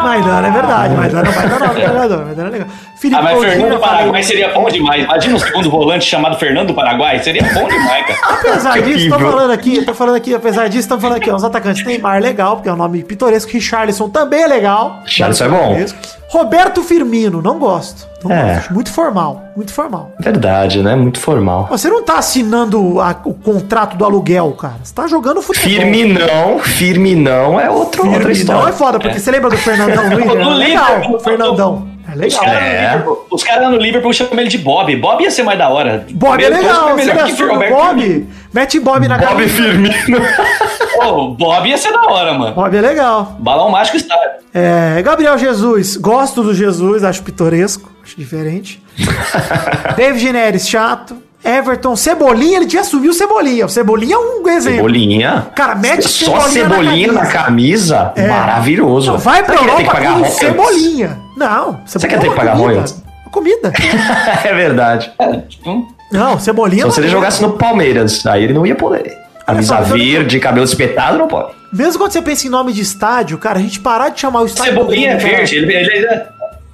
Maidana, 0.03 0.47
é 0.47 0.51
verdade, 0.51 0.95
Maidana, 0.95 1.31
Maidana 1.31 1.65
é 1.65 1.69
um 1.69 1.87
jogador, 1.87 2.25
Maidana 2.25 2.47
é 2.47 2.51
legal. 2.51 2.67
Felipe 2.95 3.19
Ah, 3.19 3.23
mas 3.23 3.33
Coutinho, 3.33 3.51
Fernando 3.53 3.73
eu 3.73 3.79
falei- 3.79 3.97
Paraguai 3.97 4.23
seria 4.23 4.49
bom 4.53 4.69
demais. 4.69 5.03
Imagina 5.03 5.35
um 5.35 5.39
segundo 5.39 5.69
volante 5.69 6.05
chamado 6.05 6.37
Fernando 6.39 6.73
Paraguai. 6.73 7.19
Seria 7.19 7.43
bom 7.53 7.67
demais, 7.67 8.05
cara. 8.07 8.19
Apesar 8.39 8.81
disso, 8.81 9.09
tô 9.09 9.15
horrível. 9.15 9.31
falando 9.31 9.51
aqui, 9.51 9.85
tô 9.85 9.93
falando 9.93 10.15
aqui, 10.15 10.33
apesar 10.33 10.67
disso, 10.67 10.79
estamos 10.81 11.03
falando 11.03 11.17
aqui, 11.17 11.29
ó, 11.29 11.35
os 11.35 11.43
atacantes 11.43 11.85
Neymar 11.85 12.21
legal, 12.21 12.55
porque 12.55 12.69
é 12.69 12.73
um 12.73 12.77
nome 12.77 13.03
pitoresco, 13.03 13.51
Richarlison 13.51 14.07
também 14.09 14.43
é 14.43 14.47
legal. 14.47 15.01
Richarlison 15.03 15.45
é 15.45 15.49
bom. 15.49 15.85
Roberto 16.29 16.83
Firmino, 16.83 17.41
não 17.41 17.57
gosto. 17.57 18.05
Não 18.23 18.31
É. 18.31 18.55
gosto. 18.55 18.73
Muito 18.73 18.91
formal, 18.91 19.43
muito 19.55 19.71
formal. 19.71 20.11
Verdade, 20.19 20.81
né? 20.83 20.95
Muito 20.95 21.19
formal. 21.19 21.67
Você 21.69 21.89
não 21.89 22.03
tá 22.03 22.17
assinando 22.17 22.99
a- 22.99 23.15
o 23.23 23.33
contrato 23.33 23.95
do 23.95 24.03
aluguel, 24.03 24.51
cara. 24.51 24.75
Você 24.83 24.93
tá 24.93 25.07
jogando 25.07 25.41
futebol. 25.41 25.69
Firminão, 25.69 26.59
Firminão 26.59 27.59
é 27.59 27.69
outro, 27.69 28.01
outra 28.05 28.11
Firminão 28.19 28.31
história. 28.31 28.69
é 28.69 28.73
foda, 28.73 28.99
porque 28.99 29.19
você 29.19 29.31
lembra 29.31 29.49
do 29.49 29.57
Fernandão 29.57 30.03
Luiz? 30.11 30.25
Do 30.25 30.31
Era 30.37 30.45
legal. 30.49 31.19
Fernandão. 31.19 31.87
É 32.07 32.11
Os 32.11 32.17
legal. 32.17 32.43
caras 32.45 32.63
É. 32.63 33.03
Os 33.29 33.43
caras 33.43 33.69
no 33.69 33.77
Liverpool 33.77 34.13
chamam 34.13 34.39
ele 34.39 34.49
de 34.49 34.57
Bob. 34.57 34.95
Bob 34.95 35.21
ia 35.21 35.29
ser 35.29 35.43
mais 35.43 35.59
da 35.59 35.67
hora. 35.67 36.05
Bob 36.11 36.41
é 36.41 36.49
legal, 36.49 36.89
você 36.89 37.05
melhor 37.05 37.25
que 37.25 37.43
Roberto 37.43 37.75
Firmino. 37.75 37.75
Bob. 37.75 38.27
Mete 38.53 38.79
Bob 38.79 39.07
na 39.07 39.17
Bob 39.17 39.27
cabeça. 39.27 39.53
Firmino. 39.55 40.21
Pô, 40.99 41.27
Bob 41.29 41.67
ia 41.67 41.77
ser 41.77 41.91
da 41.91 42.01
hora, 42.01 42.33
mano. 42.33 42.55
Bob 42.55 42.75
é 42.75 42.81
legal. 42.81 43.35
Balão 43.39 43.69
mágico 43.69 43.97
está. 43.97 44.15
É, 44.53 45.01
Gabriel 45.01 45.37
Jesus, 45.37 45.97
gosto 45.97 46.41
do 46.41 46.53
Jesus, 46.53 47.03
acho 47.03 47.21
pitoresco, 47.23 47.91
acho 48.03 48.15
diferente. 48.17 48.81
David 49.95 50.31
Neres, 50.31 50.67
chato. 50.67 51.27
Everton, 51.43 51.95
Cebolinha, 51.95 52.57
ele 52.57 52.83
subiu 52.83 53.11
o 53.11 53.13
Cebolinha. 53.13 53.65
O 53.67 53.69
Cebolinha 53.69 54.15
é 54.15 54.17
um 54.17 54.49
exemplo. 54.49 54.77
Cebolinha. 54.77 55.47
Cara, 55.55 55.75
mete 55.75 56.07
Só 56.07 56.41
Cebolinha 56.41 56.67
na 56.67 56.75
cebolinha 56.75 57.11
na 57.13 57.25
camisa. 57.27 58.11
É. 58.15 58.27
Maravilhoso. 58.27 59.11
Não, 59.11 59.17
vai 59.17 59.43
pra 59.43 59.55
Europa 59.55 59.75
tem 59.77 59.85
que 59.85 59.91
pagar 59.91 60.19
com? 60.19 60.25
Cebolinha. 60.25 61.26
Não, 61.37 61.79
Você 61.85 61.99
quer 62.07 62.19
ter 62.19 62.29
que 62.29 62.35
pagar 62.35 62.53
comida. 62.53 62.67
royalties? 62.69 63.03
Comida. 63.31 63.71
é 64.43 64.53
verdade. 64.53 65.11
É, 65.19 65.37
tipo, 65.41 65.87
Não, 66.11 66.39
Cebolinha... 66.39 66.83
Só 66.85 66.91
se 66.91 66.99
ele 67.01 67.09
jogasse 67.09 67.41
no 67.41 67.51
Palmeiras. 67.53 68.25
Aí 68.25 68.43
ele 68.43 68.53
não 68.53 68.65
ia 68.65 68.75
poder. 68.75 69.15
Camisa 69.45 69.79
verde, 69.81 70.39
cabelo 70.39 70.65
espetado, 70.65 71.17
não 71.17 71.27
pode. 71.27 71.53
Mesmo 71.71 71.99
quando 71.99 72.11
você 72.11 72.21
pensa 72.21 72.47
em 72.47 72.49
nome 72.49 72.73
de 72.73 72.81
estádio, 72.81 73.37
cara, 73.37 73.59
a 73.59 73.61
gente 73.61 73.79
parar 73.79 74.09
de 74.09 74.19
chamar 74.19 74.41
o 74.41 74.45
estádio 74.45 74.73
Cebolinha 74.73 75.11
é 75.11 75.15
do 75.15 75.19
Grêmio, 75.21 75.37
verde. 75.37 75.55
Ele, 75.55 75.73
ele, 75.73 75.91
ele- 76.05 76.21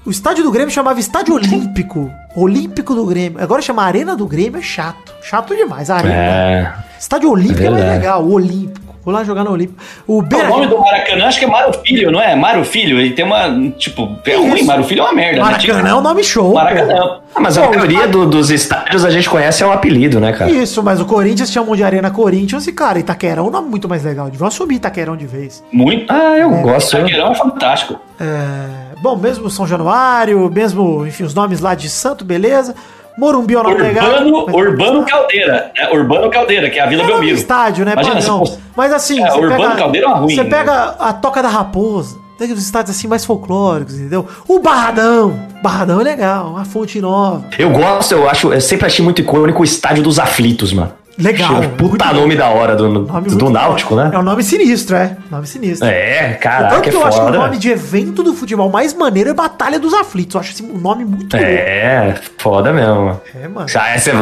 O 0.05 0.09
estádio 0.11 0.43
do 0.43 0.51
Grêmio 0.51 0.71
chamava 0.71 0.99
Estádio 0.99 1.35
Olímpico. 1.35 2.11
Olímpico 2.35 2.95
do 2.95 3.05
Grêmio. 3.05 3.41
Agora 3.43 3.61
chama 3.61 3.83
Arena 3.83 4.15
do 4.15 4.25
Grêmio 4.25 4.59
é 4.59 4.61
chato. 4.63 5.13
Chato 5.21 5.55
demais. 5.55 5.89
Arena. 5.89 6.13
É. 6.13 6.73
Estádio 6.99 7.29
Olímpico 7.31 7.61
é, 7.63 7.65
É 7.65 7.69
mais 7.69 7.85
legal. 7.85 8.23
O 8.23 8.31
Olímpico. 8.33 8.82
Vou 9.03 9.13
lá 9.13 9.23
jogar 9.23 9.43
no 9.43 9.51
Olímpico. 9.51 9.81
O 10.07 10.19
o 10.19 10.21
Beira 10.21 10.47
nome 10.47 10.67
do 10.67 10.79
Maracanã 10.79 11.25
acho 11.27 11.39
que 11.39 11.45
é 11.45 11.47
Mário 11.47 11.73
Filho, 11.85 12.11
não 12.11 12.21
é? 12.21 12.35
Mário 12.35 12.63
Filho. 12.63 12.99
Ele 12.99 13.11
tem 13.11 13.25
uma. 13.25 13.49
Tipo, 13.77 14.17
é 14.25 14.35
ruim. 14.35 14.55
Isso. 14.55 14.65
Mário 14.65 14.83
Filho 14.85 15.01
é 15.01 15.03
uma 15.03 15.13
merda. 15.13 15.35
né? 15.37 15.41
Maracanã 15.41 15.75
Tipo, 15.77 15.87
é 15.87 15.95
um 15.95 16.01
nome 16.01 16.23
show. 16.23 16.53
Maracanã. 16.53 17.19
Ah, 17.35 17.39
mas 17.39 17.57
a 17.57 17.63
Pô, 17.63 17.69
maioria 17.69 18.07
do- 18.07 18.25
dos 18.27 18.49
estádios 18.51 19.03
a 19.03 19.09
gente 19.09 19.29
conhece 19.29 19.61
é 19.63 19.65
o 19.65 19.71
apelido, 19.71 20.19
né, 20.19 20.31
cara? 20.31 20.49
Isso, 20.51 20.81
mas 20.83 21.01
o 21.01 21.05
Corinthians 21.05 21.51
chamam 21.51 21.75
de 21.75 21.83
Arena 21.83 22.11
Corinthians 22.11 22.65
e, 22.67 22.71
cara, 22.71 22.99
Itaquerão 22.99 23.45
é 23.45 23.47
um 23.47 23.51
nome 23.51 23.69
muito 23.69 23.89
mais 23.89 24.03
legal. 24.03 24.29
Deviam 24.29 24.47
assumir 24.47 24.75
Itaquerão 24.75 25.17
de 25.17 25.25
vez. 25.25 25.63
Muito. 25.71 26.05
Ah, 26.13 26.37
eu 26.37 26.49
gosto. 26.61 26.95
eu- 26.95 27.01
Itaquerão 27.07 27.31
é 27.31 27.35
fantástico. 27.35 27.99
É, 28.19 28.93
Bom, 29.01 29.17
mesmo 29.17 29.49
São 29.49 29.67
Januário, 29.67 30.49
mesmo, 30.49 31.05
enfim, 31.05 31.23
os 31.23 31.33
nomes 31.33 31.59
lá 31.59 31.75
de 31.75 31.89
Santo, 31.89 32.23
beleza. 32.23 32.73
Morumbi 33.17 33.53
é 33.53 33.59
um 33.59 33.63
nome 33.63 33.75
legal. 33.77 34.05
Urbano, 34.05 34.45
mas- 34.47 34.55
Urbano 34.55 35.05
Caldeira. 35.05 35.71
Né? 35.77 35.89
Urbano 35.93 36.29
Caldeira, 36.31 36.69
que 36.69 36.79
é 36.79 36.83
a 36.83 36.87
Vila 36.87 37.03
É 37.03 37.07
Belmiro. 37.07 37.35
estádio, 37.35 37.85
né? 37.85 37.93
Imagina, 37.93 38.15
padrão. 38.15 38.39
fosse- 38.39 38.59
Mas 38.75 38.91
assim, 38.93 39.23
É, 39.23 39.33
Urbano 39.33 39.75
Caldeira 39.75 40.07
é 40.07 40.09
uma 40.09 40.17
ruim, 40.19 40.35
Você 40.35 40.43
né? 40.43 40.49
pega 40.49 40.95
a 40.99 41.13
Toca 41.13 41.41
da 41.43 41.49
Raposa, 41.49 42.17
tem 42.39 42.51
os 42.51 42.59
estádios 42.63 42.95
assim 42.97 43.07
mais 43.07 43.23
folclóricos, 43.23 43.95
entendeu? 43.99 44.27
O 44.47 44.59
Barradão. 44.59 45.39
Barradão 45.61 46.01
é 46.01 46.03
legal, 46.03 46.47
uma 46.49 46.65
fonte 46.65 46.99
nova. 46.99 47.45
Eu 47.57 47.69
gosto, 47.69 48.11
eu 48.13 48.29
acho, 48.29 48.51
eu 48.53 48.59
sempre 48.61 48.85
achei 48.87 49.03
muito 49.05 49.21
icônico 49.21 49.61
o 49.61 49.63
estádio 49.63 50.03
dos 50.03 50.17
aflitos, 50.19 50.73
mano. 50.73 50.91
Legal. 51.17 51.61
Puta 51.77 52.11
nome 52.13 52.35
da 52.35 52.49
hora 52.49 52.75
do, 52.75 52.89
Nome 52.89 53.05
do 53.05 53.31
muito 53.31 53.49
Náutico, 53.49 53.95
bom. 53.95 54.01
né? 54.03 54.11
É 54.13 54.17
um 54.17 54.23
nome 54.23 54.43
sinistro, 54.43 54.95
é. 54.95 55.15
Nome 55.29 55.45
sinistro. 55.45 55.87
É, 55.87 56.29
Tanto 56.29 56.39
caraca, 56.39 56.75
é 56.77 56.81
que 56.81 56.95
eu 56.95 57.05
acho 57.05 57.17
que 57.17 57.23
o 57.23 57.27
foda. 57.27 57.37
nome 57.37 57.57
de 57.57 57.69
evento 57.69 58.23
do 58.23 58.33
futebol 58.33 58.69
mais 58.69 58.93
maneiro 58.93 59.29
é 59.29 59.33
Batalha 59.33 59.79
dos 59.79 59.93
Aflitos. 59.93 60.35
Eu 60.35 60.41
acho 60.41 60.51
esse 60.53 60.63
um 60.63 60.77
nome 60.77 61.05
muito 61.05 61.35
louco. 61.35 61.49
É, 61.49 62.15
foda 62.37 62.73
mesmo. 62.73 63.21
É, 63.35 63.47
mano. 63.47 63.67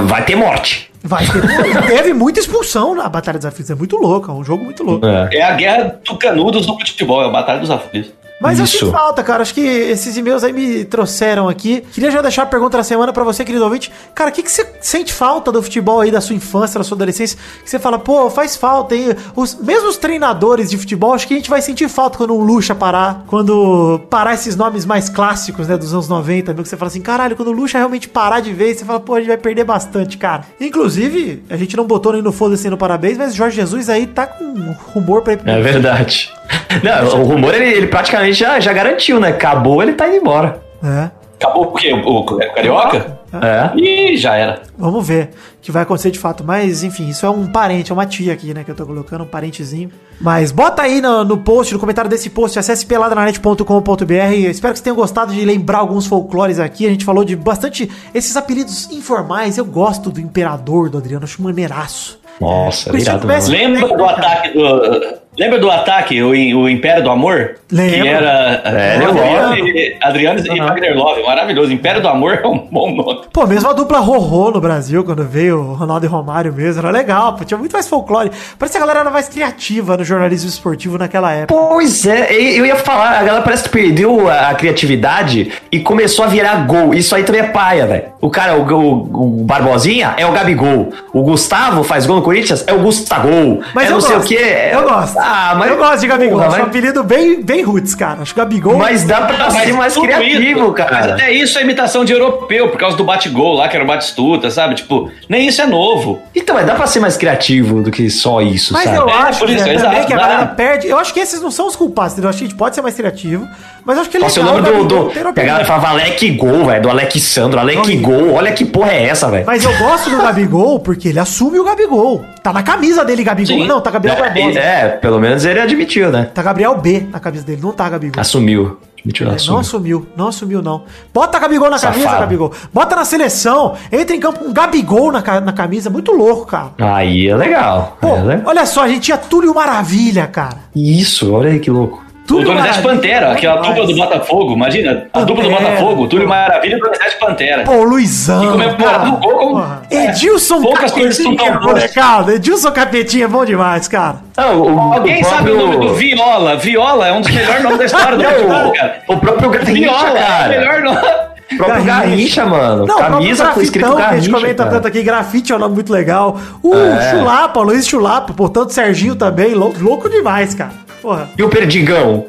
Vai 0.07 0.23
ter 0.25 0.35
morte. 0.35 0.91
Vai 1.03 1.25
ter, 1.25 1.87
teve 1.87 2.13
muita 2.13 2.39
expulsão 2.39 2.93
na 2.93 3.07
Batalha 3.09 3.37
dos 3.39 3.45
Aflitos. 3.45 3.71
É 3.71 3.75
muito 3.75 3.95
louco, 3.97 4.29
é 4.29 4.33
um 4.33 4.43
jogo 4.43 4.63
muito 4.63 4.83
louco. 4.83 5.05
É. 5.05 5.29
É 5.31 5.41
a 5.43 5.53
guerra 5.53 5.99
do 6.05 6.17
canudos 6.17 6.65
do 6.65 6.77
futebol, 6.77 7.23
é 7.23 7.25
a 7.25 7.29
Batalha 7.29 7.59
dos 7.59 7.71
Aflitos. 7.71 8.11
Mas 8.41 8.57
eu 8.57 8.65
Isso. 8.65 8.79
sinto 8.79 8.91
falta, 8.91 9.23
cara. 9.23 9.43
Acho 9.43 9.53
que 9.53 9.61
esses 9.61 10.17
e-mails 10.17 10.43
aí 10.43 10.51
me 10.51 10.83
trouxeram 10.83 11.47
aqui. 11.47 11.83
Queria 11.93 12.09
já 12.09 12.21
deixar 12.21 12.43
a 12.43 12.45
pergunta 12.47 12.77
da 12.77 12.83
semana 12.83 13.13
pra 13.13 13.23
você, 13.23 13.45
querido 13.45 13.63
ouvinte. 13.63 13.91
Cara, 14.15 14.31
o 14.31 14.33
que, 14.33 14.41
que 14.41 14.51
você 14.51 14.67
sente 14.81 15.13
falta 15.13 15.51
do 15.51 15.61
futebol 15.61 16.01
aí 16.01 16.09
da 16.09 16.19
sua 16.19 16.35
infância, 16.35 16.79
da 16.79 16.83
sua 16.83 16.95
adolescência? 16.95 17.37
Que 17.63 17.69
você 17.69 17.77
fala, 17.77 17.99
pô, 17.99 18.29
faz 18.29 18.57
falta 18.57 18.95
aí. 18.95 19.15
Os 19.35 19.55
mesmos 19.55 19.97
treinadores 19.97 20.71
de 20.71 20.77
futebol, 20.77 21.13
acho 21.13 21.27
que 21.27 21.35
a 21.35 21.37
gente 21.37 21.49
vai 21.49 21.61
sentir 21.61 21.87
falta 21.87 22.17
quando 22.17 22.33
um 22.35 22.43
Lucha 22.43 22.73
parar. 22.73 23.23
Quando 23.27 24.01
parar 24.09 24.33
esses 24.33 24.55
nomes 24.55 24.85
mais 24.85 25.07
clássicos, 25.07 25.67
né, 25.67 25.77
dos 25.77 25.93
anos 25.93 26.09
90, 26.09 26.53
viu? 26.53 26.63
Que 26.63 26.69
você 26.69 26.77
fala 26.77 26.87
assim, 26.89 27.01
caralho, 27.01 27.35
quando 27.35 27.49
o 27.49 27.51
Lucha 27.51 27.77
realmente 27.77 28.09
parar 28.09 28.39
de 28.39 28.51
vez, 28.51 28.79
você 28.79 28.85
fala, 28.85 28.99
pô, 28.99 29.15
a 29.15 29.19
gente 29.19 29.27
vai 29.27 29.37
perder 29.37 29.63
bastante, 29.63 30.17
cara. 30.17 30.45
Inclusive, 30.59 31.43
a 31.49 31.57
gente 31.57 31.77
não 31.77 31.85
botou 31.85 32.13
nem 32.13 32.21
no 32.21 32.31
foda-se 32.31 32.69
no 32.69 32.77
parabéns, 32.77 33.17
mas 33.17 33.33
o 33.33 33.35
Jorge 33.35 33.55
Jesus 33.57 33.89
aí 33.89 34.07
tá 34.07 34.25
com 34.25 34.43
um 34.43 34.75
rumor 34.93 35.21
pra 35.21 35.33
ir 35.33 35.37
pro 35.37 35.49
É 35.49 35.61
verdade. 35.61 36.31
Não, 36.83 37.21
o 37.21 37.23
rumor 37.23 37.53
ele, 37.53 37.65
ele 37.65 37.87
praticamente 37.87 38.30
já, 38.33 38.59
já 38.59 38.71
garantiu, 38.73 39.19
né? 39.19 39.29
Acabou, 39.29 39.81
ele 39.81 39.93
tá 39.93 40.07
indo 40.07 40.17
embora. 40.17 40.61
É. 40.83 41.09
Acabou 41.39 41.63
o 41.65 41.71
quê? 41.73 41.91
O, 41.93 42.19
o 42.19 42.23
Carioca? 42.53 43.19
É. 43.33 43.71
Ih, 43.79 44.17
já 44.17 44.35
era. 44.35 44.61
Vamos 44.77 45.07
ver 45.07 45.29
o 45.57 45.61
que 45.61 45.71
vai 45.71 45.81
acontecer 45.83 46.11
de 46.11 46.19
fato. 46.19 46.43
Mas, 46.43 46.83
enfim, 46.83 47.07
isso 47.07 47.25
é 47.25 47.29
um 47.29 47.47
parente, 47.47 47.91
é 47.91 47.93
uma 47.93 48.05
tia 48.05 48.33
aqui, 48.33 48.53
né? 48.53 48.63
Que 48.63 48.69
eu 48.69 48.75
tô 48.75 48.85
colocando, 48.85 49.23
um 49.23 49.27
parentezinho. 49.27 49.89
Mas 50.19 50.51
bota 50.51 50.83
aí 50.83 51.01
no, 51.01 51.23
no 51.23 51.37
post, 51.37 51.73
no 51.73 51.79
comentário 51.79 52.09
desse 52.09 52.29
post, 52.29 52.59
acesse 52.59 52.85
peladranet.com.br. 52.85 54.13
Espero 54.13 54.73
que 54.73 54.79
vocês 54.79 54.81
tenham 54.81 54.95
gostado 54.95 55.33
de 55.33 55.43
lembrar 55.43 55.79
alguns 55.79 56.05
folclores 56.05 56.59
aqui. 56.59 56.85
A 56.85 56.89
gente 56.89 57.05
falou 57.05 57.23
de 57.23 57.35
bastante 57.35 57.89
esses 58.13 58.35
apelidos 58.37 58.91
informais. 58.91 59.57
Eu 59.57 59.65
gosto 59.65 60.09
do 60.11 60.19
imperador 60.19 60.89
do 60.89 60.97
Adriano, 60.99 61.23
acho 61.23 61.41
maneiraço. 61.41 62.19
Nossa. 62.39 62.91
Messi- 62.91 63.25
mesmo. 63.25 63.51
Lembra 63.53 63.97
do 63.97 64.03
ataque 64.05 64.49
do. 64.49 65.20
Lembra 65.37 65.59
do 65.59 65.71
ataque, 65.71 66.21
o, 66.21 66.29
o 66.29 66.69
Império 66.69 67.03
do 67.03 67.09
Amor? 67.09 67.55
Lembro. 67.71 68.01
Que 68.01 68.07
era 68.07 68.61
É, 68.65 68.95
Adriano, 68.97 69.55
e, 69.57 69.97
Adriano 70.01 70.39
e 70.39 70.59
Wagner 70.59 70.97
Love. 70.97 71.23
Maravilhoso. 71.23 71.71
Império 71.71 72.01
do 72.01 72.07
Amor 72.09 72.41
é 72.43 72.47
um 72.47 72.57
bom 72.57 72.93
nome. 72.93 73.21
Pô, 73.31 73.47
mesmo 73.47 73.69
a 73.69 73.73
dupla 73.73 73.99
Rorô 73.99 74.51
no 74.51 74.59
Brasil, 74.59 75.03
quando 75.05 75.23
veio 75.23 75.57
o 75.59 75.73
Ronaldo 75.73 76.05
e 76.05 76.09
Romário 76.09 76.51
mesmo, 76.53 76.81
era 76.81 76.91
legal, 76.91 77.33
pô, 77.35 77.45
tinha 77.45 77.57
muito 77.57 77.71
mais 77.71 77.87
folclore. 77.87 78.29
Parece 78.59 78.73
que 78.73 78.77
a 78.77 78.81
galera 78.81 78.99
era 78.99 79.09
mais 79.09 79.29
criativa 79.29 79.95
no 79.95 80.03
jornalismo 80.03 80.49
esportivo 80.49 80.97
naquela 80.97 81.31
época. 81.31 81.53
Pois 81.53 82.05
é, 82.05 82.33
eu 82.33 82.65
ia 82.65 82.75
falar, 82.75 83.19
a 83.19 83.23
galera 83.23 83.41
parece 83.41 83.63
que 83.63 83.69
perdeu 83.69 84.29
a, 84.29 84.49
a 84.49 84.53
criatividade 84.55 85.51
e 85.71 85.79
começou 85.79 86.25
a 86.25 86.27
virar 86.27 86.55
gol. 86.67 86.93
Isso 86.93 87.15
aí 87.15 87.23
também 87.23 87.41
é 87.41 87.47
paia, 87.47 87.87
velho. 87.87 88.03
O 88.19 88.29
cara, 88.29 88.57
o, 88.57 88.63
o, 88.63 89.41
o 89.41 89.43
Barbosinha 89.43 90.13
é 90.17 90.25
o 90.25 90.31
Gabigol. 90.33 90.91
O 91.13 91.23
Gustavo 91.23 91.83
faz 91.83 92.05
gol 92.05 92.17
no 92.17 92.21
Corinthians, 92.21 92.65
é 92.67 92.73
o 92.73 92.79
Gustagol. 92.79 93.61
Mas 93.73 93.85
é 93.85 93.87
eu 93.87 93.93
não 93.93 94.01
sei 94.01 94.15
gosto, 94.15 94.25
o 94.25 94.27
quê. 94.27 94.69
Eu 94.73 94.83
gosto. 94.83 95.20
Ah, 95.23 95.55
mas 95.57 95.69
eu 95.69 95.77
gosto 95.77 95.99
de 95.99 96.07
Gabigol. 96.07 96.33
Porra, 96.37 96.47
Acho 96.47 96.55
um 96.55 96.59
mas- 96.59 96.67
apelido 96.69 97.03
bem, 97.03 97.41
bem 97.41 97.61
roots, 97.63 97.93
cara. 97.95 98.21
Acho 98.21 98.33
que 98.33 98.39
Gabigol. 98.39 98.77
Mas 98.77 99.03
dá 99.03 99.21
pra 99.21 99.37
Mas 99.37 99.53
ser 99.53 99.73
mais 99.73 99.95
criativo, 99.97 100.59
isso- 100.63 100.73
cara. 100.73 100.91
Mas 100.91 101.11
até 101.11 101.31
isso 101.31 101.57
é 101.59 101.61
imitação 101.61 102.03
de 102.03 102.13
europeu, 102.13 102.69
por 102.69 102.77
causa 102.79 102.97
do 102.97 103.03
bate-gol 103.03 103.53
lá, 103.55 103.67
que 103.67 103.75
era 103.75 103.83
o 103.83 103.87
Batistuta, 103.87 104.49
sabe? 104.49 104.75
Tipo, 104.75 105.11
nem 105.29 105.47
isso 105.47 105.61
é 105.61 105.65
novo. 105.65 106.19
Então, 106.35 106.55
mas 106.55 106.65
dá 106.65 106.75
pra 106.75 106.87
ser 106.87 106.99
mais 106.99 107.17
criativo 107.17 107.81
do 107.81 107.91
que 107.91 108.09
só 108.09 108.41
isso, 108.41 108.73
Mas 108.73 108.83
sabe? 108.85 108.97
eu 108.97 109.09
É, 109.09 109.13
acho 109.13 109.39
por 109.39 109.49
isso, 109.49 109.67
exato, 109.67 109.89
também 109.89 110.05
que 110.05 110.13
a 110.13 110.17
galera 110.17 110.45
perde. 110.47 110.87
Eu 110.87 110.97
acho 110.97 111.13
que 111.13 111.19
esses 111.19 111.41
não 111.41 111.51
são 111.51 111.67
os 111.67 111.75
culpados, 111.75 112.13
entendeu? 112.13 112.27
Eu 112.27 112.29
acho 112.29 112.39
que 112.39 112.45
a 112.45 112.47
gente 112.47 112.57
pode 112.57 112.75
ser 112.75 112.81
mais 112.81 112.95
criativo. 112.95 113.47
Mas 113.83 113.95
eu 113.95 114.01
acho 114.01 114.11
que 114.11 114.17
é 114.17 114.19
Nossa, 114.19 114.39
o 114.39 114.43
legal 114.43 114.61
nome 114.73 114.87
do. 114.87 115.05
Do 115.09 115.33
galera 115.33 115.65
falava 115.65 115.89
Alec 115.89 116.29
Gol, 116.31 116.65
velho. 116.65 116.81
Do 116.83 116.89
Alexandro. 116.89 117.59
Alec 117.59 117.95
Gol. 117.97 118.33
Olha 118.33 118.51
que 118.51 118.63
porra 118.63 118.91
é 118.91 119.07
essa, 119.07 119.27
velho. 119.29 119.43
Mas 119.45 119.63
eu 119.65 119.75
gosto 119.77 120.09
do 120.09 120.17
Gabigol 120.21 120.79
porque 120.79 121.07
ele 121.09 121.19
assume 121.19 121.57
o 121.59 121.63
Gabigol. 121.63 122.23
Tá 122.43 122.53
na 122.53 122.61
camisa 122.61 123.03
dele, 123.03 123.23
Gabigol. 123.23 123.57
Sim. 123.57 123.67
Não, 123.67 123.81
tá 123.81 123.89
Gabriel 123.89 124.17
Barbosa. 124.17 124.59
É, 124.59 124.87
pelo 125.11 125.19
menos 125.19 125.43
ele 125.43 125.59
admitiu, 125.59 126.09
né? 126.09 126.29
Tá 126.33 126.41
Gabriel 126.41 126.77
B 126.77 127.05
na 127.11 127.19
camisa 127.19 127.43
dele, 127.43 127.59
não 127.61 127.73
tá 127.73 127.89
Gabigol. 127.89 128.21
Assumiu. 128.21 128.77
Admitiu, 128.97 129.25
É, 129.25 129.29
não 129.31 129.35
assumiu. 129.35 129.59
assumiu, 129.59 130.07
não 130.15 130.27
assumiu, 130.27 130.61
não. 130.61 130.83
Bota 131.13 131.37
Gabigol 131.37 131.69
na 131.69 131.77
camisa, 131.79 132.03
Safado. 132.03 132.21
Gabigol. 132.21 132.53
Bota 132.73 132.95
na 132.95 133.03
seleção. 133.03 133.73
Entra 133.91 134.15
em 134.15 134.19
campo 134.21 134.39
com 134.39 134.53
Gabigol 134.53 135.11
na, 135.11 135.41
na 135.41 135.51
camisa. 135.51 135.89
Muito 135.89 136.13
louco, 136.13 136.45
cara. 136.45 136.69
Aí 136.79 137.27
é 137.27 137.35
legal. 137.35 137.97
Pô, 137.99 138.07
É 138.15 138.21
legal. 138.21 138.43
olha 138.45 138.65
só, 138.65 138.83
a 138.83 138.87
gente 138.87 139.01
tinha 139.01 139.17
Túlio 139.17 139.53
Maravilha, 139.53 140.27
cara. 140.27 140.57
Isso, 140.73 141.33
olha 141.33 141.49
aí 141.49 141.59
que 141.59 141.69
louco. 141.69 142.01
O 142.29 142.41
Donizete 142.43 142.81
Pantera, 142.81 143.31
aquela 143.31 143.57
dupla 143.61 143.85
do 143.85 143.95
Botafogo, 143.95 144.53
imagina. 144.53 145.07
A 145.13 145.19
dupla 145.21 145.43
do 145.43 145.49
Pantera. 145.49 145.69
Botafogo, 145.71 146.07
Túlio 146.07 146.27
Maravilha 146.27 146.75
e 146.75 146.79
Donizete 146.79 147.17
Pantera. 147.19 147.63
Pô, 147.63 147.83
Luizão. 147.83 148.43
E 148.43 148.47
comemorava 148.47 149.09
o 149.09 149.17
gol 149.17 149.37
como-. 149.37 149.65
Edilson 149.89 150.61
Poucas 150.61 150.91
coisas 150.91 151.17
são 151.17 151.35
Capetinha, 151.35 151.51
tão 151.51 151.61
boas. 151.61 151.73
molecada. 151.75 152.33
Edilson 152.35 152.71
Capetinha 152.71 153.25
é 153.25 153.27
bom 153.27 153.43
demais, 153.43 153.87
cara. 153.87 154.17
Não, 154.37 154.61
o, 154.61 154.93
Alguém 154.93 155.21
o 155.21 155.25
sabe 155.25 155.51
o 155.51 155.55
próprio- 155.57 155.73
nome 155.79 155.87
do 155.89 155.93
Viola? 155.95 156.55
Viola 156.55 157.07
é 157.07 157.11
um 157.11 157.21
dos 157.21 157.31
melhores 157.31 157.63
nomes 157.63 157.79
da 157.79 157.85
história 157.85 158.17
do 158.17 158.23
futebol, 158.23 158.73
cara. 158.73 159.01
O 159.07 159.17
próprio 159.17 159.49
Garrincha, 159.49 159.73
Viola 159.73 160.09
é 160.09 160.11
o 160.11 160.25
cara. 160.25 160.47
melhor 160.49 160.81
nome. 160.81 161.30
Próprio 161.57 161.83
Garrincha. 161.83 162.07
Garrincha, 162.09 162.45
mano. 162.45 162.85
Não, 162.85 162.97
Camisa 162.97 163.49
o 163.49 163.53
com 163.53 163.61
escrito 163.61 163.81
grafitão 163.85 163.95
que 163.95 164.01
a 164.01 164.05
Garrincha, 164.05 164.25
gente 164.25 164.33
comenta 164.41 164.63
cara. 164.63 164.75
tanto 164.75 164.87
aqui. 164.87 165.03
Grafite 165.03 165.51
é 165.51 165.55
um 165.55 165.59
nome 165.59 165.75
muito 165.75 165.91
legal. 165.91 166.39
O 166.63 166.73
É. 166.75 167.11
Chulapa, 167.11 167.59
o 167.59 167.63
Luiz 167.63 167.87
Chulapa, 167.87 168.33
portanto, 168.33 168.69
Serginho 168.71 169.15
também. 169.15 169.53
lou- 169.53 169.73
Louco 169.79 170.09
demais, 170.09 170.53
cara. 170.53 170.71
Porra. 171.01 171.29
E 171.37 171.43
o 171.43 171.49
Perdigão? 171.49 172.25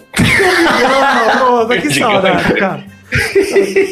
Não, 1.39 1.61
que 1.63 1.67
Perdigão. 1.69 2.11
saudade, 2.13 2.55
cara. 2.55 2.85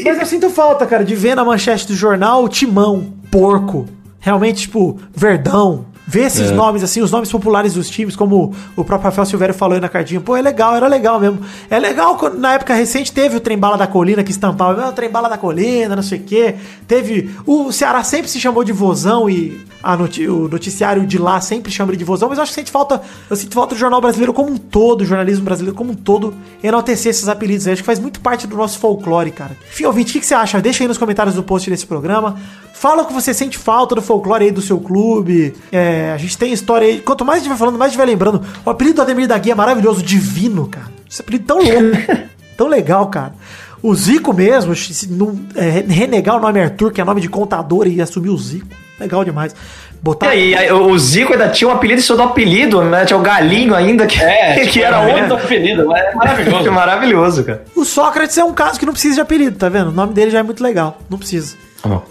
Mas 0.05 0.19
eu 0.19 0.27
sinto 0.27 0.49
falta, 0.51 0.87
cara, 0.87 1.05
de 1.05 1.15
ver 1.15 1.35
na 1.35 1.45
manchete 1.45 1.87
do 1.87 1.95
jornal 1.95 2.49
Timão, 2.49 3.13
Porco, 3.31 3.87
realmente, 4.19 4.63
tipo, 4.63 4.99
Verdão. 5.15 5.85
Ver 6.11 6.23
esses 6.27 6.51
nomes, 6.51 6.83
assim, 6.83 7.01
os 7.01 7.11
nomes 7.13 7.31
populares 7.31 7.75
dos 7.75 7.89
times, 7.89 8.17
como 8.17 8.53
o 8.77 8.85
próprio 8.85 9.05
Rafael 9.05 9.25
Silvério 9.25 9.55
falou 9.55 9.77
aí 9.77 9.81
na 9.81 9.89
cartinha. 9.89 10.21
Pô, 10.21 10.37
é 10.37 10.43
legal, 10.43 10.75
era 10.75 10.89
legal 10.89 11.21
mesmo. 11.21 11.39
É 11.71 11.79
legal, 11.79 12.17
quando, 12.17 12.37
na 12.37 12.55
época 12.55 12.75
recente, 12.75 13.13
teve 13.13 13.37
o 13.37 13.41
Trembala 13.41 13.77
da 13.79 13.87
Colina 13.87 14.25
que 14.25 14.33
estampava, 14.33 14.89
ah, 14.89 14.93
Trembala 14.93 15.29
da 15.29 15.39
Colina, 15.39 15.95
não 15.95 16.03
sei 16.03 16.19
o 16.19 16.23
quê. 16.23 16.57
Teve. 16.89 17.31
O 17.47 17.71
Ceará 17.71 18.03
sempre 18.03 18.29
se 18.29 18.41
chamou 18.41 18.65
de 18.65 18.73
Vozão 18.73 19.31
e 19.31 19.61
a 19.83 19.97
noti- 19.97 20.27
o 20.29 20.49
noticiário 20.49 21.07
de 21.07 21.17
lá 21.17 21.41
sempre 21.41 21.71
chama 21.71 21.93
ele 21.93 21.97
de 21.99 22.05
Vozão, 22.05 22.29
mas 22.29 22.39
eu 22.39 22.43
acho 22.43 22.51
que 22.53 22.57
sente 22.57 22.73
falta. 22.73 23.01
Eu 23.31 23.37
sinto 23.37 23.55
falta 23.55 23.75
do 23.77 23.79
jornal 23.79 24.01
brasileiro 24.01 24.33
como 24.33 24.51
um 24.51 24.57
todo, 24.59 25.03
o 25.03 25.05
jornalismo 25.07 25.45
brasileiro 25.45 25.77
como 25.77 25.93
um 25.93 25.95
todo, 25.95 26.35
enaltecer 26.63 27.11
esses 27.11 27.29
apelidos 27.29 27.67
aí. 27.69 27.75
Acho 27.75 27.83
que 27.83 27.87
faz 27.87 28.01
muito 28.01 28.21
parte 28.21 28.49
do 28.49 28.57
nosso 28.57 28.81
folclore, 28.81 29.31
cara. 29.31 29.57
Enfim, 29.71 29.85
ouvinte, 29.85 30.11
o 30.11 30.13
que, 30.15 30.21
que 30.21 30.27
você 30.27 30.35
acha? 30.35 30.61
Deixa 30.61 30.83
aí 30.83 30.89
nos 30.89 30.99
comentários 30.99 31.37
do 31.37 31.43
post 31.43 31.71
desse 31.71 31.87
programa. 31.87 32.37
Fala 32.81 33.03
o 33.03 33.05
que 33.05 33.13
você 33.13 33.35
sente 33.35 33.59
falta 33.59 33.95
do 33.95 34.01
folclore 34.01 34.43
aí 34.47 34.51
do 34.51 34.63
seu 34.63 34.81
clube. 34.81 35.55
É, 35.71 36.13
a 36.15 36.17
gente 36.17 36.39
tem 36.39 36.51
história 36.51 36.89
aí. 36.89 36.99
Quanto 36.99 37.27
mais 37.27 37.37
a 37.37 37.41
gente 37.41 37.51
vai 37.51 37.59
falando, 37.59 37.77
mais 37.79 37.89
a 37.89 37.91
gente 37.91 37.99
vai 37.99 38.07
lembrando. 38.07 38.43
O 38.65 38.71
apelido 38.71 38.97
do 38.97 39.03
Ademir 39.03 39.29
da 39.29 39.37
Guia 39.37 39.53
é 39.53 39.55
maravilhoso, 39.55 40.03
divino, 40.03 40.67
cara. 40.67 40.87
Esse 41.07 41.21
apelido 41.21 41.45
tão 41.45 41.59
louco, 41.59 41.99
tão 42.57 42.69
legal, 42.69 43.07
cara. 43.09 43.35
O 43.83 43.95
Zico 43.95 44.33
mesmo, 44.33 44.75
se 44.75 45.13
não, 45.13 45.39
é, 45.55 45.85
renegar 45.93 46.37
o 46.37 46.41
nome 46.41 46.59
Arthur, 46.59 46.91
que 46.91 47.03
é 47.03 47.05
nome 47.05 47.21
de 47.21 47.29
contador, 47.29 47.87
e 47.87 48.01
assumir 48.01 48.31
o 48.31 48.39
Zico. 48.39 48.67
Legal 48.99 49.27
demais. 49.27 49.53
E 49.53 50.03
Botar. 50.03 50.31
aí, 50.31 50.55
aí, 50.55 50.73
o 50.73 50.99
Zico 50.99 51.35
ainda 51.35 51.51
tinha 51.51 51.69
um 51.69 51.73
apelido, 51.75 52.01
isso 52.01 52.17
do 52.17 52.23
apelido, 52.23 52.83
né? 52.83 53.05
Tinha 53.05 53.19
o 53.19 53.23
Galinho 53.23 53.75
ainda, 53.75 54.07
que, 54.07 54.19
É, 54.23 54.55
que 54.65 54.71
tipo, 54.71 54.87
era 54.87 55.03
é 55.03 55.07
outro. 55.07 55.19
muito 55.19 55.35
apelido, 55.35 55.87
mas 55.87 56.03
é 56.03 56.15
maravilhoso. 56.15 56.73
Maravilhoso, 56.73 57.45
cara. 57.45 57.63
O 57.77 57.85
Sócrates 57.85 58.39
é 58.39 58.45
um 58.45 58.55
caso 58.55 58.81
que 58.81 58.87
não 58.87 58.95
precisa 58.95 59.17
de 59.17 59.21
apelido, 59.21 59.59
tá 59.59 59.69
vendo? 59.69 59.89
O 59.89 59.93
nome 59.93 60.15
dele 60.15 60.31
já 60.31 60.39
é 60.39 60.43
muito 60.43 60.63
legal. 60.63 60.99
Não 61.11 61.19
precisa. 61.19 61.55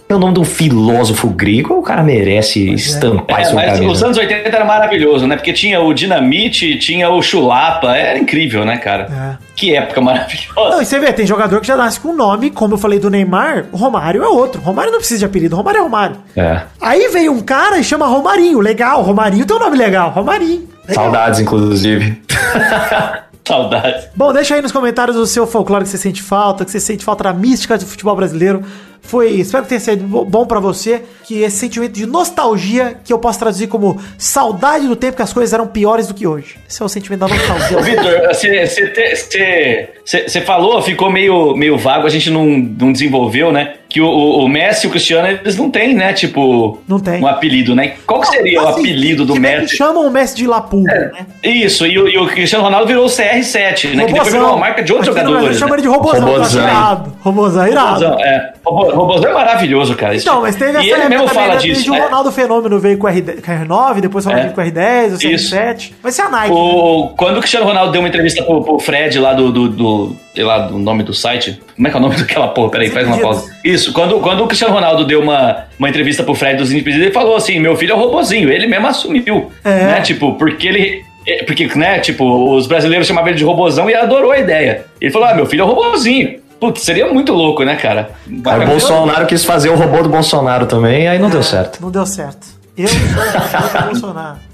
É 0.08 0.15
o 0.15 0.19
nome 0.19 0.34
de 0.34 0.39
um 0.39 0.45
filósofo 0.45 1.29
grego, 1.29 1.75
o 1.75 1.84
cara 1.84 2.01
merece 2.01 2.73
estampar 2.73 3.39
É, 3.39 3.41
isso 3.43 3.55
na 3.55 3.65
mas 3.67 3.79
os 3.79 4.03
anos 4.03 4.17
80 4.17 4.49
era 4.49 4.65
maravilhoso, 4.65 5.27
né? 5.27 5.36
Porque 5.36 5.53
tinha 5.53 5.79
o 5.79 5.93
Dinamite, 5.93 6.77
tinha 6.79 7.10
o 7.10 7.21
Chulapa, 7.21 7.95
era 7.95 8.17
incrível, 8.17 8.65
né, 8.65 8.77
cara? 8.77 9.38
É. 9.38 9.49
Que 9.55 9.75
época 9.75 10.01
maravilhosa. 10.01 10.69
Não, 10.71 10.82
e 10.82 10.86
você 10.86 10.97
vê, 10.99 11.13
tem 11.13 11.25
jogador 11.25 11.62
que 11.62 11.67
já 11.67 11.75
nasce 11.75 11.99
com 11.99 12.13
nome, 12.13 12.49
como 12.49 12.73
eu 12.73 12.77
falei 12.79 12.97
do 12.97 13.10
Neymar, 13.12 13.65
o 13.71 13.77
Romário 13.77 14.23
é 14.23 14.27
outro. 14.27 14.60
Romário 14.62 14.91
não 14.91 14.99
precisa 14.99 15.19
de 15.19 15.25
apelido, 15.25 15.55
Romário 15.55 15.79
é 15.79 15.84
Romário. 15.84 16.15
É. 16.36 16.62
Aí 16.82 17.08
veio 17.10 17.32
um 17.32 17.41
cara 17.41 17.77
e 17.77 17.84
chama 17.84 18.08
Romarinho, 18.08 18.60
legal, 18.60 19.03
Romarinho 19.03 19.45
tem 19.45 19.55
um 19.55 19.60
nome 19.60 19.77
legal, 19.77 20.10
Romarinho. 20.10 20.67
Legal. 20.88 21.03
Saudades, 21.03 21.39
inclusive. 21.39 22.19
Saudade. 23.47 24.10
Bom, 24.15 24.32
deixa 24.32 24.53
aí 24.53 24.62
nos 24.62 24.71
comentários 24.71 25.17
o 25.17 25.25
seu 25.25 25.47
folclore 25.47 25.84
que 25.84 25.89
você 25.89 25.97
sente 25.97 26.21
falta, 26.21 26.63
que 26.63 26.69
você 26.69 26.79
sente 26.79 27.03
falta 27.03 27.23
da 27.23 27.34
mística 27.34 27.77
do 27.77 27.86
futebol 27.86 28.15
brasileiro. 28.15 28.63
Foi, 29.01 29.31
espero 29.31 29.63
que 29.63 29.69
tenha 29.69 29.79
sido 29.81 30.03
bo- 30.03 30.23
bom 30.25 30.45
pra 30.45 30.59
você, 30.59 31.01
que 31.25 31.41
esse 31.41 31.57
sentimento 31.57 31.93
de 31.93 32.05
nostalgia, 32.05 32.97
que 33.03 33.12
eu 33.12 33.17
posso 33.17 33.39
traduzir 33.39 33.67
como 33.67 33.97
saudade 34.17 34.88
do 34.88 34.95
tempo 34.95 35.15
que 35.15 35.21
as 35.23 35.33
coisas 35.33 35.51
eram 35.53 35.65
piores 35.67 36.07
do 36.07 36.13
que 36.13 36.27
hoje. 36.27 36.57
Esse 36.69 36.81
é 36.81 36.85
o 36.85 36.89
sentimento 36.89 37.21
da 37.21 37.27
nostalgia. 37.27 37.81
Vitor, 37.81 38.12
você 40.05 40.41
falou, 40.41 40.81
ficou 40.81 41.12
meio, 41.12 41.55
meio 41.55 41.77
vago, 41.77 42.05
a 42.05 42.09
gente 42.09 42.29
não, 42.29 42.45
não 42.45 42.91
desenvolveu, 42.91 43.51
né? 43.51 43.75
Que 43.88 43.99
o, 44.01 44.05
o, 44.07 44.43
o 44.45 44.47
Messi 44.47 44.85
e 44.85 44.88
o 44.88 44.91
Cristiano, 44.91 45.27
eles 45.27 45.57
não 45.57 45.71
têm, 45.71 45.95
né? 45.95 46.13
Tipo, 46.13 46.79
Não 46.88 46.99
tem. 46.99 47.19
um 47.21 47.27
apelido, 47.27 47.73
né? 47.73 47.93
Qual 48.05 48.21
que 48.21 48.27
seria 48.27 48.62
o 48.62 48.67
Assim, 48.67 48.81
apelido 48.81 49.25
do 49.25 49.35
Messi? 49.35 49.75
chamam 49.75 50.05
o 50.05 50.12
Messi 50.12 50.35
de 50.35 50.45
Lapulga, 50.45 51.12
né? 51.12 51.25
Isso, 51.43 51.85
e 51.88 51.97
o, 51.97 52.07
e 52.07 52.15
o 52.17 52.27
Cristiano 52.27 52.63
Ronaldo 52.63 52.85
virou 52.88 53.05
o 53.05 53.09
CR7, 53.09 53.95
né? 53.95 54.05
Que 54.05 54.13
depois 54.13 54.13
Robozão. 54.13 54.23
virou 54.31 54.47
uma 54.49 54.57
marca 54.57 54.83
de 54.83 54.93
outros 54.93 55.15
Aqui 55.15 55.25
jogadores. 55.25 55.57
Chama 55.57 55.71
Né? 55.71 55.75
ele 55.75 55.81
de 55.81 55.88
robozão, 55.88 56.25
Robozão. 56.27 56.62
tá 56.63 56.69
irado. 56.69 57.15
Robozão, 57.21 57.67
irado. 57.67 57.93
Robozão, 58.05 58.19
é. 58.19 58.53
Robo- 58.63 58.88
robôzão 58.95 59.32
é 59.32 59.34
maravilhoso, 59.34 59.95
cara. 59.95 60.15
Isso- 60.15 60.28
Não, 60.28 60.41
mas 60.41 60.56
teve 60.56 60.71
essa 60.78 60.82
e 60.84 60.89
ele 60.91 61.10
mesmo 61.10 61.28
fala 61.28 61.56
né? 61.56 61.58
disso. 61.58 61.89
O 61.91 61.93
né? 61.95 62.02
Ronaldo 62.02 62.32
Fenômeno 62.32 62.80
veio 62.80 62.97
com 62.97 63.08
o 63.08 63.10
RD 63.10 63.41
com 63.41 63.52
o 63.52 63.56
R9, 63.56 64.02
depois 64.02 64.25
o 64.25 64.30
Ronaldinho 64.30 64.52
É. 64.52 64.56
com 64.56 64.62
o 64.62 64.63
R10, 64.63 65.12
o 65.13 65.28
Isso. 65.34 65.56
CR7. 65.56 65.93
Vai 66.02 66.12
ser 66.12 66.21
a 66.23 66.30
Nike. 66.30 66.49
né? 66.54 66.56
O, 66.60 67.10
quando 67.17 67.38
o 67.38 67.39
Cristiano 67.39 67.65
Ronaldo 67.65 67.91
deu 67.91 68.02
uma 68.02 68.08
entrevista 68.08 68.43
pro, 68.43 68.63
pro 68.63 68.80
Fred 68.80 69.17
lá 69.19 69.34
do, 69.34 69.52
do, 69.52 69.69
do- 69.69 70.15
sei 70.36 70.43
lá, 70.43 70.60
do 70.60 70.78
nome 70.78 71.04
do 71.04 71.13
site. 71.13 71.60
Como 71.75 71.88
é 71.88 71.91
que 71.91 71.95
é 71.97 71.99
o 71.99 72.02
nome 72.02 72.15
daquela 72.17 72.47
porra? 72.49 72.69
Peraí, 72.71 72.89
faz 72.89 73.08
uma 73.08 73.17
pausa. 73.17 73.52
Isso, 73.63 73.91
quando, 73.93 74.19
quando 74.19 74.43
o 74.43 74.47
Cristiano 74.47 74.73
Ronaldo 74.73 75.06
deu 75.06 75.21
uma, 75.21 75.65
uma 75.78 75.89
entrevista 75.89 76.23
pro 76.23 76.34
Fred 76.36 76.58
dos 76.58 76.69
Desimpedidos, 76.69 77.06
ele 77.06 77.13
falou 77.13 77.36
assim: 77.36 77.60
meu 77.60 77.75
filho 77.75 77.93
é 77.93 77.95
um 77.95 77.99
robozinho. 77.99 78.49
Ele 78.49 78.67
mesmo 78.67 78.88
assumiu. 78.88 79.52
É. 79.63 79.69
Né? 79.69 80.02
Tipo, 80.02 80.34
porque 80.34 80.67
ele. 80.67 81.04
é, 81.28 81.43
Porque, 81.43 81.67
né, 81.75 81.99
tipo, 81.99 82.23
os 82.56 82.67
brasileiros 82.67 83.08
chamavam 83.08 83.30
ele 83.30 83.38
de 83.38 83.43
robozão 83.43 83.89
e 83.89 83.93
adorou 83.95 84.32
a 84.32 84.39
ideia. 84.39 84.86
Ele 85.02 85.12
falou: 85.12 85.28
ah, 85.28 85.34
meu 85.34 85.45
filho 85.45 85.62
é 85.62 85.65
um 85.65 85.69
robozinho. 85.69 86.39
Putz, 86.60 86.82
seria 86.84 87.12
muito 87.13 87.32
louco, 87.34 87.63
né, 87.63 87.76
cara? 87.76 88.12
Aí 88.45 88.63
o 88.63 88.67
Bolsonaro 88.67 89.26
quis 89.26 89.45
fazer 89.45 89.69
o 89.69 89.76
robô 89.76 90.04
do 90.04 90.10
Bolsonaro 90.10 90.65
também, 90.65 91.08
aí 91.08 91.17
não 91.17 91.30
deu 91.30 91.41
certo. 91.41 91.82
Não 91.82 91.89
deu 91.89 92.06
certo. 92.06 92.48
Eu 92.78 92.88
sou 92.88 92.98
o 92.98 93.86
Bolsonaro. 93.86 94.48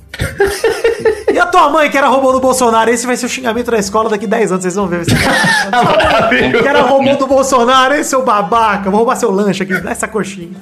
E 1.31 1.39
a 1.39 1.45
tua 1.45 1.69
mãe, 1.69 1.89
que 1.89 1.97
era 1.97 2.07
robô 2.07 2.31
do 2.31 2.39
Bolsonaro? 2.39 2.89
Esse 2.89 3.05
vai 3.05 3.17
ser 3.17 3.25
o 3.25 3.29
xingamento 3.29 3.69
da 3.69 3.77
escola 3.77 4.09
daqui 4.09 4.25
10 4.25 4.51
anos, 4.53 4.63
vocês 4.63 4.75
vão 4.75 4.87
ver. 4.87 5.05
que 6.61 6.67
era 6.67 6.81
robô 6.81 7.13
do 7.15 7.27
Bolsonaro, 7.27 7.93
esse 7.95 8.11
seu 8.11 8.23
babaca. 8.23 8.89
Vou 8.89 8.99
roubar 8.99 9.15
seu 9.17 9.31
lanche 9.31 9.63
aqui, 9.63 9.73
dá 9.81 9.91
essa 9.91 10.07
coxinha. 10.07 10.55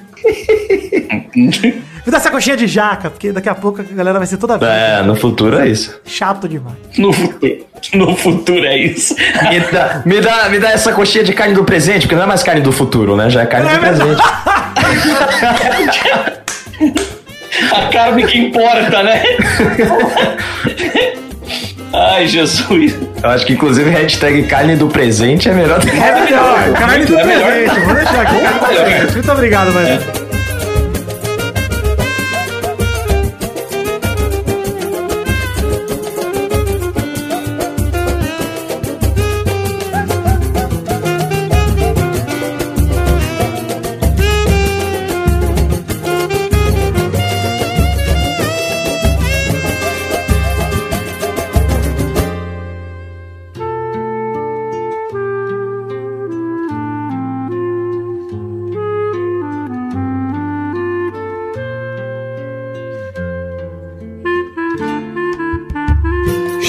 Me 1.36 2.12
dá 2.12 2.18
essa 2.18 2.32
coxinha 2.32 2.58
de 2.58 2.68
jaca, 2.68 3.10
porque 3.10 3.32
daqui 3.32 3.50
a 3.50 3.56
pouco 3.56 3.82
a 3.82 3.84
galera 3.84 4.18
vai 4.18 4.28
ser 4.28 4.38
toda. 4.38 4.56
É, 4.66 5.02
no 5.04 5.16
futuro 5.16 5.60
é 5.60 5.68
isso. 5.68 6.00
Chato 6.06 6.48
demais. 6.50 6.76
No 6.98 7.14
futuro, 7.14 7.66
no 7.94 8.16
futuro 8.16 8.66
é 8.66 8.78
isso. 8.78 9.16
Me 9.16 9.60
dá, 9.60 10.02
me, 10.06 10.22
dá, 10.22 10.50
me 10.50 10.60
dá 10.60 10.72
essa 10.72 10.92
coxinha 10.92 11.24
de 11.24 11.34
carne 11.34 11.54
do 11.54 11.64
presente, 11.64 12.02
porque 12.02 12.16
não 12.16 12.24
é 12.24 12.28
mais 12.28 12.44
carne 12.44 12.62
do 12.62 12.72
futuro, 12.72 13.16
né? 13.16 13.30
Já 13.30 13.44
é 13.44 13.46
carne 13.46 13.70
É 13.70 13.74
do 13.74 13.80
presente. 13.80 14.22
A 17.72 17.88
carne 17.92 18.26
que 18.26 18.38
importa, 18.40 19.04
né? 19.04 19.22
Ai, 21.94 22.26
Jesus. 22.28 22.96
Eu 23.22 23.30
acho 23.30 23.46
que 23.46 23.54
inclusive 23.54 23.90
hashtag 23.90 24.44
carne 24.44 24.76
do 24.76 24.88
presente 24.88 25.50
é 25.50 25.54
melhor. 25.54 25.80
É 25.88 26.22
melhor, 26.26 26.74
carne 26.74 27.06
do 27.06 27.20
É 27.20 27.24
melhor. 27.24 27.52
presente. 27.52 27.80
Vou 27.86 27.96
deixar 27.96 28.22
aqui, 28.22 28.40
carne 28.40 28.60
do 28.60 28.68
melhor. 28.68 28.86
presente. 28.86 29.14
Muito 29.14 29.32
obrigado, 29.32 29.74
mas. 29.74 30.33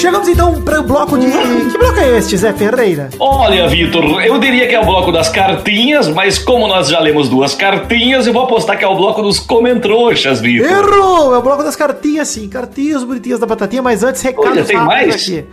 Chegamos 0.05 0.27
então 0.27 0.61
para 0.61 0.81
o 0.81 0.83
bloco 0.83 1.17
de. 1.17 1.25
Que 1.25 1.77
bloco 1.79 1.99
é 1.99 2.19
este, 2.19 2.37
Zé 2.37 2.53
Ferreira? 2.53 3.09
Olha, 3.17 3.67
Vitor, 3.67 4.03
eu 4.23 4.37
diria 4.37 4.67
que 4.67 4.75
é 4.75 4.79
o 4.79 4.85
bloco 4.85 5.11
das 5.11 5.29
cartinhas, 5.29 6.07
mas 6.09 6.37
como 6.37 6.67
nós 6.67 6.89
já 6.89 6.99
lemos 6.99 7.27
duas 7.27 7.55
cartinhas, 7.55 8.27
eu 8.27 8.31
vou 8.31 8.43
apostar 8.43 8.77
que 8.77 8.85
é 8.85 8.87
o 8.87 8.95
bloco 8.95 9.23
dos 9.23 9.39
comentrouxas, 9.39 10.41
Vitor. 10.41 10.69
Errou! 10.69 11.33
É 11.33 11.39
o 11.39 11.41
bloco 11.41 11.63
das 11.63 11.75
cartinhas, 11.75 12.27
sim. 12.27 12.47
Cartinhas 12.47 13.03
bonitinhas 13.03 13.39
da 13.39 13.47
batatinha, 13.47 13.81
mas 13.81 14.03
antes, 14.03 14.21
recados 14.21 14.51
Olha, 14.51 14.63
tem 14.63 14.77
rápidos 14.77 15.05
mais? 15.05 15.15
aqui. 15.15 15.45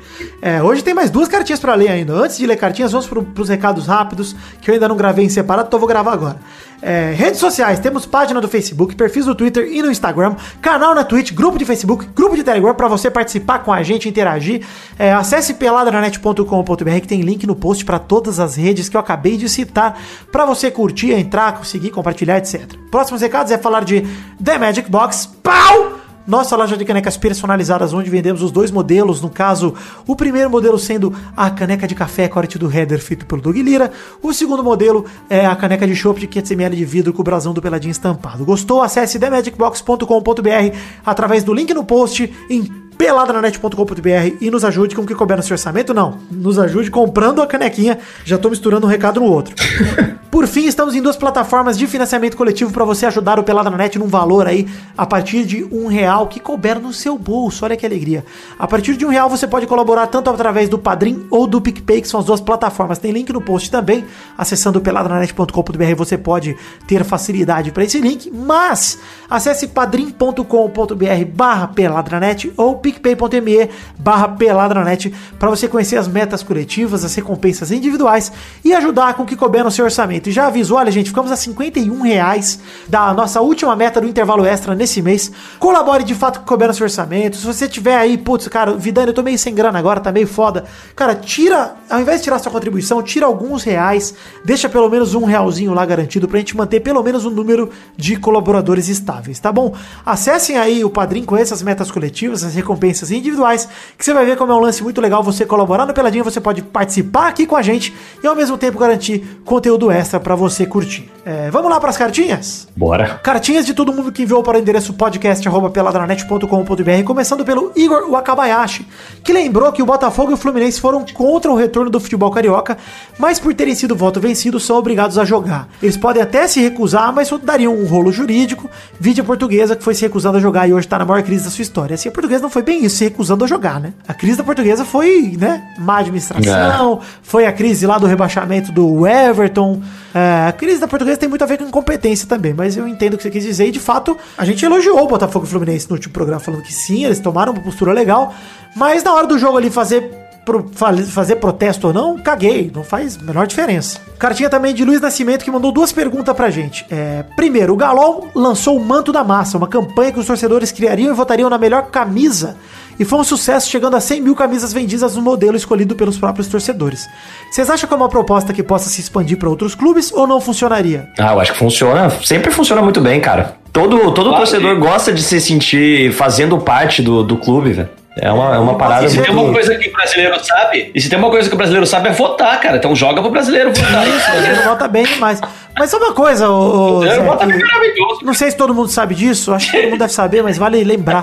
É, 0.43 0.63
hoje 0.63 0.85
tem 0.85 0.93
mais 0.93 1.09
duas 1.09 1.29
cartinhas 1.29 1.59
pra 1.59 1.75
ler 1.75 1.89
ainda. 1.89 2.13
Antes 2.13 2.37
de 2.37 2.47
ler 2.47 2.57
cartinhas, 2.57 2.93
vamos 2.93 3.07
pro, 3.07 3.23
pros 3.23 3.49
recados 3.49 3.87
rápidos, 3.87 4.37
que 4.61 4.69
eu 4.69 4.75
ainda 4.75 4.87
não 4.87 4.99
gravei 4.99 5.25
em 5.25 5.31
separado, 5.31 5.69
então 5.69 5.79
eu 5.79 5.81
vou 5.81 5.89
gravar 5.89 6.13
agora. 6.13 6.37
É, 6.83 7.13
redes 7.13 7.39
sociais, 7.39 7.79
temos 7.79 8.05
página 8.05 8.41
do 8.41 8.49
Facebook, 8.49 8.97
perfis 8.97 9.25
do 9.25 9.37
Twitter 9.37 9.69
e 9.73 9.81
no 9.81 9.91
Instagram, 9.91 10.35
canal 10.61 10.97
na 10.97 11.05
Twitch, 11.05 11.33
grupo 11.33 11.57
de 11.57 11.65
Facebook, 11.65 12.07
grupo 12.13 12.35
de 12.35 12.43
Telegram 12.43 12.75
pra 12.75 12.89
você 12.89 13.09
participar 13.09 13.61
com 13.61 13.73
a 13.73 13.85
gente, 13.85 14.09
interagir. 14.09 14.67
É, 14.99 15.13
acesse 15.13 15.55
peladranet.com.br 15.55 17.01
que 17.01 17.07
tem 17.07 17.21
link 17.21 17.47
no 17.47 17.55
post 17.55 17.85
pra 17.85 18.01
todas 18.01 18.41
as 18.41 18.57
redes 18.57 18.89
que 18.89 18.97
eu 18.97 19.01
acabei 19.01 19.37
de 19.37 19.49
citar, 19.49 19.97
pra 20.33 20.45
você 20.45 20.73
curtir, 20.73 21.13
entrar, 21.13 21.53
conseguir, 21.57 21.91
compartilhar, 21.91 22.39
etc. 22.39 22.75
Próximos 22.91 23.23
recados 23.23 23.53
é 23.53 23.59
falar 23.59 23.85
de 23.85 24.05
The 24.43 24.59
Magic 24.59 24.91
Box. 24.91 25.27
Pau! 25.41 26.02
Nossa 26.27 26.57
loja 26.57 26.77
de 26.77 26.85
canecas 26.85 27.17
personalizadas, 27.17 27.93
onde 27.93 28.09
vendemos 28.09 28.43
os 28.43 28.51
dois 28.51 28.71
modelos. 28.71 29.21
No 29.21 29.29
caso, 29.29 29.75
o 30.07 30.15
primeiro 30.15 30.49
modelo 30.49 30.79
sendo 30.79 31.13
a 31.37 31.51
caneca 31.51 31.87
de 31.87 31.95
café 31.95 32.29
corte 32.29 32.59
do 32.59 32.71
header 32.71 33.01
feito 33.01 33.27
pelo 33.27 33.43
Doug 33.43 33.57
Lira. 33.57 33.91
O 34.23 34.33
segundo 34.33 34.63
modelo 34.63 35.05
é 35.29 35.45
a 35.45 35.57
caneca 35.57 35.87
de 35.87 35.97
chopp 35.97 36.21
de 36.21 36.29
500ml 36.29 36.75
de 36.75 36.85
vidro 36.85 37.13
com 37.13 37.23
o 37.23 37.25
brasão 37.25 37.53
do 37.53 37.61
Peladinho 37.61 37.91
estampado. 37.91 38.45
Gostou? 38.45 38.83
Acesse 38.83 39.19
themagicbox.com.br 39.19 40.77
através 41.05 41.45
do 41.45 41.53
link 41.53 41.75
no 41.75 41.85
post 41.85 42.33
em 42.49 42.82
peladranet.com.br 42.97 44.37
e 44.41 44.51
nos 44.51 44.65
ajude 44.65 44.95
com 44.95 45.03
o 45.03 45.07
que 45.07 45.15
couber 45.15 45.37
no 45.37 45.43
seu 45.43 45.55
orçamento. 45.55 45.93
Não, 45.93 46.19
nos 46.31 46.59
ajude 46.59 46.91
comprando 46.91 47.43
a 47.43 47.47
canequinha. 47.47 47.99
Já 48.25 48.39
tô 48.39 48.51
misturando 48.51 48.87
um 48.87 48.91
recado 48.91 49.21
no 49.21 49.27
outro. 49.27 49.55
Por 50.33 50.47
fim, 50.47 50.65
estamos 50.65 50.95
em 50.95 51.03
duas 51.03 51.15
plataformas 51.15 51.77
de 51.77 51.87
financiamento 51.87 52.39
coletivo 52.39 52.73
para 52.73 52.87
você 52.87 53.05
ajudar 53.05 53.39
o 53.39 53.45
Pelada 53.45 53.69
na 53.69 53.77
Net 53.77 53.99
num 53.99 54.07
valor 54.07 54.47
aí 54.47 54.67
a 54.97 55.05
partir 55.05 55.45
de 55.45 55.63
um 55.65 55.89
real 55.89 56.27
que 56.27 56.41
couber 56.41 56.81
no 56.81 56.91
seu 56.91 57.19
bolso. 57.19 57.67
Olha 57.67 57.77
que 57.77 57.85
alegria. 57.85 58.25
A 58.59 58.67
partir 58.67 58.97
de 58.97 59.05
um 59.05 59.11
real 59.11 59.29
você 59.29 59.47
pode 59.47 59.67
colaborar 59.67 60.07
tanto 60.07 60.31
através 60.31 60.71
do 60.71 60.79
Padrim 60.79 61.27
ou 61.31 61.47
do 61.47 61.61
PicPay, 61.61 62.01
que 62.01 62.09
são 62.09 62.19
as 62.19 62.25
duas 62.25 62.41
plataformas. 62.41 62.99
Tem 62.99 63.13
link 63.13 63.31
no 63.31 63.43
post 63.43 63.71
também. 63.71 64.07
Acessando 64.37 64.81
peladranet.com.br 64.81 65.95
você 65.97 66.17
pode 66.17 66.57
ter 66.87 67.05
facilidade 67.05 67.71
para 67.71 67.85
esse 67.85 68.01
link. 68.01 68.31
Mas 68.31 68.99
acesse 69.29 69.69
padrim.com.br 69.69 71.25
barra 71.35 71.69
peladranet 71.69 72.51
ou 72.57 72.77
picpay.me 72.83 73.71
barra 73.99 74.29
peladranet 74.29 75.15
para 75.39 75.49
você 75.49 75.69
conhecer 75.69 75.97
as 75.97 76.09
metas 76.09 76.43
coletivas, 76.43 77.05
as 77.05 77.15
recompensas 77.15 77.71
individuais 77.71 78.33
e 78.65 78.75
ajudar 78.75 79.15
com 79.15 79.23
o 79.23 79.27
que 79.27 79.37
couber 79.37 79.65
no 79.65 79.71
seu 79.71 79.85
orçamento. 79.85 80.29
E 80.29 80.33
já 80.33 80.49
aviso, 80.49 80.75
olha 80.75 80.91
gente, 80.91 81.11
ficamos 81.11 81.31
a 81.31 81.37
51 81.37 82.03
reais 82.03 82.61
da 82.89 83.15
nossa 83.15 83.41
última 83.41 83.75
meta 83.77 84.01
do 84.01 84.07
intervalo 84.07 84.45
extra 84.45 84.75
nesse 84.75 85.01
mês. 85.01 85.31
Colabore 85.59 86.05
de 86.05 86.15
fato 86.15 86.37
com 86.37 86.41
o 86.41 86.45
que 86.45 86.49
couber 86.49 86.69
no 86.69 86.75
seu 86.75 86.85
orçamento. 86.85 87.37
Se 87.37 87.47
você 87.47 87.69
tiver 87.69 87.97
aí, 87.97 88.19
putz, 88.19 88.49
cara, 88.49 88.75
Vidani, 88.75 89.09
eu 89.09 89.15
tô 89.15 89.23
meio 89.23 89.39
sem 89.39 89.55
grana 89.55 89.79
agora, 89.79 90.01
tá 90.01 90.11
meio 90.11 90.27
foda. 90.27 90.65
Cara, 90.97 91.15
tira, 91.15 91.77
ao 91.89 92.01
invés 92.01 92.19
de 92.19 92.25
tirar 92.25 92.39
sua 92.39 92.51
contribuição, 92.51 93.03
tira 93.03 93.27
alguns 93.27 93.63
reais, 93.63 94.15
deixa 94.45 94.69
pelo 94.69 94.89
menos 94.89 95.15
um 95.15 95.25
realzinho 95.25 95.73
lá 95.73 95.87
garantido 95.87 96.27
pra 96.27 96.39
gente 96.39 96.57
manter 96.57 96.81
pelo 96.81 97.03
menos 97.03 97.25
um 97.25 97.31
número 97.31 97.71
de 97.97 98.17
colaboradores 98.17 98.89
estáveis, 98.89 99.39
tá 99.39 99.53
bom? 99.53 99.75
Acessem 100.05 100.59
aí 100.59 100.85
o 100.85 100.91
Padrim 100.91 101.25
com 101.25 101.37
essas 101.37 101.63
metas 101.63 101.91
coletivas, 101.91 102.43
as 102.43 102.55
recompensas 102.55 102.72
individuais, 103.11 103.69
que 103.97 104.05
você 104.05 104.13
vai 104.13 104.25
ver 104.25 104.37
como 104.37 104.53
é 104.53 104.55
um 104.55 104.61
lance 104.61 104.83
muito 104.83 105.01
legal 105.01 105.23
você 105.23 105.45
colaborar 105.45 105.87
no 105.87 105.95
Peladinho, 105.95 106.25
você 106.25 106.41
pode 106.41 106.63
participar 106.63 107.29
aqui 107.29 107.47
com 107.47 107.57
a 107.57 107.63
gente 107.63 107.95
e 108.23 108.27
ao 108.27 108.35
mesmo 108.35 108.57
tempo 108.59 108.79
garantir 108.79 109.41
conteúdo 109.45 109.91
extra 109.91 110.19
pra 110.19 110.35
você 110.35 110.67
curtir. 110.67 111.11
É, 111.25 111.53
vamos 111.53 111.71
lá 111.71 111.79
pras 111.79 111.97
cartinhas? 111.97 112.67
Bora. 112.77 113.21
Cartinhas 113.23 113.65
de 113.65 113.75
todo 113.75 113.93
mundo 113.93 114.11
que 114.11 114.25
enviou 114.25 114.43
para 114.43 114.59
o 114.59 114.61
endereço 114.61 114.93
podcast.peladranet.com.br, 114.93 117.05
começando 117.05 117.45
pelo 117.45 117.71
Igor 117.77 118.11
Wakabayashi, 118.11 118.89
que 119.23 119.33
lembrou 119.33 119.71
que 119.71 119.81
o 119.81 119.87
Botafogo 119.87 120.33
e 120.33 120.35
o 120.35 120.37
Fluminense 120.37 120.81
foram 120.81 121.05
contra 121.15 121.53
o 121.53 121.55
retorno 121.55 121.91
do 121.91 122.01
futebol 122.01 122.33
carioca, 122.33 122.77
mas 123.19 123.39
por 123.39 123.55
terem 123.55 123.75
sido 123.75 123.95
voto 123.95 124.21
vencido, 124.21 124.59
são 124.59 124.77
obrigados 124.77 125.17
a 125.17 125.25
jogar. 125.25 125.69
Eles 125.81 125.97
podem 125.97 126.21
até 126.21 126.49
se 126.49 126.61
recusar, 126.61 127.13
mas 127.13 127.29
isso 127.29 127.39
daria 127.39 127.71
um 127.71 127.87
rolo 127.87 128.11
jurídico. 128.11 128.69
Vide 128.99 129.21
a 129.21 129.25
portuguesa 129.25 129.77
que 129.77 129.85
foi 129.85 129.95
se 129.95 130.03
recusando 130.03 130.39
a 130.39 130.41
jogar 130.41 130.69
e 130.69 130.75
hoje 130.75 130.89
tá 130.89 130.99
na 130.99 131.05
maior 131.05 131.23
crise 131.23 131.45
da 131.45 131.51
sua 131.51 131.63
história. 131.63 131.95
Assim, 131.95 132.09
a 132.09 132.13
portuguesa 132.13 132.43
não 132.43 132.51
foi 132.51 132.63
bem 132.63 132.85
isso, 132.85 132.97
se 132.97 133.05
recusando 133.05 133.45
a 133.45 133.47
jogar, 133.47 133.79
né? 133.79 133.93
A 134.09 134.15
crise 134.15 134.39
da 134.39 134.45
portuguesa 134.45 134.85
foi, 134.85 135.37
né, 135.39 135.63
má 135.79 135.99
administração, 135.99 136.99
foi 137.23 137.47
a 137.47 137.53
crise 137.53 137.87
lá 137.87 137.99
do 137.99 138.07
rebaixamento 138.07 138.73
do 138.73 139.07
Everton. 139.07 139.81
É, 140.15 140.49
a 140.49 140.53
crise 140.53 140.81
da 140.81 140.89
portuguesa 140.89 141.12
tem 141.19 141.29
muito 141.29 141.43
a 141.43 141.47
ver 141.47 141.59
com 141.59 141.65
incompetência 141.65 142.27
também, 142.29 142.53
mas 142.55 142.77
eu 142.77 142.87
entendo 142.89 143.15
o 143.15 143.17
que 143.17 143.23
você 143.23 143.31
quis 143.31 143.45
dizer. 143.45 143.67
E 143.69 143.71
de 143.71 143.81
fato, 143.81 144.17
a 144.37 144.45
gente 144.45 144.65
elogiou 144.65 145.01
o 145.03 145.07
Botafogo 145.07 145.45
e 145.45 145.49
o 145.49 145.51
Fluminense 145.51 145.89
no 145.89 145.95
último 145.97 146.13
programa, 146.13 146.41
falando 146.41 146.63
que 146.63 146.73
sim, 146.73 147.05
eles 147.05 147.19
tomaram 147.21 147.53
uma 147.53 147.63
postura 147.63 147.93
legal, 147.93 148.35
mas 148.77 149.03
na 149.03 149.13
hora 149.15 149.27
do 149.27 149.39
jogo 149.39 149.57
ali 149.59 149.71
fazer 149.71 150.19
pro- 150.45 150.69
fa- 150.75 150.93
fazer 150.97 151.37
protesto 151.37 151.89
ou 151.89 151.93
não, 151.93 152.19
caguei, 152.19 152.71
não 152.75 152.83
faz 152.83 153.17
a 153.21 153.23
menor 153.25 153.47
diferença. 153.47 154.01
Cartinha 154.19 154.49
também 154.51 154.75
de 154.75 154.85
Luiz 154.85 155.01
Nascimento 155.01 155.45
que 155.45 155.51
mandou 155.51 155.71
duas 155.73 155.93
perguntas 155.93 156.35
pra 156.37 156.51
gente. 156.51 156.85
É, 156.91 157.25
primeiro, 157.37 157.73
o 157.73 157.77
Galol 157.77 158.29
lançou 158.35 158.77
o 158.77 158.85
Manto 158.85 159.13
da 159.13 159.23
Massa, 159.25 159.57
uma 159.59 159.67
campanha 159.69 160.13
que 160.13 160.19
os 160.21 160.27
torcedores 160.27 160.71
criariam 160.73 161.13
e 161.13 161.15
votariam 161.17 161.49
na 161.51 161.59
melhor 161.59 161.91
camisa. 161.91 162.57
E 162.99 163.05
foi 163.05 163.19
um 163.19 163.25
sucesso, 163.25 163.69
chegando 163.71 163.97
a 163.97 164.01
100 164.01 164.21
mil 164.21 164.35
camisas 164.35 164.73
vendidas 164.73 165.17
no 165.17 165.23
modelo 165.23 165.57
escolhido 165.57 165.95
pelos 165.95 166.19
próprios 166.19 166.47
torcedores. 166.49 167.09
Vocês 167.51 167.69
acham 167.71 167.89
que 167.89 167.95
é 167.95 167.97
uma 167.97 168.09
proposta 168.09 168.53
que 168.53 168.63
possa 168.63 168.89
se 168.89 169.01
expandir 169.01 169.39
para 169.39 169.49
outros 169.49 169.75
clubes 169.75 170.13
ou 170.13 170.27
não 170.27 170.41
funcionaria? 170.41 171.09
Ah, 171.19 171.33
eu 171.33 171.41
acho 171.41 171.53
que 171.53 171.59
funciona. 171.59 172.11
Sempre 172.23 172.51
funciona 172.51 172.83
muito 172.83 173.01
bem, 173.01 173.21
cara. 173.21 173.57
Todo, 173.73 173.99
todo 174.13 174.29
Claro, 174.29 174.37
torcedor 174.45 174.75
sim. 174.75 174.81
gosta 174.81 175.13
de 175.13 175.23
se 175.23 175.41
sentir 175.41 176.13
fazendo 176.13 176.59
parte 176.59 177.01
do, 177.03 177.23
do 177.25 177.37
clube, 177.39 177.73
velho. 177.73 177.89
É 178.19 178.31
uma, 178.31 178.55
é 178.55 178.59
uma 178.59 178.77
parada 178.77 179.07
E 179.07 179.11
se 179.11 179.21
tem 179.23 179.31
uma 179.33 179.43
muito. 179.43 179.55
coisa 179.55 179.75
que 179.75 179.89
o 179.89 179.93
brasileiro 179.93 180.45
sabe, 180.45 180.91
e 180.95 181.01
se 181.01 181.09
tem 181.09 181.19
uma 181.19 181.31
coisa 181.31 181.49
que 181.49 181.55
o 181.55 181.57
brasileiro 181.57 181.87
sabe 181.87 182.09
é 182.09 182.13
votar, 182.13 182.61
cara. 182.61 182.77
Então 182.77 182.95
joga 182.95 183.23
pro 183.23 183.31
brasileiro 183.31 183.73
votar. 183.73 184.07
Ele 184.07 184.55
vota 184.63 184.87
bem 184.87 185.05
demais. 185.05 185.41
Mas 185.79 185.89
só 185.91 185.97
uma 185.97 186.13
coisa, 186.13 186.51
O 186.51 186.99
brasileiro 187.01 187.23
Zé, 187.23 187.27
vota 187.27 187.47
que- 187.47 187.65
maravilhoso. 187.65 188.21
Não 188.23 188.35
sei 188.35 188.51
se 188.51 188.57
todo 188.59 188.75
mundo 188.75 188.89
sabe 188.91 189.15
disso, 189.15 189.55
acho 189.55 189.71
que 189.71 189.79
todo 189.79 189.91
mundo 189.91 189.99
deve 190.01 190.13
saber, 190.13 190.43
mas 190.43 190.59
vale 190.59 190.85
lembrar. 190.85 191.23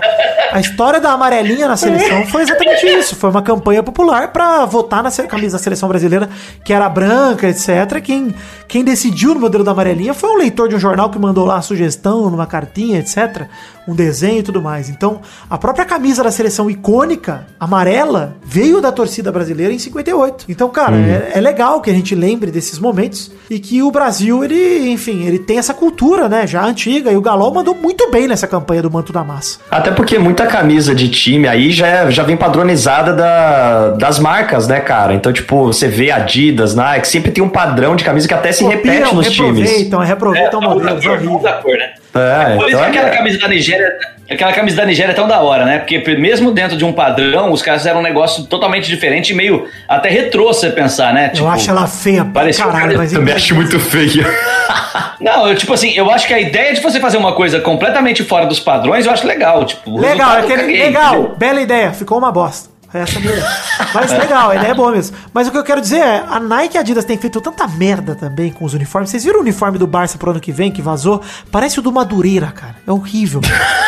A 0.52 0.60
história 0.60 1.00
da 1.00 1.12
amarelinha 1.12 1.68
na 1.68 1.78
seleção 1.78 2.26
foi 2.26 2.42
exatamente 2.42 2.84
isso. 2.88 3.16
Foi 3.16 3.30
uma 3.30 3.44
campanha 3.44 3.84
popular 3.84 4.30
pra 4.30 4.66
votar 4.66 5.04
na 5.04 5.12
camisa 5.28 5.58
da 5.58 5.64
seleção 5.64 5.88
brasileira, 5.88 6.28
que 6.66 6.74
era 6.74 6.90
branca, 6.90 7.48
etc. 7.48 8.02
Quem, 8.04 8.34
quem 8.68 8.84
decidiu 8.84 9.36
no 9.36 9.40
modelo 9.40 9.64
da 9.64 9.70
amarelinha 9.72 10.16
foi 10.16 10.32
um 10.32 10.38
leitor 10.38 10.68
de 10.68 10.76
um 10.76 10.80
jornal 10.80 11.12
que 11.12 11.20
mandou 11.20 11.46
lá 11.46 11.58
a 11.58 11.62
sugestão 11.62 12.32
numa 12.32 12.48
cartinha, 12.48 12.98
etc. 12.98 13.44
Um 13.90 13.96
desenho 13.96 14.40
e 14.40 14.44
tudo 14.44 14.62
mais. 14.62 14.88
Então, 14.90 15.20
a 15.50 15.58
própria 15.58 15.84
camisa 15.86 16.24
da 16.24 16.30
seleção 16.32 16.70
icônica, 16.70 17.48
amarela, 17.60 18.36
veio 18.46 18.80
da 18.82 18.92
torcida 18.92 19.32
brasileira 19.32 19.74
em 19.74 19.80
58. 19.80 20.46
Então, 20.48 20.70
cara, 20.70 20.96
é, 20.96 21.32
é 21.36 21.42
legal 21.42 21.82
que 21.82 21.90
a 21.90 21.94
gente 21.94 22.14
lembre 22.14 22.52
desses 22.52 22.78
momentos 22.78 23.32
e 23.50 23.60
que 23.60 23.82
o 23.82 23.90
Brasil, 23.90 24.44
ele, 24.44 24.90
enfim, 24.92 25.24
ele 25.26 25.40
tem 25.40 25.58
essa 25.58 25.74
cultura, 25.74 26.30
né, 26.30 26.46
já 26.46 26.64
antiga. 26.64 27.12
E 27.12 27.18
o 27.18 27.22
Galol 27.22 27.54
mandou 27.54 27.74
muito 27.76 28.12
bem 28.12 28.28
nessa 28.28 28.48
campanha 28.48 28.82
do 28.82 28.92
Manto 28.92 29.12
da 29.12 29.24
Massa. 29.24 29.60
Até 29.72 29.90
porque 29.92 30.20
muita 30.20 30.46
camisa 30.46 30.94
de 30.94 31.10
time 31.10 31.48
aí 31.48 31.72
já, 31.72 31.88
é- 31.88 32.12
já 32.12 32.24
vem 32.24 32.38
padronizada 32.38 33.14
da- 33.14 33.90
das 33.92 34.20
marcas, 34.20 34.68
né, 34.68 34.80
cara? 34.80 35.14
Então, 35.14 35.34
tipo, 35.34 35.66
você 35.66 35.88
vê 35.88 36.12
Adidas, 36.12 36.76
Nike, 36.76 37.08
sempre 37.08 37.32
tem 37.32 37.44
um 37.44 37.50
padrão 37.50 37.96
de 37.96 38.04
camisa 38.04 38.28
que 38.28 38.34
até 38.34 38.52
se 38.52 38.64
repete 38.64 38.98
Copiam, 39.00 39.16
nos 39.16 39.32
times. 39.32 39.60
reproveitam, 39.60 40.00
reaproveitam 40.02 40.62
muda 40.62 40.72
a 40.72 40.76
modelos 40.76 41.04
cor, 41.06 41.14
horríveis. 41.14 41.32
muda 41.32 41.50
a 41.50 41.54
cor, 41.54 41.74
né? 41.78 41.90
É, 42.14 42.56
Por 42.56 42.68
isso 42.68 42.78
então 42.78 42.80
que 42.92 42.98
aquela 42.98 43.10
é- 43.10 43.18
camisa 43.18 43.38
da 43.40 43.48
Nigéria, 43.48 43.94
aquela 44.30 44.52
camisa 44.52 44.78
da 44.78 44.86
Nigéria 44.86 45.12
é 45.12 45.16
tão 45.16 45.28
da 45.28 45.40
hora, 45.42 45.64
né? 45.66 45.78
Porque 45.78 46.00
mesmo 46.16 46.52
dentro 46.52 46.76
de 46.76 46.84
um 46.84 46.92
padrão, 46.92 47.52
os 47.52 47.62
caras 47.62 47.82
fizeram 47.82 48.00
um 48.00 48.04
negócio 48.04 48.46
totalmente 48.46 48.88
diferente 48.90 49.32
e 49.32 49.36
meio 49.36 49.68
até 49.88 50.10
retrô, 50.10 50.52
se 50.54 50.62
você 50.62 50.70
pensar, 50.72 51.14
né? 51.14 51.32
Eu 51.36 51.48
acho 51.48 51.70
ela 51.70 51.86
feia 51.86 52.24
um 52.24 52.32
caralho, 52.32 52.72
cara- 52.88 52.98
mas 52.98 53.12
também 53.12 53.34
acho 53.34 53.54
muito 53.56 53.80
feio. 53.80 54.26
Não, 55.22 55.48
eu, 55.48 55.56
tipo 55.56 55.74
assim, 55.74 55.92
eu 55.96 56.10
acho 56.10 56.26
que 56.28 56.34
a 56.34 56.40
ideia 56.40 56.74
de 56.74 56.82
você 56.82 57.00
fazer 57.00 57.18
uma 57.18 57.34
coisa 57.34 57.60
completamente 57.60 58.24
fora 58.24 58.46
dos 58.46 58.60
padrões, 58.60 59.06
eu 59.06 59.12
acho 59.12 59.28
legal. 59.28 59.66
Tipo, 59.66 60.00
Legal, 60.00 60.38
aquele, 60.38 60.62
caguei, 60.62 60.82
legal, 60.84 61.14
entendeu? 61.16 61.36
bela 61.38 61.62
ideia, 61.62 61.92
ficou 61.92 62.18
uma 62.18 62.32
bosta. 62.32 62.69
Essa 62.94 63.16
é 63.16 63.18
a 63.18 63.20
minha 63.22 63.34
ideia. 63.34 63.50
Mas 63.94 64.12
legal, 64.12 64.50
a 64.50 64.56
ideia 64.56 64.72
é 64.72 64.74
boa 64.74 64.92
mesmo. 64.92 65.16
Mas 65.34 65.48
o 65.48 65.52
que 65.52 65.58
eu 65.58 65.64
quero 65.64 65.80
dizer 65.80 66.00
é, 66.00 66.26
a 66.28 66.40
Nike 66.40 66.76
e 66.76 66.78
a 66.78 66.82
Adidas 66.82 67.06
têm 67.06 67.18
feito 67.18 67.40
tanta 67.40 67.68
merda 67.68 68.16
também 68.16 68.52
com 68.52 68.66
os 68.66 68.74
uniformes. 68.74 69.10
Vocês 69.10 69.24
viram 69.24 69.40
o 69.40 69.42
uniforme 69.42 69.78
do 69.78 69.86
Barça 69.86 70.18
pro 70.18 70.32
ano 70.32 70.40
que 70.40 70.52
vem, 70.52 70.72
que 70.72 70.82
vazou? 70.82 71.22
Parece 71.52 71.80
o 71.80 71.82
do 71.82 71.92
Madureira, 71.92 72.48
cara. 72.48 72.76
É 72.88 72.92
horrível. 72.92 73.42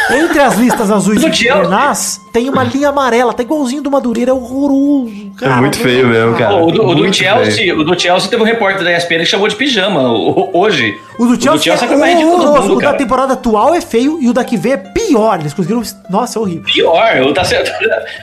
Entre 0.09 0.39
as 0.39 0.55
listas 0.55 0.91
azuis 0.91 1.21
Do 1.21 1.27
e. 1.27 1.31
Grenás, 1.31 2.19
tem 2.31 2.49
uma 2.49 2.63
linha 2.63 2.89
amarela, 2.89 3.33
tá 3.33 3.43
igualzinho 3.43 3.81
do 3.81 3.89
Madureira, 3.89 4.31
é 4.31 4.33
horroroso. 4.33 5.30
Cara, 5.41 5.61
muito 5.61 5.77
feio 5.79 6.07
mesmo, 6.07 6.37
cara. 6.37 6.55
O, 6.55 6.71
do, 6.71 6.85
o 6.87 6.95
do 6.95 7.13
Chelsea, 7.13 7.75
o 7.75 7.83
do 7.83 7.99
Chelsea 7.99 8.29
teve 8.29 8.41
um 8.41 8.45
repórter 8.45 8.83
da 8.83 8.95
ESPN 8.95 9.19
que 9.19 9.25
chamou 9.25 9.47
de 9.47 9.55
pijama 9.55 10.01
o- 10.11 10.51
hoje. 10.53 10.95
O 11.19 11.25
do 11.25 11.41
Chelsea, 11.41 11.73
é 11.73 11.91
é 11.91 11.95
o 11.95 11.99
mais 11.99 12.13
ridículo 12.13 12.37
do 12.37 12.43
horroroso. 12.43 12.61
mundo, 12.67 12.73
O 12.73 12.79
da 12.79 12.85
cara. 12.85 12.97
temporada 12.97 13.33
atual 13.33 13.73
é 13.75 13.81
feio 13.81 14.19
e 14.21 14.29
o 14.29 14.33
da 14.33 14.43
que 14.43 14.55
vem 14.55 14.73
é 14.73 14.77
pior. 14.77 15.39
Eles 15.39 15.53
conseguiram. 15.53 15.81
Nossa, 16.09 16.37
é 16.37 16.41
horrível. 16.41 16.63
Pior, 16.63 17.21
o 17.23 17.33
tá 17.33 17.43
certo. 17.43 17.71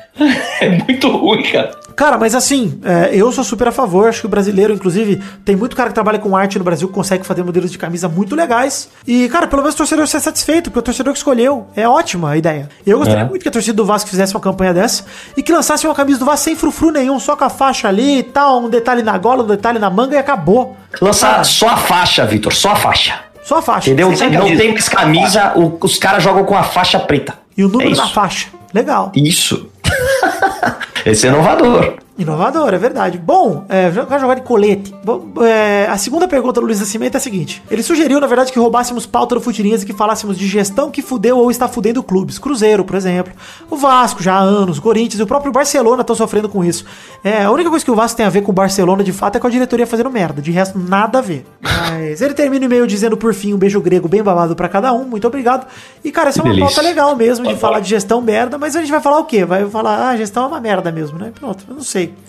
É 0.60 0.68
muito 0.68 1.08
ruim, 1.10 1.42
cara. 1.44 1.70
Cara, 1.98 2.16
mas 2.16 2.32
assim, 2.32 2.78
é, 2.84 3.10
eu 3.12 3.32
sou 3.32 3.42
super 3.42 3.66
a 3.66 3.72
favor. 3.72 4.08
Acho 4.08 4.20
que 4.20 4.26
o 4.26 4.28
brasileiro, 4.28 4.72
inclusive, 4.72 5.20
tem 5.44 5.56
muito 5.56 5.74
cara 5.74 5.88
que 5.88 5.94
trabalha 5.94 6.20
com 6.20 6.36
arte 6.36 6.56
no 6.56 6.62
Brasil 6.64 6.86
que 6.86 6.94
consegue 6.94 7.26
fazer 7.26 7.42
modelos 7.42 7.72
de 7.72 7.76
camisa 7.76 8.08
muito 8.08 8.36
legais. 8.36 8.88
E, 9.04 9.28
cara, 9.28 9.48
pelo 9.48 9.62
menos 9.62 9.74
o 9.74 9.78
torcedor 9.78 10.06
ser 10.06 10.20
satisfeito, 10.20 10.70
porque 10.70 10.78
o 10.78 10.82
torcedor 10.82 11.12
que 11.12 11.18
escolheu. 11.18 11.66
É 11.74 11.88
ótima 11.88 12.30
a 12.30 12.36
ideia. 12.36 12.68
Eu 12.86 12.98
gostaria 12.98 13.24
É. 13.24 13.28
muito 13.28 13.42
que 13.42 13.48
a 13.48 13.50
torcida 13.50 13.74
do 13.76 13.84
Vasco 13.84 14.08
fizesse 14.08 14.32
uma 14.32 14.40
campanha 14.40 14.72
dessa 14.72 15.04
e 15.36 15.42
que 15.42 15.52
lançasse 15.52 15.88
uma 15.88 15.94
camisa 15.94 16.20
do 16.20 16.24
Vasco 16.24 16.44
sem 16.44 16.54
frufru 16.54 16.92
nenhum, 16.92 17.18
só 17.18 17.34
com 17.34 17.42
a 17.42 17.50
faixa 17.50 17.88
ali 17.88 18.18
e 18.18 18.22
tal, 18.22 18.60
um 18.62 18.68
detalhe 18.68 19.02
na 19.02 19.18
gola, 19.18 19.42
um 19.42 19.46
detalhe 19.48 19.80
na 19.80 19.90
manga 19.90 20.14
e 20.14 20.18
acabou. 20.18 20.76
Lançar 21.02 21.44
só 21.44 21.70
a 21.70 21.76
faixa, 21.76 22.24
Vitor, 22.24 22.54
só 22.54 22.70
a 22.70 22.76
faixa. 22.76 23.18
Só 23.42 23.58
a 23.58 23.62
faixa. 23.62 23.88
Entendeu? 23.90 24.14
Sem 24.14 24.30
Não 24.30 24.42
camisa. 24.42 24.62
tem 24.62 24.70
mais 24.72 24.88
camisa, 24.88 25.52
o- 25.56 25.76
os 25.82 25.98
caras 25.98 26.22
jogam 26.22 26.44
com 26.44 26.56
a 26.56 26.62
faixa 26.62 27.00
preta. 27.00 27.34
E 27.56 27.64
o 27.64 27.68
número 27.68 27.90
é 27.90 27.92
isso. 27.94 28.08
faixa. 28.12 28.46
Legal. 28.72 29.10
Isso. 29.16 29.68
Esse 31.04 31.26
é 31.26 31.30
inovador. 31.30 31.96
Inovador, 32.18 32.74
é 32.74 32.78
verdade. 32.78 33.16
Bom, 33.16 33.64
é, 33.68 33.92
jogar 33.92 34.18
jogar 34.18 34.34
de 34.34 34.42
colete. 34.42 34.92
Bom, 35.04 35.28
é, 35.40 35.86
a 35.88 35.96
segunda 35.96 36.26
pergunta 36.26 36.60
do 36.60 36.66
Luiz 36.66 36.80
Nascimento 36.80 37.14
é 37.14 37.18
a 37.18 37.20
seguinte: 37.20 37.62
ele 37.70 37.80
sugeriu, 37.80 38.18
na 38.18 38.26
verdade, 38.26 38.50
que 38.50 38.58
roubássemos 38.58 39.06
pauta 39.06 39.36
do 39.36 39.40
Futirinhas 39.40 39.84
e 39.84 39.86
que 39.86 39.92
falássemos 39.92 40.36
de 40.36 40.44
gestão 40.48 40.90
que 40.90 41.00
fudeu 41.00 41.38
ou 41.38 41.48
está 41.48 41.68
fudendo 41.68 42.02
clubes. 42.02 42.36
Cruzeiro, 42.36 42.84
por 42.84 42.96
exemplo. 42.96 43.32
O 43.70 43.76
Vasco, 43.76 44.20
já 44.20 44.34
há 44.34 44.40
anos. 44.40 44.80
Corinthians 44.80 45.20
e 45.20 45.22
o 45.22 45.28
próprio 45.28 45.52
Barcelona 45.52 46.00
estão 46.00 46.16
sofrendo 46.16 46.48
com 46.48 46.64
isso. 46.64 46.84
É, 47.22 47.44
a 47.44 47.52
única 47.52 47.70
coisa 47.70 47.84
que 47.84 47.90
o 47.90 47.94
Vasco 47.94 48.16
tem 48.16 48.26
a 48.26 48.30
ver 48.30 48.42
com 48.42 48.50
o 48.50 48.54
Barcelona, 48.54 49.04
de 49.04 49.12
fato, 49.12 49.36
é 49.36 49.40
com 49.40 49.46
a 49.46 49.50
diretoria 49.50 49.86
fazendo 49.86 50.10
merda. 50.10 50.42
De 50.42 50.50
resto, 50.50 50.76
nada 50.76 51.18
a 51.18 51.22
ver. 51.22 51.46
Mas 51.60 52.22
ele 52.22 52.34
termina 52.34 52.64
o 52.64 52.68
e-mail 52.68 52.86
dizendo, 52.86 53.16
por 53.16 53.34
fim, 53.34 53.52
um 53.52 53.58
beijo 53.58 53.80
grego 53.80 54.06
bem 54.08 54.22
babado 54.22 54.54
pra 54.54 54.68
cada 54.68 54.92
um. 54.92 55.04
Muito 55.04 55.26
obrigado. 55.26 55.66
E, 56.04 56.12
cara, 56.12 56.28
essa 56.28 56.38
é 56.38 56.42
uma 56.42 56.52
delícia. 56.54 56.66
pauta 56.76 56.82
legal 56.88 57.16
mesmo 57.16 57.46
de 57.48 57.56
falar 57.56 57.80
de 57.80 57.88
gestão 57.88 58.20
merda, 58.22 58.56
mas 58.56 58.76
a 58.76 58.80
gente 58.80 58.90
vai 58.90 59.00
falar 59.00 59.18
o 59.18 59.24
quê? 59.24 59.44
Vai 59.44 59.66
falar, 59.68 60.08
ah, 60.08 60.16
gestão 60.16 60.44
é 60.44 60.46
uma 60.46 60.60
merda 60.60 60.92
mesmo, 60.92 61.18
né? 61.18 61.32
Pronto, 61.34 61.64
eu 61.68 61.74
não 61.74 61.82
sei. 61.82 62.14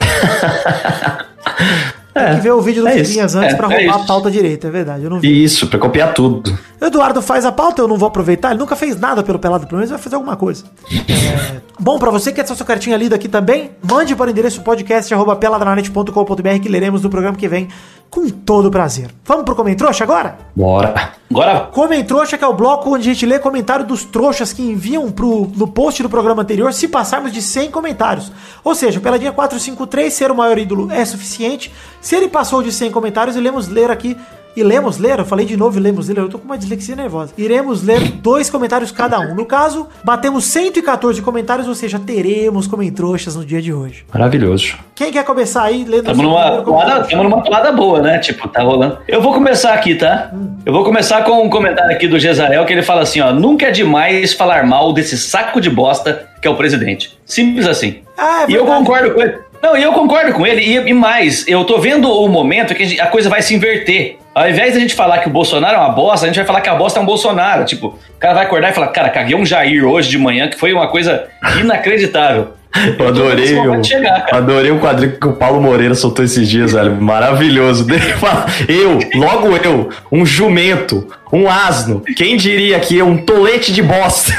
Tem 2.11 2.36
que 2.36 2.41
ver 2.41 2.51
o 2.51 2.59
vídeo 2.61 2.82
do 2.82 2.88
é 2.89 2.93
Figuinhas 3.03 3.32
isso. 3.32 3.39
antes 3.39 3.53
É, 3.53 3.55
pra 3.57 3.67
é 3.71 3.77
roubar 3.77 3.95
a 3.95 3.97
isso. 3.99 4.07
pauta 4.07 4.32
direita, 4.32 4.67
é 4.67 4.71
verdade, 4.71 5.03
eu 5.03 5.09
não 5.09 5.19
vi. 5.19 5.43
Isso, 5.43 5.67
pra 5.67 5.77
copiar 5.80 6.11
tudo. 6.13 6.57
O 6.82 6.86
Eduardo 6.86 7.21
faz 7.21 7.45
a 7.45 7.51
pauta, 7.51 7.82
eu 7.82 7.88
não 7.88 7.97
vou 7.97 8.07
aproveitar, 8.07 8.49
ele 8.49 8.59
nunca 8.59 8.75
fez 8.75 8.99
nada 8.99 9.21
pelo 9.23 9.38
Pelado, 9.39 9.67
pelo 9.67 9.77
menos 9.77 9.89
vai 9.91 9.99
fazer 9.99 10.15
alguma 10.15 10.36
coisa. 10.36 10.65
É, 10.91 11.59
Bom, 11.80 11.97
pra 11.99 12.09
você 12.11 12.32
que 12.32 12.38
quer 12.38 12.43
ter 12.43 12.55
sua 12.55 12.65
cartinha 12.65 12.97
lida 12.97 13.15
aqui 13.15 13.30
também, 13.30 13.71
mande 13.82 14.15
para 14.15 14.27
o 14.27 14.30
endereço 14.32 14.61
podcast.peladranet.com.br 14.63 16.59
que 16.61 16.67
leremos 16.67 17.01
no 17.03 17.09
programa 17.09 17.38
que 17.38 17.47
vem 17.47 17.69
com 18.10 18.28
todo 18.30 18.72
prazer. 18.72 19.10
Vamos 19.24 19.45
pro 19.45 19.55
Comentrouxa 19.55 20.03
agora? 20.03 20.38
Bora. 20.55 21.14
Agora, 21.30 21.70
Comentrouxa, 21.72 22.38
que 22.38 22.43
é 22.43 22.47
o 22.47 22.53
bloco 22.53 22.89
onde 22.89 23.07
a 23.07 23.14
gente 23.14 23.26
lê 23.26 23.38
comentário 23.38 23.86
dos 23.86 24.03
trouxas 24.03 24.51
que 24.51 24.64
enviam 24.64 25.12
pro, 25.12 25.49
no 25.55 25.68
post 25.68 26.01
do 26.01 26.10
programa 26.10 26.41
anterior 26.41 26.74
se 26.74 26.88
passarmos 26.88 27.32
de 27.32 27.41
100 27.41 27.70
comentários. 27.70 28.32
Ou 28.64 28.74
seja, 28.74 28.97
o 28.97 29.01
Peladinha 29.01 29.32
453, 29.32 30.12
ser 30.12 30.32
o 30.32 30.36
maior 30.36 30.57
ídolo 30.57 30.91
é 30.91 31.05
suficiente. 31.05 31.72
Se 32.01 32.16
ele 32.16 32.28
passou 32.28 32.64
de 32.64 32.72
100 32.72 32.91
comentários, 32.91 33.36
iremos 33.36 33.68
ler 33.68 33.91
aqui. 33.91 34.18
E 34.60 34.64
lemos 34.64 34.97
ler, 34.97 35.20
eu 35.20 35.24
falei 35.24 35.45
de 35.45 35.55
novo, 35.55 35.80
lemos 35.80 36.10
ler, 36.10 36.18
eu 36.18 36.28
tô 36.28 36.38
com 36.38 36.43
uma 36.43 36.57
dislexia 36.57 36.93
nervosa. 36.93 37.32
Iremos 37.38 37.82
ler 37.82 38.12
dois 38.12 38.49
comentários 38.49 38.91
cada 38.91 39.18
um. 39.18 39.34
No 39.34 39.45
caso, 39.45 39.88
batemos 40.03 40.43
114 40.43 41.22
comentários, 41.22 41.66
ou 41.66 41.74
seja, 41.74 41.97
teremos 41.97 42.68
comentrouxas 42.68 43.38
no 43.38 43.45
dia 43.45 43.62
de 43.62 43.72
hoje. 43.72 44.03
Maravilhoso. 44.14 44.78
Quem 44.93 45.14
quer 45.14 45.24
começar 45.24 45.64
aí 45.64 45.86
lendo 45.86 46.12
Estamos 46.12 46.22
numa, 46.26 46.62
toada, 46.62 47.05
tamo 47.05 47.24
numa 47.24 47.41
toada 47.41 47.72
boa, 47.72 48.01
né? 48.01 48.18
Tipo, 48.18 48.49
tá 48.49 48.62
rolando. 48.62 48.97
Eu 49.07 49.22
vou 49.22 49.34
começar 49.34 49.74
aqui, 49.74 49.95
tá? 49.95 50.30
Eu 50.66 50.74
vou 50.74 50.84
começar 50.84 51.24
com 51.24 51.41
um 51.41 51.49
comentário 51.49 51.95
aqui 51.95 52.05
do 52.05 52.20
Gesael 52.20 52.66
que 52.66 52.74
ele 52.74 52.84
fala 52.84 53.03
assim: 53.03 53.22
ó, 53.22 53.32
nunca 53.32 53.68
é 53.68 53.72
demais 53.72 54.34
falar 54.34 54.66
mal 54.66 54.91
desse 54.91 55.18
saco 55.18 55.62
de 55.62 55.70
bosta 55.70 56.28
que 56.41 56.49
é 56.49 56.51
o 56.51 56.55
presidente. 56.57 57.18
Simples 57.26 57.66
assim. 57.66 57.99
Ah, 58.18 58.43
é 58.45 58.51
e 58.51 58.55
eu 58.55 58.66
concordo 58.66 59.14
com 59.14 59.22
ele. 59.22 59.38
Não, 59.62 59.78
e 59.78 59.84
eu 59.84 59.91
concordo 59.91 60.34
com 60.34 60.45
ele. 60.45 60.62
E, 60.62 60.76
e 60.76 60.93
mais, 60.93 61.47
eu 61.47 61.64
tô 61.66 61.80
vendo 61.80 62.10
o 62.10 62.28
momento 62.28 62.74
que 62.74 62.99
a 62.99 63.07
coisa 63.07 63.30
vai 63.30 63.41
se 63.41 63.53
inverter. 63.53 64.18
Ao 64.39 64.49
invés 64.49 64.73
da 64.73 64.79
gente 64.79 64.95
falar 64.95 65.17
que 65.17 65.27
o 65.27 65.31
Bolsonaro 65.33 65.75
é 65.75 65.79
uma 65.79 65.89
bosta, 65.89 66.25
a 66.25 66.29
gente 66.29 66.37
vai 66.37 66.45
falar 66.45 66.61
que 66.61 66.69
a 66.69 66.75
bosta 66.75 66.97
é 66.97 67.03
um 67.03 67.05
Bolsonaro. 67.05 67.65
Tipo, 67.65 67.87
o 67.87 68.17
cara 68.17 68.35
vai 68.35 68.45
acordar 68.45 68.69
e 68.69 68.73
falar, 68.73 68.87
cara, 68.87 69.09
caguei 69.09 69.35
um 69.35 69.45
Jair 69.45 69.85
hoje 69.85 70.07
de 70.07 70.17
manhã, 70.17 70.47
que 70.47 70.57
foi 70.57 70.71
uma 70.71 70.87
coisa 70.87 71.25
inacreditável. 71.59 72.53
Eu 72.97 73.09
adorei, 73.09 73.57
o, 73.57 73.83
chegar, 73.83 74.27
adorei 74.31 74.71
o 74.71 74.79
quadrinho 74.79 75.19
que 75.19 75.27
o 75.27 75.33
Paulo 75.33 75.61
Moreira 75.61 75.93
soltou 75.93 76.23
esses 76.23 76.47
dias, 76.47 76.71
velho. 76.71 76.95
Maravilhoso. 77.01 77.85
Eu, 78.69 78.99
logo 79.19 79.57
eu, 79.57 79.89
um 80.09 80.25
jumento, 80.25 81.05
um 81.33 81.49
asno. 81.49 82.01
Quem 82.15 82.37
diria 82.37 82.79
que 82.79 83.01
um 83.01 83.17
tolete 83.17 83.73
de 83.73 83.81
bosta? 83.81 84.31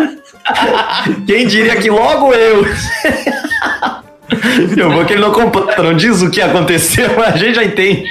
Quem 1.26 1.46
diria 1.46 1.76
que 1.76 1.90
logo 1.90 2.32
eu? 2.32 2.64
Eu 4.78 4.90
vou 4.90 5.04
que 5.04 5.12
ele 5.12 5.20
não 5.20 5.32
completa, 5.32 5.82
não 5.82 5.94
diz 5.94 6.22
o 6.22 6.30
que 6.30 6.40
aconteceu, 6.40 7.10
mas 7.18 7.34
a 7.34 7.36
gente 7.36 7.54
já 7.54 7.64
entende. 7.64 8.04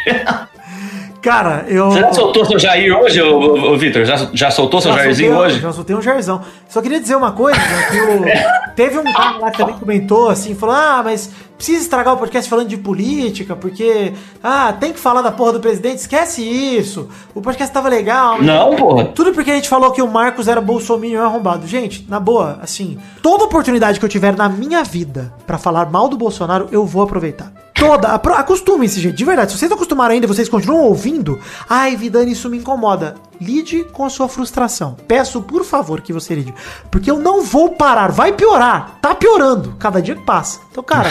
Cara, 1.22 1.66
eu. 1.68 1.92
Você 1.92 2.00
já 2.00 2.14
soltou 2.14 2.46
seu 2.46 2.58
Jair 2.58 2.96
hoje, 2.98 3.22
ô, 3.22 3.78
Vitor? 3.78 4.06
Já, 4.06 4.30
já 4.34 4.50
soltou 4.50 4.80
seu 4.80 4.92
Já 4.94 5.00
Jairzinho 5.00 5.34
soltei- 5.34 5.52
hoje? 5.52 5.60
Já 5.62 5.74
soltei 5.74 5.96
um 5.96 6.02
Jairzão. 6.02 6.42
Só 6.70 6.82
queria 6.82 7.00
dizer 7.00 7.16
uma 7.16 7.34
coisa, 7.34 7.60
né, 7.60 7.88
que 7.92 8.00
o- 8.00 8.24
teve 8.74 8.98
um 8.98 9.04
cara 9.04 9.38
lá 9.38 9.52
que 9.52 9.58
também 9.58 9.76
comentou 9.78 10.30
assim, 10.30 10.56
falou: 10.56 10.76
"Ah, 10.76 11.02
mas 11.04 11.30
precisa 11.58 11.82
estragar 11.82 12.14
o 12.14 12.18
podcast 12.18 12.50
falando 12.50 12.70
de 12.70 12.78
política, 12.78 13.54
porque 13.54 14.14
ah, 14.42 14.72
tem 14.80 14.94
que 14.94 15.00
falar 15.00 15.22
da 15.22 15.30
porra 15.30 15.52
do 15.54 15.60
presidente, 15.60 15.98
esquece 15.98 16.42
isso. 16.42 17.10
O 17.36 17.42
podcast 17.42 17.74
tava 17.74 17.90
legal". 17.90 18.42
Não, 18.42 18.78
porra. 18.78 19.04
Tudo 19.14 19.34
porque 19.34 19.52
a 19.52 19.56
gente 19.56 19.68
falou 19.68 19.92
que 19.92 20.02
o 20.02 20.08
Marcos 20.08 20.48
era 20.48 20.62
bolsominion 20.62 21.22
arrombado. 21.22 21.68
Gente, 21.68 22.06
na 22.08 22.22
boa, 22.22 22.60
assim, 22.62 22.98
toda 23.22 23.44
oportunidade 23.44 24.00
que 24.00 24.06
eu 24.06 24.10
tiver 24.10 24.34
na 24.38 24.48
minha 24.48 24.86
vida 24.86 25.34
pra 25.46 25.58
falar 25.58 25.90
mal 25.92 26.08
do 26.08 26.16
Bolsonaro, 26.16 26.70
eu 26.72 26.86
vou 26.86 27.02
aproveitar. 27.04 27.52
Toda. 27.80 28.10
Acostumem-se, 28.10 29.00
gente. 29.00 29.16
De 29.16 29.24
verdade. 29.24 29.54
Se 29.54 29.58
vocês 29.58 29.70
não 29.70 29.78
acostumaram 29.78 30.14
ainda 30.14 30.26
e 30.26 30.28
vocês 30.28 30.50
continuam 30.50 30.84
ouvindo, 30.84 31.40
ai, 31.68 31.96
Vidani, 31.96 32.34
isso 32.34 32.50
me 32.50 32.58
incomoda. 32.58 33.16
Lide 33.40 33.86
com 33.86 34.04
a 34.04 34.10
sua 34.10 34.28
frustração. 34.28 34.98
Peço, 35.08 35.42
por 35.42 35.64
favor, 35.64 36.02
que 36.02 36.12
você 36.12 36.36
lide. 36.36 36.54
Porque 36.92 37.10
eu 37.10 37.18
não 37.18 37.42
vou 37.42 37.70
parar. 37.70 38.12
Vai 38.12 38.34
piorar. 38.34 39.00
Tá 39.02 39.16
piorando. 39.16 39.76
Cada 39.80 40.02
dia 40.02 40.16
que 40.16 40.26
passa. 40.26 40.60
Então, 40.70 40.84
cara. 40.84 41.10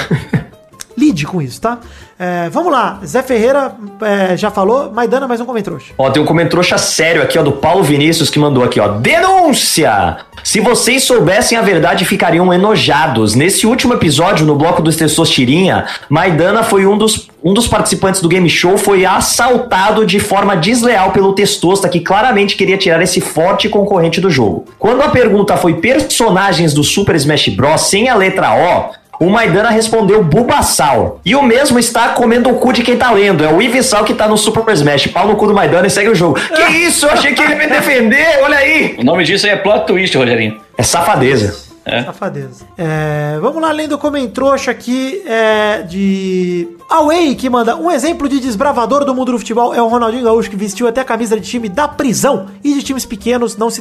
Lide 0.97 1.27
com 1.27 1.41
isso, 1.41 1.61
tá? 1.61 1.79
É, 2.19 2.49
vamos 2.49 2.73
lá. 2.73 2.99
Zé 3.07 3.23
Ferreira 3.23 3.73
é, 4.03 4.37
já 4.37 4.51
falou. 4.51 4.91
Maidana, 4.91 5.29
mais 5.29 5.41
um 5.41 5.45
comentrouxa. 5.45 5.93
Ó, 5.97 6.11
tem 6.11 6.21
um 6.21 6.27
comentrouxa 6.27 6.77
sério 6.77 7.23
aqui, 7.23 7.39
ó, 7.39 7.43
do 7.43 7.53
Paulo 7.53 7.83
Vinícius, 7.85 8.29
que 8.29 8.41
mandou 8.41 8.65
aqui, 8.65 8.81
ó. 8.81 8.89
Denúncia! 8.89 10.19
Se 10.43 10.61
vocês 10.61 11.05
soubessem 11.05 11.57
a 11.57 11.63
verdade, 11.63 12.05
ficariam 12.05 12.53
enojados. 12.53 13.35
Nesse 13.35 13.67
último 13.67 13.95
episódio, 13.95 14.45
no 14.45 14.57
bloco 14.57 14.83
dos 14.83 14.97
Testostirinha, 14.97 15.87
Maidana 16.09 16.63
foi 16.65 16.87
um 16.87 16.99
dos, 16.99 17.29
um 17.45 17.55
dos 17.55 17.69
participantes 17.69 18.21
do 18.21 18.29
game 18.29 18.49
show, 18.51 18.77
foi 18.77 19.05
assaltado 19.05 20.05
de 20.05 20.19
forma 20.19 20.57
desleal 20.57 21.13
pelo 21.13 21.35
Testosta, 21.35 21.89
que 21.89 22.01
claramente 22.01 22.57
queria 22.57 22.77
tirar 22.77 23.01
esse 23.01 23.21
forte 23.21 23.69
concorrente 23.69 24.21
do 24.21 24.31
jogo. 24.31 24.65
Quando 24.79 25.03
a 25.03 25.09
pergunta 25.09 25.57
foi 25.57 25.75
personagens 25.75 26.75
do 26.75 26.83
Super 26.83 27.15
Smash 27.15 27.49
Bros. 27.49 27.83
sem 27.83 28.09
a 28.09 28.15
letra 28.15 28.55
O, 28.55 28.99
o 29.21 29.29
Maidana 29.29 29.71
respondeu 29.71 30.23
Bulbasaur. 30.23 31.19
E 31.25 31.35
o 31.35 31.43
mesmo 31.43 31.79
está 31.79 32.09
comendo 32.11 32.51
o 32.51 32.55
cu 32.55 32.73
de 32.73 32.83
quem 32.83 32.97
tá 32.97 33.11
lendo. 33.11 33.45
É 33.45 33.53
o 33.53 33.61
Ivisal 33.61 34.05
que 34.05 34.15
tá 34.15 34.29
no 34.29 34.37
Super 34.37 34.65
Smash. 34.73 35.09
Pau 35.09 35.27
no 35.27 35.37
cu 35.37 35.47
do 35.47 35.55
Maidana 35.55 35.87
e 35.87 35.91
segue 35.91 36.11
o 36.11 36.15
jogo. 36.15 36.35
Que 36.35 36.63
isso? 36.87 37.07
Eu 37.07 37.11
achei 37.11 37.35
que 37.35 37.43
ele 37.43 37.53
ia 37.53 37.59
me 37.59 37.67
defender. 37.67 38.41
Olha 38.43 38.59
aí. 38.59 38.97
O 38.99 39.05
nome 39.05 39.25
disso 39.25 39.47
aí 39.47 39.53
é 39.53 39.57
plot 39.57 39.87
twist, 39.87 40.17
Rogerinho. 40.17 40.61
É 40.77 40.83
safadeza. 40.83 41.69
Safadeza. 42.05 42.67
É, 42.77 43.39
vamos 43.41 43.63
lá, 43.63 43.73
lendo 43.73 43.93
o 43.93 43.99
comentrouxa 43.99 44.71
aqui 44.71 45.23
é, 45.27 45.83
de 45.83 46.69
Away, 46.91 47.35
que 47.35 47.49
manda 47.49 47.77
um 47.77 47.91
exemplo 47.91 48.29
de 48.29 48.41
desbravador 48.41 49.05
do 49.05 49.15
mundo 49.15 49.33
do 49.33 49.39
futebol 49.39 49.75
é 49.75 49.81
o 49.81 49.89
Ronaldinho 49.89 50.25
Gaúcho, 50.25 50.51
que 50.51 50.57
vestiu 50.57 50.87
até 50.87 51.01
a 51.01 51.05
camisa 51.05 51.41
de 51.41 51.49
time 51.49 51.69
da 51.69 51.89
prisão 51.89 52.49
e 52.63 52.75
de 52.75 52.83
times 52.83 53.07
pequenos 53.07 53.57
não 53.57 53.71
se 53.71 53.81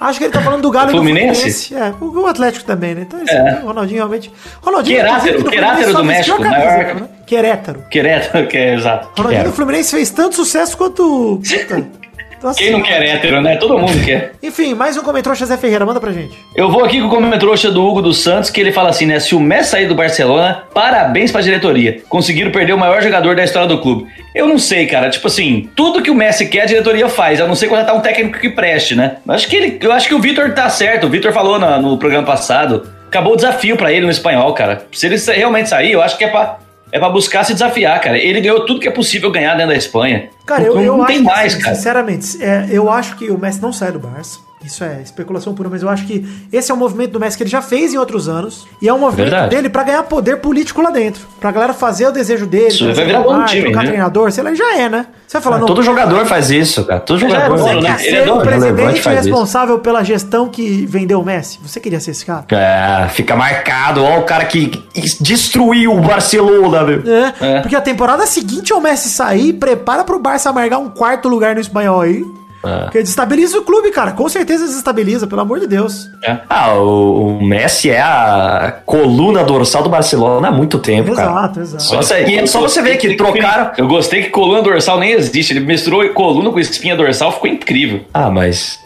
Acho 0.00 0.18
que 0.18 0.24
ele 0.26 0.32
tá 0.32 0.40
falando 0.40 0.62
do 0.62 0.70
Galo 0.70 0.90
Fluminense? 0.90 1.40
e 1.48 1.50
do 1.50 1.56
Fluminense. 1.58 1.74
É, 1.74 1.94
o 2.00 2.20
o 2.22 2.26
Atlético 2.26 2.64
também, 2.64 2.94
né? 2.94 3.02
Então, 3.02 3.20
esse 3.22 3.34
É. 3.34 3.60
o 3.62 3.66
Ronaldinho 3.66 3.96
realmente. 3.98 4.32
Ronaldinho, 4.62 5.00
Fluminense, 5.40 5.92
do 5.92 5.98
a 5.98 6.02
México, 6.04 6.36
camisa, 6.42 6.58
maior- 6.58 6.94
né? 6.94 7.08
Querétaro. 7.26 7.82
Querétaro, 7.90 8.46
que 8.46 8.56
é 8.56 8.74
exato. 8.74 9.08
Ronaldinho 9.16 9.44
do 9.44 9.52
Fluminense 9.52 9.90
fez 9.90 10.10
tanto 10.10 10.36
sucesso 10.36 10.76
quanto. 10.76 11.40
Puta. 12.38 12.46
Nossa 12.48 12.58
Quem 12.58 12.70
não 12.70 12.80
quer 12.82 13.02
hétero, 13.02 13.40
né? 13.40 13.56
Todo 13.56 13.78
mundo 13.78 14.04
quer. 14.04 14.32
Enfim, 14.42 14.74
mais 14.74 14.96
um 14.96 15.02
comentrouxa 15.02 15.44
Zé 15.44 15.56
Ferreira, 15.56 15.84
manda 15.84 16.00
pra 16.00 16.12
gente. 16.12 16.38
Eu 16.54 16.70
vou 16.70 16.84
aqui 16.84 17.00
com 17.00 17.06
o 17.06 17.10
comentário 17.10 17.38
do 17.72 17.84
Hugo 17.84 18.00
dos 18.00 18.18
Santos, 18.22 18.48
que 18.50 18.60
ele 18.60 18.72
fala 18.72 18.90
assim, 18.90 19.06
né? 19.06 19.18
Se 19.20 19.34
o 19.34 19.40
Messi 19.40 19.70
sair 19.70 19.86
do 19.86 19.94
Barcelona, 19.94 20.62
parabéns 20.72 21.30
pra 21.32 21.40
diretoria. 21.40 22.00
Conseguiram 22.08 22.50
perder 22.50 22.72
o 22.72 22.78
maior 22.78 23.02
jogador 23.02 23.34
da 23.34 23.44
história 23.44 23.68
do 23.68 23.78
clube. 23.80 24.06
Eu 24.34 24.46
não 24.46 24.58
sei, 24.58 24.86
cara. 24.86 25.10
Tipo 25.10 25.26
assim, 25.26 25.68
tudo 25.74 26.02
que 26.02 26.10
o 26.10 26.14
Messi 26.14 26.46
quer, 26.46 26.62
a 26.62 26.66
diretoria 26.66 27.08
faz. 27.08 27.40
A 27.40 27.46
não 27.46 27.54
ser 27.54 27.68
quando 27.68 27.84
tá 27.84 27.92
um 27.94 28.00
técnico 28.00 28.38
que 28.38 28.50
preste, 28.50 28.94
né? 28.94 29.16
Eu 29.26 29.34
acho 29.34 29.48
que, 29.48 29.56
ele, 29.56 29.78
eu 29.80 29.92
acho 29.92 30.08
que 30.08 30.14
o 30.14 30.20
Vitor 30.20 30.52
tá 30.54 30.68
certo. 30.68 31.06
O 31.06 31.10
Vitor 31.10 31.32
falou 31.32 31.58
na- 31.58 31.78
no 31.80 31.98
programa 31.98 32.26
passado. 32.26 32.88
Acabou 33.08 33.32
o 33.32 33.36
desafio 33.36 33.76
pra 33.76 33.90
ele 33.92 34.04
no 34.04 34.10
espanhol, 34.12 34.52
cara. 34.52 34.82
Se 34.92 35.06
ele 35.06 35.16
realmente 35.34 35.68
sair, 35.70 35.92
eu 35.92 36.02
acho 36.02 36.16
que 36.18 36.24
é 36.24 36.28
pra, 36.28 36.58
é 36.90 36.98
pra 36.98 37.08
buscar 37.08 37.44
se 37.44 37.52
desafiar, 37.52 38.00
cara. 38.00 38.18
Ele 38.18 38.40
ganhou 38.40 38.64
tudo 38.64 38.80
que 38.80 38.88
é 38.88 38.90
possível 38.90 39.30
ganhar 39.30 39.54
dentro 39.54 39.70
da 39.70 39.76
Espanha. 39.76 40.30
Cara, 40.46 40.64
não, 40.64 40.68
eu, 40.68 40.80
eu 40.82 40.96
não 40.96 41.02
acho 41.02 41.12
tem 41.12 41.18
que, 41.18 41.24
mais, 41.24 41.54
assim, 41.54 41.62
cara. 41.62 41.76
Sinceramente, 41.76 42.42
é, 42.42 42.66
eu 42.70 42.90
acho 42.90 43.16
que 43.16 43.30
o 43.30 43.38
Messi 43.38 43.60
não 43.60 43.72
sai 43.72 43.92
do 43.92 43.98
Barça. 43.98 44.40
Isso 44.64 44.82
é 44.82 45.00
especulação 45.02 45.54
pura, 45.54 45.68
mas 45.70 45.82
eu 45.82 45.88
acho 45.88 46.04
que 46.04 46.26
esse 46.52 46.70
é 46.70 46.74
um 46.74 46.76
movimento 46.76 47.12
do 47.12 47.20
Messi 47.20 47.36
que 47.36 47.44
ele 47.44 47.50
já 47.50 47.62
fez 47.62 47.94
em 47.94 47.96
outros 47.96 48.28
anos. 48.28 48.66
E 48.82 48.88
é 48.88 48.92
um 48.92 48.98
movimento 48.98 49.30
Verdade. 49.30 49.54
dele 49.54 49.68
pra 49.70 49.84
ganhar 49.84 50.02
poder 50.02 50.38
político 50.38 50.82
lá 50.82 50.90
dentro. 50.90 51.26
Pra 51.40 51.52
galera 51.52 51.72
fazer 51.72 52.08
o 52.08 52.12
desejo 52.12 52.44
dele. 52.44 52.66
Isso, 52.68 52.92
vai 52.92 53.06
virar 53.06 53.20
Neymar, 53.20 53.46
time, 53.48 53.62
trocar 53.62 53.82
né? 53.84 53.88
treinador, 53.88 54.32
sei 54.32 54.42
lá, 54.42 54.52
já 54.54 54.76
é, 54.76 54.88
né? 54.88 55.06
Você 55.26 55.36
vai 55.36 55.42
falar, 55.42 55.58
não. 55.58 55.66
Todo 55.66 55.82
jogador 55.82 56.26
faz 56.26 56.50
isso, 56.50 56.84
cara. 56.84 56.98
Todo 57.00 57.16
é 57.24 57.28
jogador. 57.28 57.56
Você 57.56 57.74
né? 57.74 57.80
quer 57.80 58.06
Ele 58.06 58.16
é 58.16 58.20
ser 58.20 58.26
dono, 58.26 58.40
o 58.40 58.44
presidente 58.44 59.00
faz 59.00 59.18
isso. 59.20 59.28
responsável 59.28 59.78
pela 59.78 60.02
gestão 60.02 60.48
que 60.48 60.84
vendeu 60.86 61.20
o 61.20 61.24
Messi? 61.24 61.58
Você 61.62 61.78
queria 61.78 62.00
ser 62.00 62.10
esse 62.10 62.26
cara? 62.26 62.44
É, 62.50 63.08
fica 63.10 63.36
marcado. 63.36 64.02
Ó, 64.02 64.18
o 64.18 64.22
cara 64.24 64.44
que 64.44 64.72
destruiu 65.20 65.92
o 65.96 66.00
Barcelona, 66.00 66.82
meu. 66.82 67.02
É, 67.14 67.34
É. 67.40 67.60
porque 67.60 67.76
a 67.76 67.80
temporada 67.80 68.26
seguinte 68.26 68.72
ao 68.72 68.80
Messi 68.80 69.08
sair, 69.08 69.52
prepara 69.52 70.02
pro 70.04 70.18
Barça 70.18 70.50
amargar 70.50 70.80
um 70.80 70.88
quarto 70.88 71.28
lugar 71.28 71.54
no 71.54 71.60
espanhol 71.60 72.00
aí. 72.00 72.24
É. 72.64 72.78
Porque 72.84 72.98
desestabiliza 73.00 73.58
o 73.58 73.62
clube, 73.62 73.90
cara. 73.90 74.12
Com 74.12 74.28
certeza 74.28 74.66
desestabiliza, 74.66 75.26
pelo 75.26 75.40
amor 75.40 75.60
de 75.60 75.66
Deus. 75.66 76.08
É. 76.24 76.38
Ah, 76.50 76.74
o, 76.74 77.38
o 77.38 77.44
Messi 77.44 77.90
é 77.90 78.00
a 78.00 78.74
coluna 78.84 79.44
dorsal 79.44 79.82
do 79.82 79.88
Barcelona 79.88 80.48
há 80.48 80.50
muito 80.50 80.78
tempo, 80.78 81.14
cara. 81.14 81.30
Exato, 81.30 81.60
exato. 81.60 81.82
Só 81.84 81.96
você- 82.02 82.24
e 82.26 82.38
é 82.38 82.46
só 82.46 82.60
você 82.60 82.82
ver 82.82 82.96
que 82.96 83.14
trocaram. 83.14 83.70
Eu 83.78 83.86
gostei 83.86 84.24
que 84.24 84.30
coluna 84.30 84.60
dorsal 84.62 84.98
nem 84.98 85.12
existe. 85.12 85.52
Ele 85.52 85.60
misturou 85.60 86.06
coluna 86.10 86.50
com 86.50 86.58
espinha 86.58 86.96
dorsal, 86.96 87.30
ficou 87.32 87.48
incrível. 87.48 88.00
Ah, 88.12 88.30
mas. 88.30 88.78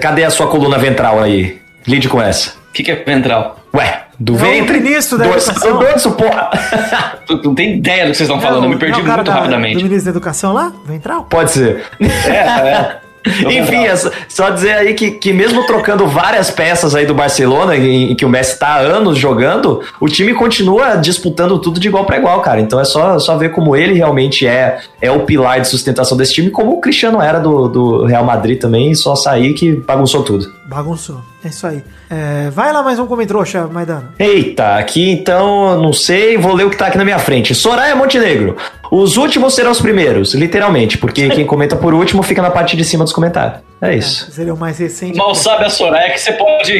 Cadê 0.00 0.24
a 0.24 0.30
sua 0.30 0.46
coluna 0.46 0.78
ventral 0.78 1.20
aí? 1.22 1.58
Lide 1.86 2.08
com 2.08 2.20
essa. 2.20 2.50
O 2.68 2.72
que, 2.74 2.82
que 2.82 2.90
é 2.90 2.96
ventral? 2.96 3.58
Ué, 3.74 4.02
do 4.18 4.32
É 4.32 4.36
o 4.36 4.38
ventre. 4.38 4.80
ministro 4.80 5.16
da 5.18 5.24
dorsal 5.26 5.54
educação. 5.54 5.78
do 5.78 5.84
dorso, 5.84 6.12
porra. 6.12 6.50
Tu 7.26 7.38
tu 7.38 7.48
não 7.48 7.54
tem 7.54 7.76
ideia 7.78 8.04
do 8.04 8.10
que 8.10 8.18
vocês 8.18 8.28
estão 8.28 8.38
falando, 8.40 8.64
eu 8.64 8.68
me 8.70 8.76
perdi 8.76 9.00
Não, 9.02 9.06
muito 9.06 9.24
da- 9.24 9.32
rapidamente. 9.34 9.76
Do 9.78 9.84
ministro 9.84 10.04
da 10.04 10.10
Educação 10.10 10.52
lá? 10.52 10.72
Ventral? 10.84 11.24
Pode 11.24 11.50
ser. 11.52 11.84
É, 12.26 12.30
é. 12.30 12.96
Enfim, 13.50 13.84
é 13.86 13.96
só- 14.28 14.50
dizer 14.50 14.72
aí 14.74 14.94
que, 14.94 15.12
que 15.12 15.32
mesmo 15.32 15.66
trocando 15.66 16.06
várias 16.06 16.50
peças 16.50 16.94
aí 16.94 17.06
do 17.06 17.14
Barcelona, 17.14 17.74
em, 17.76 18.12
em 18.12 18.14
que 18.14 18.24
o 18.24 18.28
Messi 18.28 18.58
tá 18.58 18.68
há 18.68 18.78
anos 18.78 19.18
jogando, 19.18 19.80
o 20.00 20.08
time 20.08 20.34
continua 20.34 20.96
disputando 20.96 21.58
tudo 21.58 21.80
de 21.80 21.88
igual 21.88 22.04
para 22.04 22.18
igual, 22.18 22.40
cara. 22.40 22.60
Então 22.60 22.78
é 22.78 22.84
só, 22.84 23.18
só 23.18 23.36
ver 23.36 23.50
como 23.50 23.74
ele 23.74 23.94
realmente 23.94 24.46
é, 24.46 24.78
é 25.00 25.10
o 25.10 25.20
pilar 25.20 25.60
de 25.60 25.68
sustentação 25.68 26.16
desse 26.16 26.34
time, 26.34 26.50
como 26.50 26.72
o 26.72 26.80
Cristiano 26.80 27.20
era 27.20 27.38
do, 27.38 27.68
do 27.68 28.04
Real 28.04 28.24
Madrid 28.24 28.60
também, 28.60 28.94
só 28.94 29.16
sair 29.16 29.54
que 29.54 29.72
bagunçou 29.72 30.22
tudo. 30.22 30.52
Bagunçou. 30.66 31.20
É 31.44 31.48
isso 31.48 31.66
aí. 31.66 31.82
É, 32.08 32.48
vai 32.50 32.72
lá 32.72 32.82
mais 32.82 32.98
um 32.98 33.06
comentrouxa, 33.06 33.66
Maidana. 33.66 34.14
Eita, 34.18 34.76
aqui 34.76 35.10
então, 35.10 35.78
não 35.82 35.92
sei, 35.92 36.38
vou 36.38 36.54
ler 36.54 36.64
o 36.64 36.70
que 36.70 36.76
tá 36.76 36.86
aqui 36.86 36.96
na 36.96 37.04
minha 37.04 37.18
frente. 37.18 37.54
Soraya 37.54 37.94
Montenegro. 37.94 38.56
Os 38.90 39.16
últimos 39.18 39.54
serão 39.54 39.70
os 39.70 39.80
primeiros, 39.80 40.32
literalmente, 40.34 40.96
porque 40.96 41.28
quem 41.34 41.44
comenta 41.44 41.76
por 41.76 41.92
último 41.92 42.22
fica 42.22 42.40
na 42.40 42.50
parte 42.50 42.76
de 42.76 42.84
cima 42.84 43.04
dos 43.04 43.12
comentários. 43.12 43.58
É 43.82 43.94
isso. 43.94 44.30
Seria 44.30 44.54
o 44.54 44.56
mais 44.56 44.78
recente. 44.78 45.18
Mal 45.18 45.34
sabe 45.34 45.64
a 45.66 45.68
Soraya 45.70 46.12
que 46.12 46.18
você 46.20 46.32
pode 46.32 46.72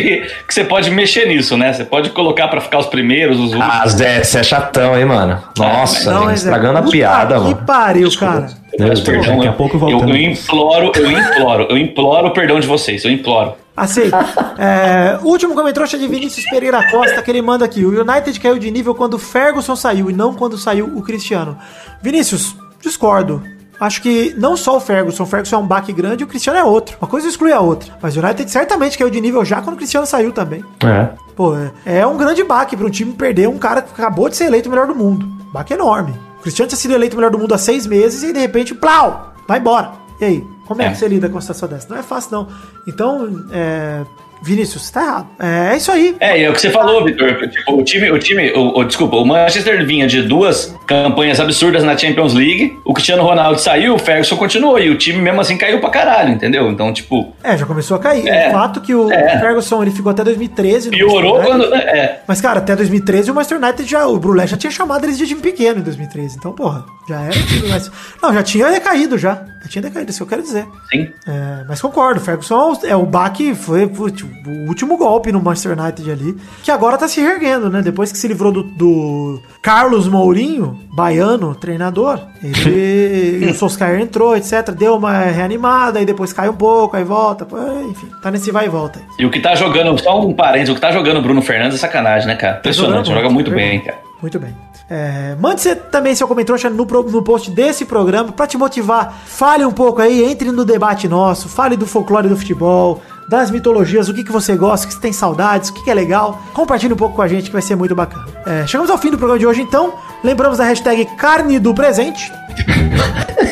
que 0.48 0.54
você 0.54 0.64
pode 0.64 0.90
mexer 0.90 1.26
nisso, 1.28 1.58
né? 1.58 1.70
Você 1.72 1.84
pode 1.84 2.08
colocar 2.10 2.48
pra 2.48 2.62
ficar 2.62 2.78
os 2.78 2.86
primeiros, 2.86 3.36
os 3.38 3.52
últimos. 3.52 3.66
Ah, 3.68 3.86
Zé, 3.86 4.22
você 4.24 4.38
é 4.38 4.42
chatão, 4.42 4.96
hein, 4.98 5.04
mano? 5.04 5.42
Nossa, 5.58 6.10
Não, 6.10 6.18
gente, 6.20 6.26
mas 6.30 6.40
é- 6.40 6.48
estragando 6.48 6.78
a 6.78 6.82
piada, 6.82 7.34
que 7.34 7.40
mano. 7.42 7.56
pariu, 7.66 8.08
cara. 8.18 8.46
Deus, 8.78 9.00
Perdão, 9.02 9.34
daqui 9.36 9.46
a 9.46 9.50
eu- 9.50 9.54
pouco 9.54 9.76
eu, 9.76 9.80
voltamos. 9.80 10.08
eu 10.08 10.16
imploro, 10.16 10.92
eu 10.96 11.10
imploro, 11.10 11.66
eu 11.68 11.76
imploro 11.78 12.28
o 12.28 12.30
perdão 12.32 12.58
de 12.58 12.66
vocês, 12.66 13.04
eu 13.04 13.10
imploro. 13.10 13.52
Aceito. 13.76 14.16
É, 14.56 15.18
último 15.22 15.54
comentrouxa 15.54 15.98
de 15.98 16.06
Vinícius 16.06 16.48
Pereira 16.48 16.88
Costa, 16.90 17.20
que 17.22 17.30
ele 17.30 17.42
manda 17.42 17.64
aqui. 17.64 17.84
O 17.84 18.00
United 18.00 18.38
caiu 18.38 18.58
de 18.58 18.70
nível 18.70 18.94
quando 18.94 19.14
o 19.14 19.18
Ferguson 19.18 19.74
saiu 19.74 20.08
e 20.08 20.12
não 20.12 20.32
quando 20.32 20.56
saiu 20.56 20.86
o 20.86 21.02
Cristiano. 21.02 21.58
Vinícius, 22.00 22.56
discordo. 22.80 23.42
Acho 23.80 24.00
que 24.00 24.32
não 24.38 24.56
só 24.56 24.76
o 24.76 24.80
Ferguson, 24.80 25.24
o 25.24 25.26
Ferguson 25.26 25.56
é 25.56 25.58
um 25.58 25.66
baque 25.66 25.92
grande 25.92 26.22
e 26.22 26.24
o 26.24 26.28
Cristiano 26.28 26.58
é 26.58 26.64
outro. 26.64 26.96
Uma 27.00 27.08
coisa 27.08 27.26
exclui 27.26 27.52
a 27.52 27.60
outra. 27.60 27.92
Mas 28.00 28.16
o 28.16 28.20
United 28.20 28.48
certamente 28.48 28.96
caiu 28.96 29.10
de 29.10 29.20
nível 29.20 29.44
já 29.44 29.60
quando 29.60 29.74
o 29.74 29.76
Cristiano 29.76 30.06
saiu 30.06 30.32
também. 30.32 30.64
É. 30.84 31.08
Pô, 31.34 31.56
é, 31.56 31.72
é 31.84 32.06
um 32.06 32.16
grande 32.16 32.44
baque 32.44 32.76
para 32.76 32.86
um 32.86 32.90
time 32.90 33.12
perder 33.12 33.48
um 33.48 33.58
cara 33.58 33.82
que 33.82 33.90
acabou 33.92 34.28
de 34.28 34.36
ser 34.36 34.44
eleito 34.44 34.68
o 34.68 34.72
melhor 34.72 34.86
do 34.86 34.94
mundo. 34.94 35.26
Baque 35.52 35.74
enorme. 35.74 36.14
O 36.38 36.42
Cristiano 36.42 36.68
tinha 36.68 36.78
sido 36.78 36.94
eleito 36.94 37.14
o 37.14 37.18
melhor 37.18 37.32
do 37.32 37.38
mundo 37.38 37.54
há 37.54 37.58
seis 37.58 37.86
meses 37.86 38.22
e 38.22 38.32
de 38.32 38.38
repente, 38.38 38.74
plau, 38.74 39.34
vai 39.48 39.58
embora. 39.58 39.92
E 40.20 40.24
aí? 40.24 40.53
Como 40.66 40.80
é, 40.82 40.86
É. 40.86 40.90
que 40.90 40.96
você 40.96 41.08
lida 41.08 41.28
com 41.28 41.34
uma 41.34 41.40
situação 41.40 41.68
dessa? 41.68 41.86
Não 41.90 41.98
é 41.98 42.02
fácil, 42.02 42.32
não. 42.32 42.48
Então, 42.86 43.44
é, 43.52 44.00
Vinícius, 44.42 44.90
tá 44.90 45.02
errado. 45.02 45.26
É, 45.40 45.72
é 45.72 45.76
isso 45.76 45.90
aí. 45.90 46.16
É, 46.20 46.42
é 46.42 46.50
o 46.50 46.52
que 46.52 46.60
você 46.60 46.70
falou, 46.70 47.02
Vitor. 47.04 47.48
Tipo, 47.48 47.78
o 47.80 47.82
time, 47.84 48.10
o 48.10 48.18
time, 48.18 48.50
o, 48.52 48.78
o- 48.78 48.84
desculpa, 48.84 49.16
o 49.16 49.24
Manchester 49.24 49.86
vinha 49.86 50.06
de 50.06 50.20
duas 50.22 50.74
campanhas 50.86 51.40
absurdas 51.40 51.82
na 51.82 51.96
Champions 51.96 52.34
League. 52.34 52.78
O 52.84 52.92
Cristiano 52.92 53.22
Ronaldo 53.22 53.58
saiu, 53.58 53.94
o 53.94 53.98
Ferguson 53.98 54.36
continuou 54.36 54.78
e 54.78 54.90
o 54.90 54.98
time 54.98 55.18
mesmo 55.18 55.40
assim 55.40 55.56
caiu 55.56 55.80
pra 55.80 55.88
caralho, 55.88 56.30
entendeu? 56.34 56.70
Então, 56.70 56.92
tipo, 56.92 57.34
É, 57.42 57.56
já 57.56 57.64
começou 57.64 57.96
a 57.96 58.00
cair. 58.00 58.28
É. 58.28 58.48
O 58.48 58.52
fato 58.52 58.82
que 58.82 58.94
o 58.94 59.10
É. 59.10 59.38
Ferguson 59.40 59.80
ele 59.82 59.90
ficou 59.92 60.10
até 60.10 60.22
2013. 60.22 60.90
no 60.90 60.96
piorou 60.96 61.40
quando. 61.40 61.74
É, 61.74 62.20
Mas, 62.28 62.40
cara, 62.42 62.58
até 62.58 62.76
2013 62.76 63.30
o 63.30 63.34
Manchester 63.34 63.58
United 63.62 63.88
já. 63.90 64.06
O 64.06 64.18
Brulé 64.18 64.46
já 64.46 64.58
tinha 64.58 64.70
chamado 64.70 65.04
eles 65.06 65.16
de 65.16 65.26
time 65.26 65.40
pequeno 65.40 65.80
em 65.80 65.82
2013. 65.82 66.36
Então, 66.36 66.52
porra, 66.52 66.84
já 67.08 67.18
era 67.22 67.34
mais. 67.70 67.90
Não, 68.22 68.34
já 68.34 68.42
tinha 68.42 68.70
decaído 68.70 69.16
já. 69.16 69.42
Já 69.64 69.70
tinha 69.70 69.82
decaído, 69.82 70.10
isso 70.10 70.18
que 70.18 70.22
eu 70.22 70.28
quero 70.28 70.42
dizer. 70.42 70.66
sim. 70.90 71.08
É, 71.26 71.64
mas 71.66 71.80
concordo, 71.80 72.20
o 72.20 72.22
Ferguson 72.22 72.78
é 72.84 72.94
o 72.94 73.06
baque, 73.06 73.54
foi 73.54 73.84
o 73.86 74.04
o 74.46 74.68
último 74.68 74.96
golpe 74.96 75.32
no 75.32 75.40
Manchester 75.40 75.78
United 75.78 76.10
ali, 76.10 76.36
que 76.62 76.70
agora 76.70 76.98
tá 76.98 77.08
se 77.08 77.20
reerguendo, 77.20 77.70
né? 77.70 77.80
Depois 77.80 78.12
que 78.12 78.18
se 78.18 78.28
livrou 78.28 78.52
do, 78.52 78.62
do 78.62 79.40
Carlos 79.62 80.06
Mourinho, 80.06 80.78
baiano, 80.92 81.54
treinador, 81.54 82.20
ele, 82.42 83.40
e 83.46 83.50
o 83.50 83.54
Solskjaer 83.54 84.00
entrou, 84.00 84.36
etc, 84.36 84.70
deu 84.70 84.96
uma 84.96 85.12
reanimada, 85.18 85.98
aí 85.98 86.04
depois 86.04 86.32
cai 86.32 86.48
um 86.48 86.54
pouco, 86.54 86.96
aí 86.96 87.04
volta, 87.04 87.44
pô, 87.44 87.56
enfim, 87.88 88.08
tá 88.22 88.30
nesse 88.30 88.50
vai 88.50 88.66
e 88.66 88.68
volta. 88.68 89.00
E 89.18 89.24
o 89.24 89.30
que 89.30 89.40
tá 89.40 89.54
jogando, 89.54 89.98
só 90.00 90.20
um 90.20 90.34
parênteses, 90.34 90.70
o 90.70 90.74
que 90.74 90.80
tá 90.80 90.92
jogando 90.92 91.18
o 91.18 91.22
Bruno 91.22 91.40
Fernandes 91.40 91.76
é 91.76 91.78
sacanagem, 91.78 92.26
né, 92.26 92.36
cara? 92.36 92.58
Impressionante, 92.58 93.06
jogando 93.06 93.22
joga 93.22 93.34
muito 93.34 93.50
muito, 93.50 93.54
bem, 93.54 93.80
cara. 93.80 93.98
Muito 94.24 94.38
bem. 94.38 94.56
É, 94.88 95.36
mande 95.38 95.60
você 95.60 95.76
também 95.76 96.14
seu 96.14 96.26
comentário 96.26 96.70
no, 96.70 96.86
no 96.86 97.22
post 97.22 97.50
desse 97.50 97.84
programa 97.84 98.32
pra 98.32 98.46
te 98.46 98.56
motivar. 98.56 99.12
Fale 99.26 99.66
um 99.66 99.70
pouco 99.70 100.00
aí, 100.00 100.24
entre 100.24 100.50
no 100.50 100.64
debate 100.64 101.06
nosso, 101.06 101.46
fale 101.46 101.76
do 101.76 101.86
folclore 101.86 102.26
do 102.26 102.34
futebol, 102.34 103.02
das 103.28 103.50
mitologias, 103.50 104.08
o 104.08 104.14
que, 104.14 104.24
que 104.24 104.32
você 104.32 104.56
gosta, 104.56 104.86
o 104.86 104.88
que 104.88 104.94
você 104.94 105.00
tem 105.02 105.12
saudades, 105.12 105.68
o 105.68 105.74
que, 105.74 105.84
que 105.84 105.90
é 105.90 105.94
legal. 105.94 106.40
Compartilhe 106.54 106.94
um 106.94 106.96
pouco 106.96 107.16
com 107.16 107.20
a 107.20 107.28
gente 107.28 107.48
que 107.48 107.52
vai 107.52 107.60
ser 107.60 107.76
muito 107.76 107.94
bacana. 107.94 108.24
É, 108.46 108.66
chegamos 108.66 108.90
ao 108.90 108.96
fim 108.96 109.10
do 109.10 109.18
programa 109.18 109.38
de 109.38 109.46
hoje 109.46 109.60
então. 109.60 109.92
Lembramos 110.22 110.56
da 110.56 110.64
hashtag 110.64 111.04
carne 111.18 111.58
do 111.58 111.74
presente. 111.74 112.32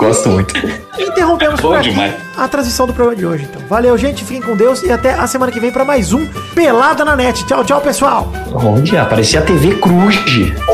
Gosto 0.00 0.28
muito. 0.30 0.54
Interrompemos 0.98 1.60
por 1.60 1.76
aqui 1.76 1.90
demais. 1.90 2.14
a 2.36 2.48
transmissão 2.48 2.86
do 2.86 2.92
programa 2.94 3.16
de 3.16 3.26
hoje. 3.26 3.46
Então, 3.50 3.62
valeu, 3.68 3.96
gente. 3.98 4.24
Fiquem 4.24 4.42
com 4.42 4.56
Deus 4.56 4.82
e 4.82 4.90
até 4.90 5.14
a 5.14 5.26
semana 5.26 5.52
que 5.52 5.60
vem 5.60 5.70
pra 5.70 5.84
mais 5.84 6.12
um 6.12 6.26
Pelada 6.54 7.04
na 7.04 7.14
Net. 7.14 7.44
Tchau, 7.46 7.62
tchau, 7.64 7.80
pessoal. 7.80 8.32
Onde? 8.52 8.96
Aparecia 8.96 9.40
a 9.40 9.42
TV 9.42 9.74
Cruz. 9.76 10.16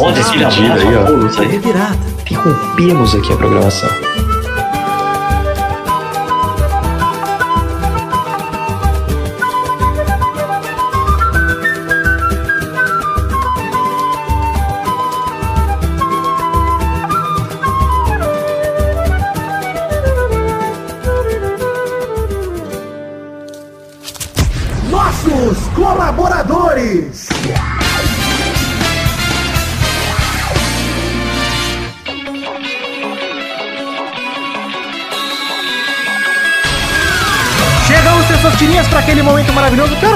Onde 0.01 0.21
esse 0.21 0.31
Despedida 0.39 0.75
aí, 0.75 0.97
ó. 0.97 1.27
Isso 1.27 1.41
aí. 1.41 1.59
Pirata. 1.59 1.99
Interrompemos 2.21 3.15
aqui 3.15 3.33
a 3.33 3.37
programação. 3.37 3.89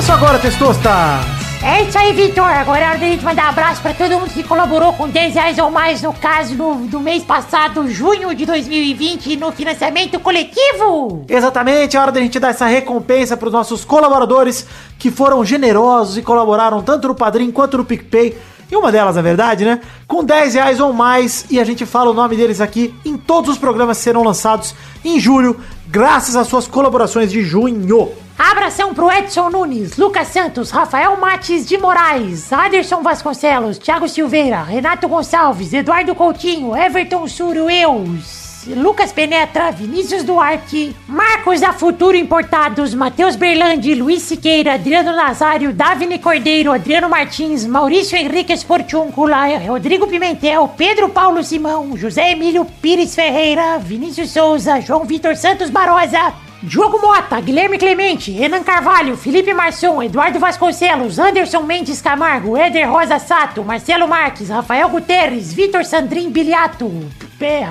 São 0.03 0.15
agora, 0.15 0.39
Testosta? 0.39 0.91
É 1.63 1.83
isso 1.83 1.99
aí, 1.99 2.13
Vitor. 2.15 2.45
Agora 2.45 2.81
é 2.81 2.89
hora 2.89 2.99
da 2.99 3.07
gente 3.07 3.23
mandar 3.23 3.51
abraço 3.51 3.83
pra 3.83 3.93
todo 3.93 4.19
mundo 4.19 4.31
que 4.31 4.43
colaborou 4.43 4.95
com 4.95 5.07
10 5.07 5.35
reais 5.35 5.59
ou 5.59 5.71
mais, 5.71 6.01
no 6.01 6.13
caso 6.13 6.55
no, 6.55 6.87
do 6.87 7.01
mês 7.01 7.23
passado, 7.23 7.87
junho 7.87 8.35
de 8.35 8.47
2020, 8.47 9.37
no 9.37 9.53
financiamento 9.53 10.19
coletivo. 10.21 11.27
Exatamente, 11.29 11.97
é 11.97 12.01
hora 12.01 12.13
da 12.13 12.21
gente 12.21 12.39
dar 12.39 12.49
essa 12.49 12.67
recompensa 12.67 13.37
para 13.37 13.49
os 13.49 13.53
nossos 13.53 13.85
colaboradores 13.85 14.67
que 14.99 15.11
foram 15.11 15.45
generosos 15.45 16.17
e 16.17 16.23
colaboraram 16.23 16.83
tanto 16.83 17.09
no 17.09 17.15
Padrim 17.15 17.51
quanto 17.51 17.77
no 17.77 17.85
PicPay. 17.85 18.39
E 18.71 18.77
uma 18.77 18.91
delas, 18.91 19.17
na 19.17 19.23
verdade, 19.23 19.65
né? 19.65 19.81
Com 20.07 20.25
10 20.25 20.55
reais 20.55 20.81
ou 20.81 20.93
mais. 20.95 21.45
E 21.51 21.61
a 21.61 21.65
gente 21.65 21.85
fala 21.85 22.11
o 22.11 22.15
nome 22.15 22.37
deles 22.37 22.61
aqui 22.61 22.95
em 23.05 23.19
todos 23.19 23.51
os 23.51 23.59
programas 23.59 23.99
que 23.99 24.05
serão 24.05 24.23
lançados 24.23 24.75
em 25.05 25.21
julho, 25.21 25.61
graças 25.89 26.37
às 26.37 26.47
suas 26.47 26.67
colaborações 26.67 27.31
de 27.31 27.43
junho. 27.43 28.11
Abração 28.43 28.95
pro 28.95 29.13
Edson 29.13 29.51
Nunes, 29.51 29.99
Lucas 29.99 30.29
Santos, 30.29 30.71
Rafael 30.71 31.15
Mates 31.19 31.67
de 31.67 31.77
Moraes, 31.77 32.51
Aderson 32.51 33.03
Vasconcelos, 33.03 33.77
Thiago 33.77 34.09
Silveira, 34.09 34.63
Renato 34.63 35.07
Gonçalves, 35.07 35.75
Eduardo 35.75 36.15
Coutinho, 36.15 36.75
Everton 36.75 37.29
Surueus. 37.29 38.65
Lucas 38.67 39.13
Penetra, 39.13 39.71
Vinícius 39.71 40.23
Duarte, 40.23 40.97
Marcos 41.07 41.61
da 41.61 41.75
Futuro 41.75 42.17
Importados, 42.17 42.95
Matheus 42.95 43.37
Berlandi, 43.37 43.95
Luiz 43.95 44.23
Siqueira, 44.23 44.73
Adriano 44.75 45.15
Nazário, 45.15 45.75
Davine 45.75 46.19
Cordeiro, 46.19 46.73
Adriano 46.73 47.11
Martins, 47.11 47.67
Maurício 47.67 48.17
Henrique 48.17 48.55
Esportúncula, 48.55 49.59
Rodrigo 49.67 50.07
Pimentel, 50.07 50.67
Pedro 50.79 51.11
Paulo 51.11 51.45
Simão, 51.45 51.95
José 51.95 52.33
Emílio 52.33 52.65
Pires 52.81 53.15
Ferreira, 53.15 53.79
Vinícius 53.79 54.31
Souza, 54.31 54.81
João 54.81 55.05
Vitor 55.05 55.37
Santos 55.37 55.69
Barosa, 55.69 56.50
Diogo 56.63 56.99
Mota, 57.01 57.41
Guilherme 57.41 57.79
Clemente, 57.79 58.31
Renan 58.33 58.63
Carvalho, 58.63 59.17
Felipe 59.17 59.55
Marçom, 59.55 60.03
Eduardo 60.03 60.39
Vasconcelos, 60.39 61.19
Anderson 61.19 61.63
Mendes 61.63 62.03
Camargo, 62.03 62.55
Éder 62.55 62.87
Rosa 62.87 63.19
Sato, 63.19 63.65
Marcelo 63.65 64.07
Marques, 64.07 64.51
Rafael 64.51 64.87
Guterres, 64.91 65.55
Vitor 65.55 65.83
Sandrin 65.87 66.29
Biliato, 66.29 66.93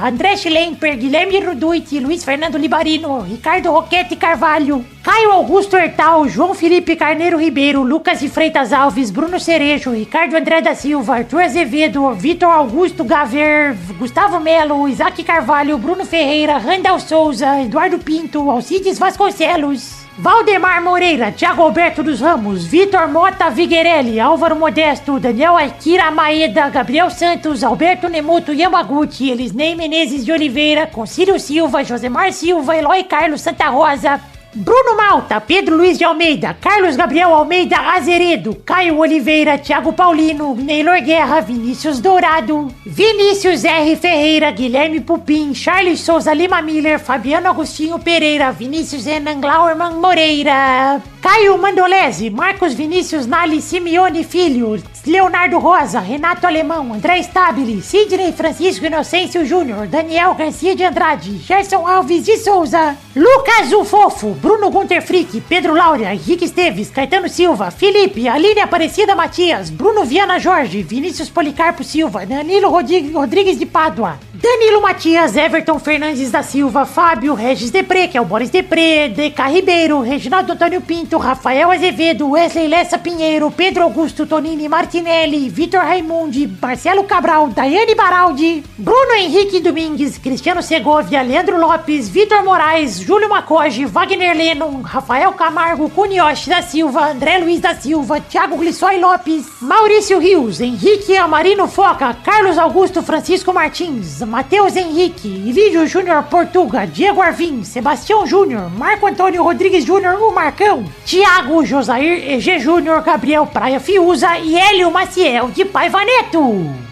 André 0.03 0.35
Schlemper, 0.35 0.97
Guilherme 0.97 1.39
Ruduit, 1.45 1.99
Luiz 1.99 2.23
Fernando 2.23 2.57
Libarino, 2.57 3.21
Ricardo 3.21 3.71
Roquete 3.71 4.15
Carvalho, 4.15 4.83
Caio 5.03 5.31
Augusto 5.31 5.77
Hertal, 5.77 6.27
João 6.27 6.55
Felipe 6.55 6.95
Carneiro 6.95 7.37
Ribeiro, 7.37 7.83
Lucas 7.83 8.19
de 8.19 8.29
Freitas 8.29 8.73
Alves, 8.73 9.11
Bruno 9.11 9.39
Cerejo, 9.39 9.91
Ricardo 9.91 10.35
André 10.35 10.61
da 10.61 10.73
Silva, 10.73 11.17
Arthur 11.17 11.43
Azevedo, 11.43 12.11
Vitor 12.13 12.49
Augusto 12.49 13.03
Gaver, 13.03 13.75
Gustavo 13.99 14.39
Melo, 14.39 14.87
Isaac 14.87 15.23
Carvalho, 15.23 15.77
Bruno 15.77 16.03
Ferreira, 16.03 16.57
Randall 16.57 16.99
Souza, 16.99 17.61
Eduardo 17.61 17.99
Pinto, 17.99 18.49
Alcides 18.49 18.97
Vasconcelos. 18.97 19.98
Valdemar 20.21 20.81
Moreira, 20.81 21.31
Thiago 21.31 21.63
Alberto 21.63 22.03
dos 22.03 22.19
Ramos, 22.19 22.65
Vitor 22.65 23.07
Mota 23.07 23.49
Viguerelli, 23.49 24.19
Álvaro 24.19 24.53
Modesto, 24.53 25.17
Daniel 25.17 25.55
Akira 25.55 26.11
Maeda, 26.11 26.67
Gabriel 26.67 27.09
Santos, 27.09 27.63
Alberto 27.63 28.09
Nemoto 28.09 28.51
Yamaguchi, 28.51 29.31
Elisnei 29.31 29.75
Menezes 29.75 30.25
de 30.25 30.33
Oliveira, 30.33 30.87
Concílio 30.87 31.39
Silva, 31.39 31.85
Josemar 31.85 32.33
Silva, 32.33 32.75
Eloy 32.75 33.05
Carlos 33.05 33.39
Santa 33.39 33.69
Rosa, 33.69 34.19
Bruno 34.53 34.95
Malta, 34.95 35.39
Pedro 35.39 35.77
Luiz 35.77 35.99
de 35.99 36.03
Almeida, 36.03 36.55
Carlos 36.59 36.95
Gabriel 36.95 37.33
Almeida 37.33 37.93
Azeredo, 37.93 38.55
Caio 38.65 38.97
Oliveira, 38.97 39.59
Thiago 39.59 39.93
Paulino, 39.93 40.55
Neylor 40.55 40.99
Guerra, 41.01 41.39
Vinícius 41.39 41.99
Dourado, 41.99 42.67
Vinícius 42.83 43.63
R. 43.63 43.95
Ferreira, 43.95 44.51
Guilherme 44.51 45.01
Pupim, 45.01 45.53
Charles 45.53 45.99
Souza 45.99 46.33
Lima 46.33 46.63
Miller, 46.63 46.97
Fabiano 46.99 47.47
Agostinho 47.47 47.99
Pereira, 47.99 48.51
Vinícius 48.51 49.05
Renan 49.05 49.39
Glauerman 49.39 49.99
Moreira, 49.99 50.99
Caio 51.21 51.55
Mandolese, 51.59 52.31
Marcos 52.31 52.73
Vinícius 52.73 53.27
Nali 53.27 53.61
Simeone 53.61 54.23
Filho, 54.23 54.81
Leonardo 55.09 55.57
Rosa, 55.57 55.99
Renato 55.99 56.45
Alemão, 56.45 56.93
André 56.93 57.17
Stabile, 57.23 57.81
Sidney 57.81 58.31
Francisco 58.31 58.85
Inocêncio 58.85 59.43
Júnior, 59.43 59.87
Daniel 59.87 60.35
Garcia 60.35 60.75
de 60.75 60.83
Andrade, 60.83 61.39
Gerson 61.39 61.87
Alves 61.87 62.25
de 62.25 62.37
Souza, 62.37 62.95
Lucas 63.15 63.73
o 63.73 63.83
Fofo, 63.83 64.35
Bruno 64.35 64.69
Gunter 64.69 65.01
Frick, 65.01 65.41
Pedro 65.41 65.73
Laura, 65.73 66.13
Henrique 66.13 66.45
Esteves, 66.45 66.91
Caetano 66.91 67.27
Silva, 67.27 67.71
Felipe, 67.71 68.27
Aline 68.27 68.61
Aparecida 68.61 69.15
Matias, 69.15 69.71
Bruno 69.71 70.05
Viana 70.05 70.39
Jorge, 70.39 70.83
Vinícius 70.83 71.29
Policarpo 71.29 71.83
Silva, 71.83 72.25
Danilo 72.25 72.69
Rodrigues, 72.69 73.57
de 73.57 73.65
Pádua, 73.65 74.19
Danilo 74.41 74.81
Matias, 74.81 75.35
Everton 75.35 75.77
Fernandes 75.79 76.31
da 76.31 76.41
Silva, 76.41 76.85
Fábio, 76.85 77.33
Regis 77.33 77.71
Depré, 77.71 78.07
que 78.07 78.17
é 78.17 78.21
o 78.21 78.25
Boris 78.25 78.49
Depré, 78.49 79.09
DK 79.09 79.37
Ribeiro, 79.51 79.99
Reginaldo 79.99 80.53
Antônio 80.53 80.79
Pinto, 80.79 81.17
Rafael 81.17 81.69
Azevedo, 81.69 82.29
Wesley 82.29 82.69
Lessa 82.69 82.97
Pinheiro, 82.97 83.51
Pedro 83.51 83.83
Augusto 83.83 84.25
Tonini 84.25 84.69
Martinelli, 84.69 85.49
Vitor 85.49 85.81
Raimundi, 85.81 86.47
Marcelo 86.47 87.03
Cabral, 87.03 87.49
Daiane 87.49 87.93
Baraldi, 87.95 88.63
Bruno 88.77 89.13
Henrique 89.15 89.59
Domingues, 89.59 90.17
Cristiano 90.17 90.61
Segovia, 90.61 91.21
Leandro 91.21 91.57
Lopes, 91.57 92.07
Vitor 92.07 92.41
Moraes, 92.41 93.01
Júlio 93.01 93.27
Macoge, 93.27 93.85
Wagner 93.87 94.33
Lennon, 94.33 94.81
Rafael 94.83 95.33
Camargo, 95.33 95.89
Cunioche 95.89 96.49
da 96.49 96.61
Silva, 96.61 97.11
André 97.11 97.39
Luiz 97.39 97.59
da 97.59 97.75
Silva, 97.75 98.21
Thiago 98.21 98.55
Glissói 98.55 99.01
Lopes, 99.01 99.47
Maurício 99.59 100.17
Rios, 100.17 100.61
Henrique 100.61 101.17
Amarino 101.17 101.67
Foca, 101.67 102.13
Carlos 102.23 102.57
Augusto 102.57 103.03
Francisco 103.03 103.51
Martins, 103.51 104.21
Matheus 104.29 104.75
Henrique, 104.75 105.27
Lídio 105.27 105.87
Júnior 105.87 106.21
Portuga, 106.23 106.85
Diego 106.85 107.19
Arvim, 107.19 107.63
Sebastião 107.63 108.27
Júnior, 108.27 108.69
Marco 108.69 109.07
Antônio 109.07 109.41
Rodrigues 109.41 109.83
Júnior, 109.83 110.21
o 110.21 110.31
Marcão, 110.31 110.85
Tiago 111.03 111.65
Josair 111.65 112.31
EG 112.31 112.59
Júnior, 112.59 113.01
Gabriel 113.01 113.47
Praia 113.47 113.79
Fiuza 113.79 114.37
e 114.37 114.55
Hélio 114.55 114.91
Maciel 114.91 115.49
de 115.49 115.65
Paiva 115.65 116.05
Neto. 116.05 116.39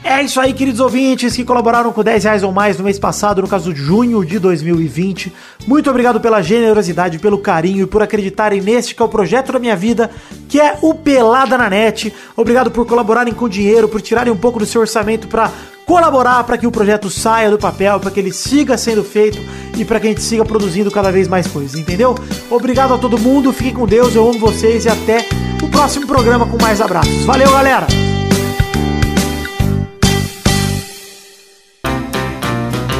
É 0.04 0.24
isso 0.24 0.40
aí, 0.42 0.52
queridos 0.52 0.80
ouvintes 0.80 1.36
que 1.36 1.46
colaboraram 1.46 1.94
com 1.94 2.04
10 2.04 2.24
reais 2.24 2.44
ou 2.44 2.52
mais 2.52 2.78
no 2.78 2.84
mês 2.84 2.98
passado, 2.98 3.42
no 3.42 3.48
caso 3.48 3.72
de 3.72 3.82
junho 3.82 4.26
de 4.26 4.40
2020. 4.40 5.32
Muito 5.68 5.90
obrigado 5.92 6.20
pela 6.20 6.42
generosidade, 6.42 7.20
pelo 7.20 7.38
carinho 7.38 7.84
e 7.84 7.88
por 7.88 8.02
acreditarem 8.02 8.62
neste 8.62 8.96
que 8.96 9.02
é 9.02 9.06
o 9.06 9.10
projeto 9.10 9.52
da 9.52 9.60
minha 9.60 9.76
vida, 9.76 10.10
que 10.50 10.60
é 10.60 10.76
o 10.82 10.96
Pelada 10.96 11.56
na 11.56 11.70
Net. 11.70 12.12
Obrigado 12.36 12.72
por 12.72 12.88
colaborarem 12.88 13.34
com 13.34 13.48
dinheiro, 13.48 13.88
por 13.88 14.02
tirarem 14.02 14.34
um 14.34 14.38
pouco 14.38 14.58
do 14.58 14.66
seu 14.66 14.82
orçamento 14.82 15.28
para 15.28 15.52
colaborar 15.88 16.44
para 16.44 16.58
que 16.58 16.68
o 16.68 16.72
projeto 16.72 17.10
saia 17.10 17.50
do 17.50 17.58
papel, 17.58 17.98
para 17.98 18.12
que 18.12 18.20
ele 18.20 18.34
siga 18.34 18.78
sendo 18.78 19.06
feito 19.06 19.40
e 19.78 19.86
para 19.86 20.02
que 20.02 20.08
a 20.08 20.10
gente 20.10 20.22
siga 20.22 20.44
produzindo 20.44 20.92
cada 20.92 21.10
vez 21.12 21.30
mais 21.30 21.48
coisas, 21.48 21.80
entendeu? 21.80 22.14
Obrigado 22.52 22.94
a 22.94 22.98
todo 22.98 23.18
mundo, 23.18 23.54
fiquem 23.54 23.74
com 23.74 23.88
Deus, 23.88 24.14
eu 24.14 24.30
amo 24.30 24.38
vocês 24.38 24.84
e 24.84 24.90
até 24.90 25.26
o 25.64 25.70
próximo 25.70 26.06
programa 26.06 26.46
com 26.46 26.62
mais 26.62 26.82
abraços. 26.82 27.24
Valeu, 27.24 27.50
galera! 27.50 27.88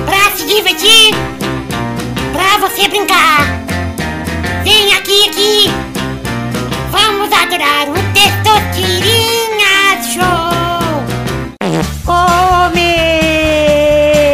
Pra 0.06 0.38
se 0.38 0.46
divertir, 0.48 1.14
pra 2.32 2.68
você 2.68 2.88
brincar. 2.88 3.68
Vem 4.64 4.94
aqui, 4.94 5.30
aqui. 5.30 5.72
Vamos 6.90 7.30
adorar 7.34 7.90
o 7.90 7.96
Testosterinha 8.14 9.28
Show. 9.28 9.37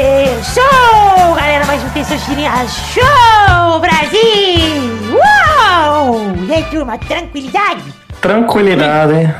Começou, 0.03 1.33
galera, 1.35 1.65
mais 1.65 1.83
um 1.83 1.89
Testosterinha 1.89 2.51
Show, 2.67 3.79
Brasil. 3.79 5.09
Uau! 5.11 6.15
E 6.47 6.53
aí, 6.53 6.63
turma, 6.65 6.99
tranquilidade? 6.99 7.81
Tranquilidade, 8.21 9.13
hein? 9.13 9.33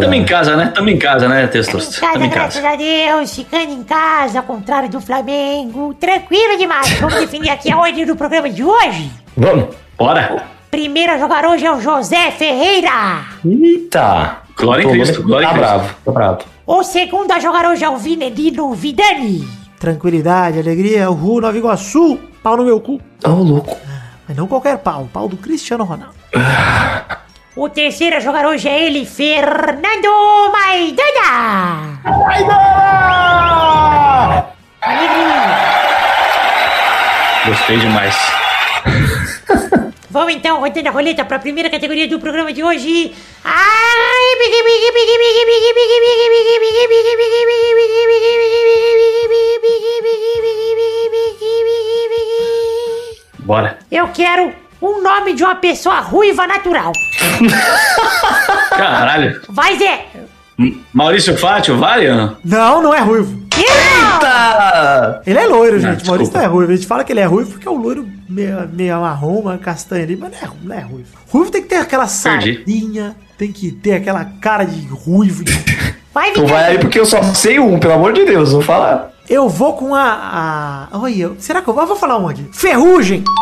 Tamo 0.00 0.14
em 0.14 0.24
casa, 0.24 0.54
né? 0.56 0.70
Tamo 0.74 0.88
em 0.90 0.96
casa, 0.98 1.28
né, 1.28 1.46
Testos? 1.48 1.96
Em 1.96 2.00
casa, 2.00 2.12
Tamo 2.12 2.24
em 2.24 2.28
graças 2.30 2.62
casa. 2.62 2.74
a 2.74 2.76
Deus, 2.76 3.34
ficando 3.34 3.72
em 3.72 3.82
casa, 3.82 4.38
ao 4.38 4.44
contrário 4.44 4.88
do 4.88 5.00
Flamengo. 5.00 5.92
Tranquilo 5.94 6.56
demais. 6.56 6.88
Vamos 7.00 7.16
definir 7.18 7.50
aqui 7.50 7.72
a 7.72 7.78
ordem 7.78 8.06
do 8.06 8.14
programa 8.14 8.48
de 8.48 8.62
hoje. 8.62 9.10
Vamos. 9.36 9.74
Bora. 9.98 10.44
Primeiro 10.70 11.12
a 11.12 11.18
jogar 11.18 11.44
hoje 11.44 11.66
é 11.66 11.72
o 11.72 11.80
José 11.80 12.30
Ferreira. 12.30 13.24
Eita. 13.44 14.36
Glória 14.56 14.84
em 14.84 14.90
Cristo, 14.90 15.22
glória 15.24 15.46
em 15.46 15.48
Tá 15.48 15.54
Cristo. 15.54 15.68
bravo, 15.74 15.94
tá 16.04 16.12
bravo. 16.12 16.38
O 16.66 16.82
segundo 16.82 17.30
a 17.30 17.38
jogar 17.38 17.64
hoje 17.64 17.84
é 17.84 17.88
o 17.88 17.96
Vinedino 17.96 18.74
Vidani. 18.74 19.46
Tranquilidade, 19.78 20.58
alegria, 20.58 21.08
o 21.08 21.14
Ru 21.14 21.40
Nova 21.40 21.56
Iguaçu, 21.56 22.18
pau 22.42 22.56
no 22.56 22.64
meu 22.64 22.80
cu. 22.80 23.00
Ô, 23.24 23.28
louco. 23.30 23.76
Mas 24.26 24.36
não 24.36 24.48
qualquer 24.48 24.76
pau, 24.78 25.02
o 25.04 25.08
pau 25.08 25.28
do 25.28 25.36
Cristiano 25.36 25.84
Ronaldo. 25.84 26.16
O 27.54 27.68
terceiro 27.68 28.16
a 28.16 28.20
jogar 28.20 28.44
hoje 28.46 28.68
é 28.68 28.84
ele, 28.84 29.06
Fernando 29.06 30.08
Maidana. 30.50 32.00
Alegria. 34.80 35.46
Gostei 37.46 37.78
demais. 37.78 38.16
Vamos 40.16 40.32
então, 40.32 40.60
rodando 40.60 40.88
a 40.88 40.92
roleta 40.92 41.26
para 41.26 41.36
a 41.36 41.40
primeira 41.40 41.68
categoria 41.68 42.08
do 42.08 42.18
programa 42.18 42.50
de 42.50 42.62
hoje. 42.64 43.12
Ai. 43.44 43.76
Bora. 53.40 53.78
Eu 53.90 54.08
quero 54.08 54.52
um 54.82 55.02
nome 55.02 55.34
de 55.34 55.44
uma 55.44 55.54
pessoa 55.56 56.00
ruiva 56.00 56.46
natural. 56.46 56.92
Caralho. 58.70 59.40
Vai, 59.48 59.76
Zé. 59.78 60.06
M- 60.58 60.82
Maurício 60.92 61.36
Fátio, 61.36 61.76
vale? 61.78 62.08
ou 62.08 62.16
não? 62.16 62.36
Não, 62.44 62.82
não 62.82 62.94
é 62.94 63.00
ruivo. 63.00 63.35
Tá. 64.20 65.20
Ele 65.26 65.38
é 65.38 65.46
loiro, 65.46 65.80
Não, 65.80 65.92
gente. 65.92 66.06
Maurício 66.06 66.32
desculpa. 66.32 66.38
não 66.38 66.44
é 66.44 66.48
ruivo. 66.48 66.72
A 66.72 66.76
gente 66.76 66.86
fala 66.86 67.04
que 67.04 67.12
ele 67.12 67.20
é 67.20 67.24
ruivo 67.24 67.50
porque 67.52 67.68
é 67.68 67.70
um 67.70 67.76
loiro 67.78 68.08
meio, 68.28 68.68
meio 68.72 69.00
marrom, 69.00 69.40
uma 69.40 69.58
castanha 69.58 70.04
ali, 70.04 70.16
mas 70.16 70.30
não 70.32 70.38
é, 70.38 70.50
não 70.62 70.76
é 70.76 70.80
ruivo. 70.80 71.08
Ruivo 71.28 71.50
tem 71.50 71.62
que 71.62 71.68
ter 71.68 71.76
aquela 71.76 72.04
Perdi. 72.06 72.54
sardinha, 72.54 73.16
tem 73.38 73.52
que 73.52 73.70
ter 73.72 73.94
aquela 73.94 74.24
cara 74.40 74.64
de 74.64 74.86
ruivo. 74.88 75.44
de- 75.44 75.52
Vai, 76.14 76.32
Tu 76.32 76.46
vai 76.46 76.64
aí 76.64 76.78
porque 76.78 76.98
eu 76.98 77.04
só 77.04 77.22
sei 77.34 77.58
um, 77.58 77.78
pelo 77.78 77.92
amor 77.94 78.12
de 78.14 78.24
Deus, 78.24 78.52
vou 78.52 78.62
falar. 78.62 79.10
Eu 79.28 79.48
vou 79.48 79.74
com 79.74 79.94
a. 79.94 80.88
a... 80.92 80.98
Olha, 80.98 81.32
será 81.38 81.60
que 81.60 81.68
eu 81.68 81.74
vou? 81.74 81.82
Eu 81.82 81.88
vou 81.88 81.96
falar 81.96 82.16
um 82.18 82.28
aqui. 82.28 82.46
Ferrugem! 82.52 83.22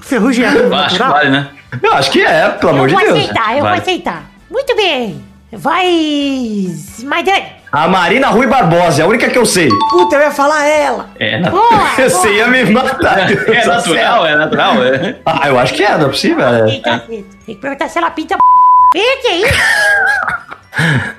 Ferrugem 0.00 0.44
é 0.44 0.48
ruivo 0.50 0.66
Eu 0.68 0.74
acho 0.76 0.94
que 0.94 0.98
natural? 1.00 1.12
vale, 1.12 1.30
né? 1.30 1.48
Eu 1.82 1.92
acho 1.94 2.10
que 2.10 2.20
é, 2.22 2.48
pelo 2.50 2.72
Eu 2.72 2.76
amor 2.76 2.88
de 2.88 2.94
vou 2.94 3.02
Deus. 3.04 3.18
aceitar, 3.18 3.52
eu 3.56 3.60
vou 3.60 3.68
aceitar. 3.72 4.30
Muito 4.50 4.76
bem. 4.76 5.24
Vai, 5.52 6.68
Maidana. 7.04 7.57
A 7.70 7.86
Marina 7.86 8.28
Rui 8.28 8.46
Barbosa 8.46 9.02
é 9.02 9.04
a 9.04 9.08
única 9.08 9.28
que 9.28 9.36
eu 9.36 9.44
sei. 9.44 9.68
Puta, 9.90 10.16
eu 10.16 10.22
ia 10.22 10.30
falar 10.30 10.64
ela. 10.66 11.10
É, 11.18 11.38
na- 11.38 11.50
Boa, 11.50 11.68
Você 11.98 12.32
ia 12.36 12.48
me 12.48 12.64
matar. 12.70 13.30
é 13.30 13.66
natural, 13.66 14.26
é 14.26 14.36
natural. 14.36 14.82
É. 14.84 15.16
Ah, 15.26 15.48
eu 15.48 15.58
acho 15.58 15.74
que 15.74 15.82
é, 15.84 15.96
não 15.98 16.06
é 16.06 16.08
possível. 16.08 16.46
É. 16.46 16.70
Eita, 16.70 16.98
Tem 17.06 17.24
que 17.46 17.54
perguntar 17.56 17.88
se 17.88 17.98
ela 17.98 18.10
pinta 18.10 18.36
Vem 18.94 19.20
que 19.20 19.28
isso? 19.28 19.54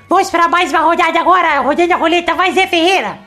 Vamos 0.10 0.26
esperar 0.26 0.50
mais 0.50 0.72
uma 0.72 0.80
rodada 0.80 1.20
agora. 1.20 1.60
Rodando 1.60 1.94
a 1.94 1.98
roleta, 1.98 2.34
vai 2.34 2.52
Zé 2.52 2.66
Ferreira. 2.66 3.20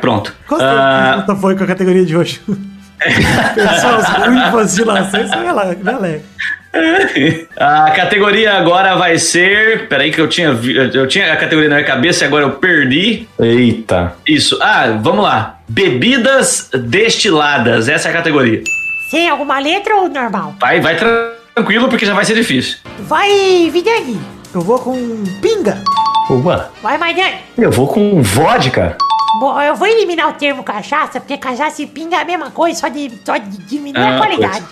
Pronto. 0.00 0.34
Ah, 0.60 1.20
Essa 1.22 1.36
foi 1.36 1.54
com 1.56 1.64
a 1.64 1.66
categoria 1.66 2.06
de 2.06 2.16
hoje. 2.16 2.40
Pessoas 3.54 4.08
ruivas 4.08 4.74
de 4.74 4.84
lações 4.84 5.28
são 5.28 5.42
rela- 5.44 5.62
alegre. 5.86 6.24
a 7.56 7.90
categoria 7.90 8.54
agora 8.54 8.96
vai 8.96 9.18
ser. 9.18 9.88
Peraí, 9.88 10.10
que 10.10 10.20
eu 10.20 10.28
tinha, 10.28 10.48
eu 10.92 11.06
tinha 11.06 11.32
a 11.32 11.36
categoria 11.36 11.68
na 11.68 11.76
minha 11.76 11.86
cabeça 11.86 12.24
e 12.24 12.26
agora 12.26 12.44
eu 12.44 12.52
perdi. 12.52 13.28
Eita. 13.38 14.14
Isso. 14.26 14.58
Ah, 14.60 14.98
vamos 15.00 15.24
lá. 15.24 15.60
Bebidas 15.68 16.70
destiladas. 16.72 17.88
Essa 17.88 18.08
é 18.08 18.10
a 18.10 18.14
categoria. 18.14 18.62
Sem 19.10 19.28
alguma 19.28 19.58
letra 19.58 19.96
ou 19.96 20.08
normal? 20.08 20.54
Vai, 20.58 20.80
vai 20.80 20.96
tranquilo, 20.96 21.88
porque 21.88 22.06
já 22.06 22.14
vai 22.14 22.24
ser 22.24 22.34
difícil. 22.34 22.78
Vai, 23.00 23.70
Vidani. 23.70 24.18
Eu 24.54 24.60
vou 24.60 24.78
com 24.78 25.24
pinga. 25.40 25.82
Uma. 26.30 26.70
Vai, 26.82 26.96
Maidani. 26.98 27.36
Eu 27.58 27.70
vou 27.70 27.88
com 27.88 28.22
vodka. 28.22 28.96
Bom, 29.40 29.60
eu 29.60 29.74
vou 29.74 29.88
eliminar 29.88 30.28
o 30.28 30.34
termo 30.34 30.62
cachaça, 30.62 31.20
porque 31.20 31.36
cachaça 31.38 31.82
e 31.82 31.86
pinga 31.86 32.16
é 32.16 32.20
a 32.20 32.24
mesma 32.24 32.50
coisa, 32.50 32.78
só, 32.78 32.88
de, 32.88 33.10
só 33.24 33.36
de 33.36 33.58
diminuir 33.66 34.00
É 34.02 34.08
a 34.08 34.14
a 34.14 34.18
qualidade. 34.18 34.64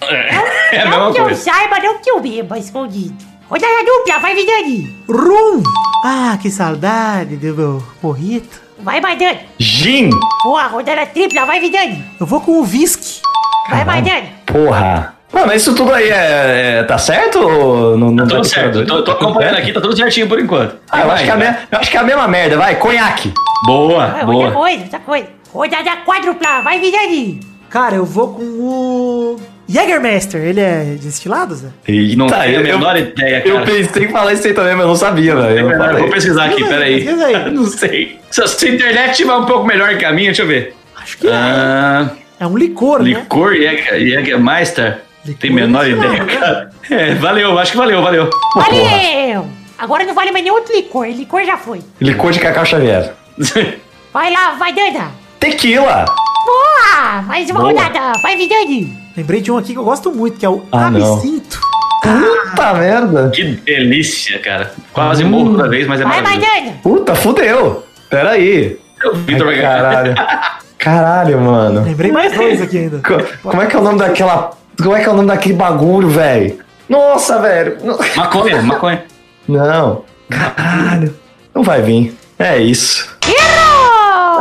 É, 0.00 0.76
é 0.76 0.80
a 0.80 0.84
não 0.86 1.10
mesma 1.10 1.12
que 1.12 1.32
eu 1.32 1.36
saiba, 1.36 1.78
não 1.78 1.98
que 1.98 2.10
eu 2.10 2.20
beba 2.20 2.58
escondido. 2.58 3.14
Rodada 3.48 3.84
dupla, 3.84 4.18
vai, 4.18 4.34
Vidani. 4.34 5.04
Rum. 5.08 5.62
Ah, 6.04 6.38
que 6.40 6.50
saudade 6.50 7.36
do 7.36 7.54
meu 7.54 7.82
morrito. 8.02 8.60
Vai, 8.78 9.00
Maidani. 9.00 9.40
Gin. 9.58 10.10
Boa, 10.42 10.66
rodada 10.66 11.06
tripla, 11.06 11.44
vai, 11.44 11.60
Vidani. 11.60 12.04
Eu 12.18 12.26
vou 12.26 12.40
com 12.40 12.52
o 12.52 12.62
whisky. 12.62 13.20
Vai, 13.68 13.84
Maidani. 13.84 14.32
Porra. 14.46 15.14
Mano, 15.32 15.52
isso 15.54 15.74
tudo 15.74 15.92
aí 15.94 16.10
é, 16.10 16.78
é- 16.80 16.82
tá 16.82 16.98
certo 16.98 17.38
ou 17.38 17.96
não, 17.96 18.10
não 18.10 18.16
Tá 18.26 18.34
vai 18.34 18.42
tudo 18.42 18.44
certo. 18.44 18.84
Tô, 18.84 18.96
tô 19.02 19.02
Tá 19.02 19.14
tudo 19.14 19.24
acompanhando 19.28 19.56
aqui, 19.56 19.72
tá 19.72 19.80
tudo 19.80 19.96
certinho 19.96 20.28
por 20.28 20.38
enquanto. 20.38 20.76
Ah, 20.90 21.00
eu 21.00 21.10
acho, 21.10 21.24
que 21.24 21.30
é 21.30 21.32
a 21.32 21.36
vai. 21.36 21.50
me- 21.50 21.56
eu 21.72 21.78
acho 21.78 21.90
que 21.90 21.96
é 21.96 22.00
a 22.00 22.04
mesma 22.04 22.28
merda, 22.28 22.56
vai. 22.58 22.76
Conhaque. 22.76 23.32
Boa, 23.66 24.06
Vai, 24.08 24.24
outra 24.24 24.26
boa. 24.26 24.50
coisa, 24.52 24.82
outra 24.82 24.98
coisa. 24.98 25.26
Rodada 25.52 25.96
quádrupla, 26.04 26.60
vai, 26.62 26.78
Vidani. 26.80 27.40
Cara, 27.70 27.94
eu 27.96 28.04
vou 28.04 28.34
com 28.34 28.42
o. 28.42 29.40
Jägermeister. 29.68 30.42
Ele 30.42 30.60
é 30.60 30.96
destilado, 31.00 31.54
Zé? 31.54 31.68
Eita, 31.88 32.16
Não 32.16 32.26
tenho 32.26 32.42
a 32.42 32.48
eu- 32.48 32.62
menor 32.62 32.96
ideia, 32.98 33.40
cara. 33.40 33.48
Eu 33.54 33.62
pensei 33.64 34.04
em 34.04 34.08
falar 34.08 34.32
isso 34.34 34.46
aí 34.46 34.52
também, 34.52 34.72
mas 34.74 34.82
eu 34.82 34.88
não 34.88 34.96
sabia, 34.96 35.34
velho. 35.34 35.58
Eu 35.60 35.70
Eu 35.70 35.98
vou 35.98 36.10
pesquisar 36.10 36.44
aqui, 36.46 36.62
aí, 36.62 36.68
peraí. 36.68 37.08
aí. 37.24 37.50
Não 37.52 37.64
sei. 37.64 38.18
Se 38.30 38.42
a 38.42 38.68
internet 38.70 39.12
estiver 39.12 39.32
um 39.34 39.46
pouco 39.46 39.64
melhor 39.64 39.96
que 39.96 40.04
a 40.04 40.12
minha, 40.12 40.26
deixa 40.26 40.42
eu 40.42 40.46
ver. 40.46 40.74
Acho 41.00 41.16
que 41.16 41.26
é. 41.28 41.32
Ah, 41.32 42.10
É 42.38 42.46
um 42.46 42.56
licor, 42.56 42.98
né? 43.02 43.10
licor 43.10 43.54
Jäger- 43.54 44.00
Jägermeister? 44.06 44.98
Tem 45.38 45.52
menor 45.52 45.86
ideia, 45.88 46.24
cara. 46.24 46.70
É, 46.90 47.14
valeu, 47.14 47.58
acho 47.58 47.72
que 47.72 47.76
valeu, 47.78 48.02
valeu. 48.02 48.28
Valeu! 48.56 49.46
Agora 49.78 50.04
não 50.04 50.14
vale 50.14 50.30
mais 50.32 50.44
nenhum 50.44 50.56
outro 50.56 50.74
licor. 50.74 51.06
Licor 51.06 51.44
já 51.44 51.56
foi. 51.56 51.80
Licor 52.00 52.32
de 52.32 52.40
Cacau 52.40 52.64
Xavier. 52.64 53.12
Vai 54.12 54.30
lá, 54.30 54.52
vai, 54.58 54.72
Dana. 54.74 55.10
Tequila. 55.40 56.04
Boa! 56.44 57.22
Mais 57.22 57.48
uma 57.48 57.60
Boa. 57.60 57.72
rodada. 57.72 58.12
Vai, 58.22 58.36
Vidani. 58.36 58.94
Lembrei 59.16 59.40
de 59.40 59.50
um 59.50 59.56
aqui 59.56 59.72
que 59.72 59.78
eu 59.78 59.84
gosto 59.84 60.12
muito, 60.12 60.38
que 60.38 60.44
é 60.44 60.48
o 60.50 60.62
Ah, 60.70 60.90
não. 60.90 61.14
absinto. 61.14 61.58
Puta 62.02 62.74
merda. 62.74 63.30
Que 63.30 63.42
delícia, 63.44 64.38
cara. 64.40 64.74
Quase 64.92 65.24
morro 65.24 65.52
toda 65.56 65.68
vez, 65.68 65.86
mas 65.86 66.00
é 66.00 66.04
Vai, 66.04 66.20
vai. 66.22 66.36
Dana. 66.38 66.72
Puta, 66.82 67.14
fudeu. 67.14 67.82
Pera 68.10 68.32
aí. 68.32 68.78
O 69.04 69.14
Vitor 69.16 69.46
vai 69.46 69.54
Ai, 69.54 69.60
ganhar. 69.62 69.82
Caralho. 69.82 70.14
Caralho, 70.78 71.40
mano. 71.40 71.84
Lembrei 71.84 72.10
mais 72.12 72.34
dois 72.34 72.60
aqui 72.60 72.76
ainda. 72.78 72.98
Co- 72.98 73.22
Como 73.50 73.62
é 73.62 73.66
que 73.66 73.76
é 73.76 73.78
o 73.78 73.82
nome 73.82 73.98
daquela. 73.98 74.50
Como 74.80 74.94
é 74.96 75.00
que 75.00 75.08
é 75.08 75.12
o 75.12 75.14
nome 75.16 75.28
daquele 75.28 75.54
bagulho, 75.54 76.08
velho? 76.08 76.58
Nossa, 76.88 77.38
velho. 77.40 77.78
Maconha, 78.16 78.62
maconha. 78.62 79.04
Não. 79.48 80.04
Caralho. 80.28 81.14
Não 81.54 81.62
vai 81.62 81.82
vir. 81.82 82.16
É 82.38 82.58
isso. 82.58 83.08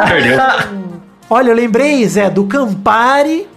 Perdeu. 0.08 0.40
Olha, 1.30 1.50
eu 1.50 1.56
lembrei, 1.56 2.06
Zé, 2.08 2.30
do 2.30 2.46
Campari. 2.46 3.48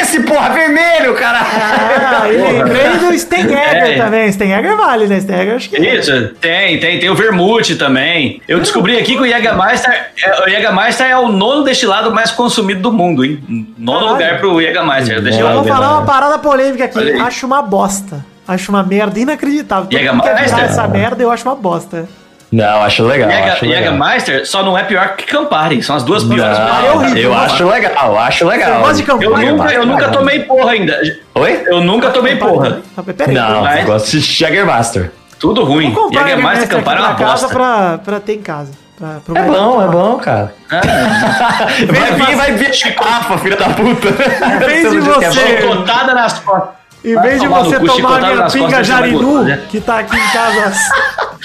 Esse, 0.00 0.20
porra, 0.20 0.50
vermelho, 0.50 1.14
caralho! 1.14 1.46
Ah, 1.46 2.28
e 2.32 2.36
lembrei 2.36 2.90
do 2.98 3.18
Stenegger 3.18 3.58
É. 3.58 3.96
também. 3.96 4.30
Stenegger 4.32 4.76
vale, 4.76 5.06
né? 5.06 5.20
Stenegger 5.20 5.54
acho 5.56 5.68
que 5.70 5.78
Isso, 5.78 6.28
tem, 6.40 6.78
tem, 6.80 6.98
tem 6.98 7.10
o 7.10 7.14
vermute 7.14 7.76
também. 7.76 8.40
Eu 8.48 8.58
descobri 8.60 8.96
aqui 8.96 9.14
que 9.16 9.22
o 9.22 9.26
Jägermeister, 9.26 10.10
é, 10.22 10.42
o 10.44 10.48
Jägermeister 10.48 11.06
é 11.06 11.16
o 11.18 11.28
nono 11.28 11.62
destilado 11.64 12.12
mais 12.12 12.30
consumido 12.30 12.80
do 12.80 12.92
mundo, 12.92 13.24
hein? 13.24 13.42
Nono 13.78 13.98
Caralho. 14.00 14.12
lugar 14.14 14.38
pro 14.40 14.60
Jägermeister. 14.60 15.16
Eu 15.16 15.22
destilado. 15.22 15.54
vou 15.56 15.64
falar 15.64 15.92
uma 15.98 16.06
parada 16.06 16.38
polêmica 16.38 16.84
aqui. 16.84 17.12
Acho 17.20 17.46
uma 17.46 17.62
bosta. 17.62 18.24
Acho 18.46 18.70
uma 18.70 18.82
merda 18.82 19.18
inacreditável. 19.18 19.88
Todo 19.88 19.98
mundo 19.98 20.22
quer 20.22 20.36
Jägermeister? 20.38 20.64
essa 20.70 20.88
merda, 20.88 21.22
eu 21.22 21.30
acho 21.30 21.48
uma 21.48 21.54
bosta. 21.56 22.06
Não, 22.54 22.82
acho 22.82 23.02
legal. 23.04 23.28
Jäger- 23.30 23.52
acho 23.52 23.64
legal. 23.66 23.82
Jägermeister 23.82 24.46
só 24.46 24.62
não 24.62 24.78
é 24.78 24.84
pior 24.84 25.16
que 25.16 25.24
Campari. 25.26 25.82
São 25.82 25.96
as 25.96 26.02
duas 26.04 26.22
piores. 26.22 26.56
Campari 26.56 26.86
é 26.86 26.90
horrível. 26.92 27.22
eu 27.22 27.34
acho 27.34 27.66
legal, 27.68 28.18
acho 28.18 28.46
legal. 28.46 28.72
Você 28.74 28.78
gosta 28.80 28.94
de 28.96 29.02
Campari? 29.02 29.46
Eu 29.46 29.56
nunca, 29.56 29.72
eu 29.72 29.86
nunca 29.86 30.08
tomei 30.10 30.40
porra 30.40 30.70
ainda. 30.70 31.00
Oi? 31.34 31.62
Eu 31.66 31.80
nunca 31.80 32.10
tomei 32.10 32.36
porra. 32.36 32.80
Ah, 32.96 33.02
Peraí, 33.02 33.34
Não, 33.34 33.62
Mas- 33.62 33.80
eu 33.80 33.86
gosto 33.86 34.10
de 34.12 34.20
Jägermaster. 34.20 35.10
Tudo 35.40 35.64
ruim. 35.64 35.86
Jägermeister 35.90 36.20
Jägermeister 36.28 36.68
Campari 36.68 36.98
é 36.98 37.02
uma 37.02 37.14
pra 37.14 37.26
casa 37.26 37.42
bosta. 37.48 37.54
pra, 37.54 37.98
pra 37.98 38.20
ter 38.20 38.34
em 38.34 38.42
casa. 38.42 38.70
Pra, 38.96 39.08
pro 39.26 39.36
É 39.36 39.42
bom, 39.42 39.82
é 39.82 39.88
bom, 39.88 40.16
cara. 40.18 40.54
Vai 40.70 42.12
vir, 42.12 42.36
vai 42.36 42.52
vir 42.52 42.72
chicotafa, 42.72 43.38
filha 43.38 43.56
da 43.56 43.68
puta. 43.70 44.08
Em 44.08 44.58
vez 44.58 44.90
de 44.92 45.00
Você 45.00 45.40
é? 45.40 45.60
Chicotada 45.60 46.14
nas 46.14 46.38
costas. 46.38 46.68
Em 47.04 47.20
vez 47.20 47.40
de 47.40 47.46
você 47.48 47.78
tomar 47.80 48.24
a 48.24 48.32
minha 48.32 48.46
pinga 48.46 48.82
jarinu, 48.84 49.42
né? 49.42 49.60
que 49.68 49.80
tá 49.80 49.98
aqui 49.98 50.16
em 50.16 50.28
casa. 50.30 50.72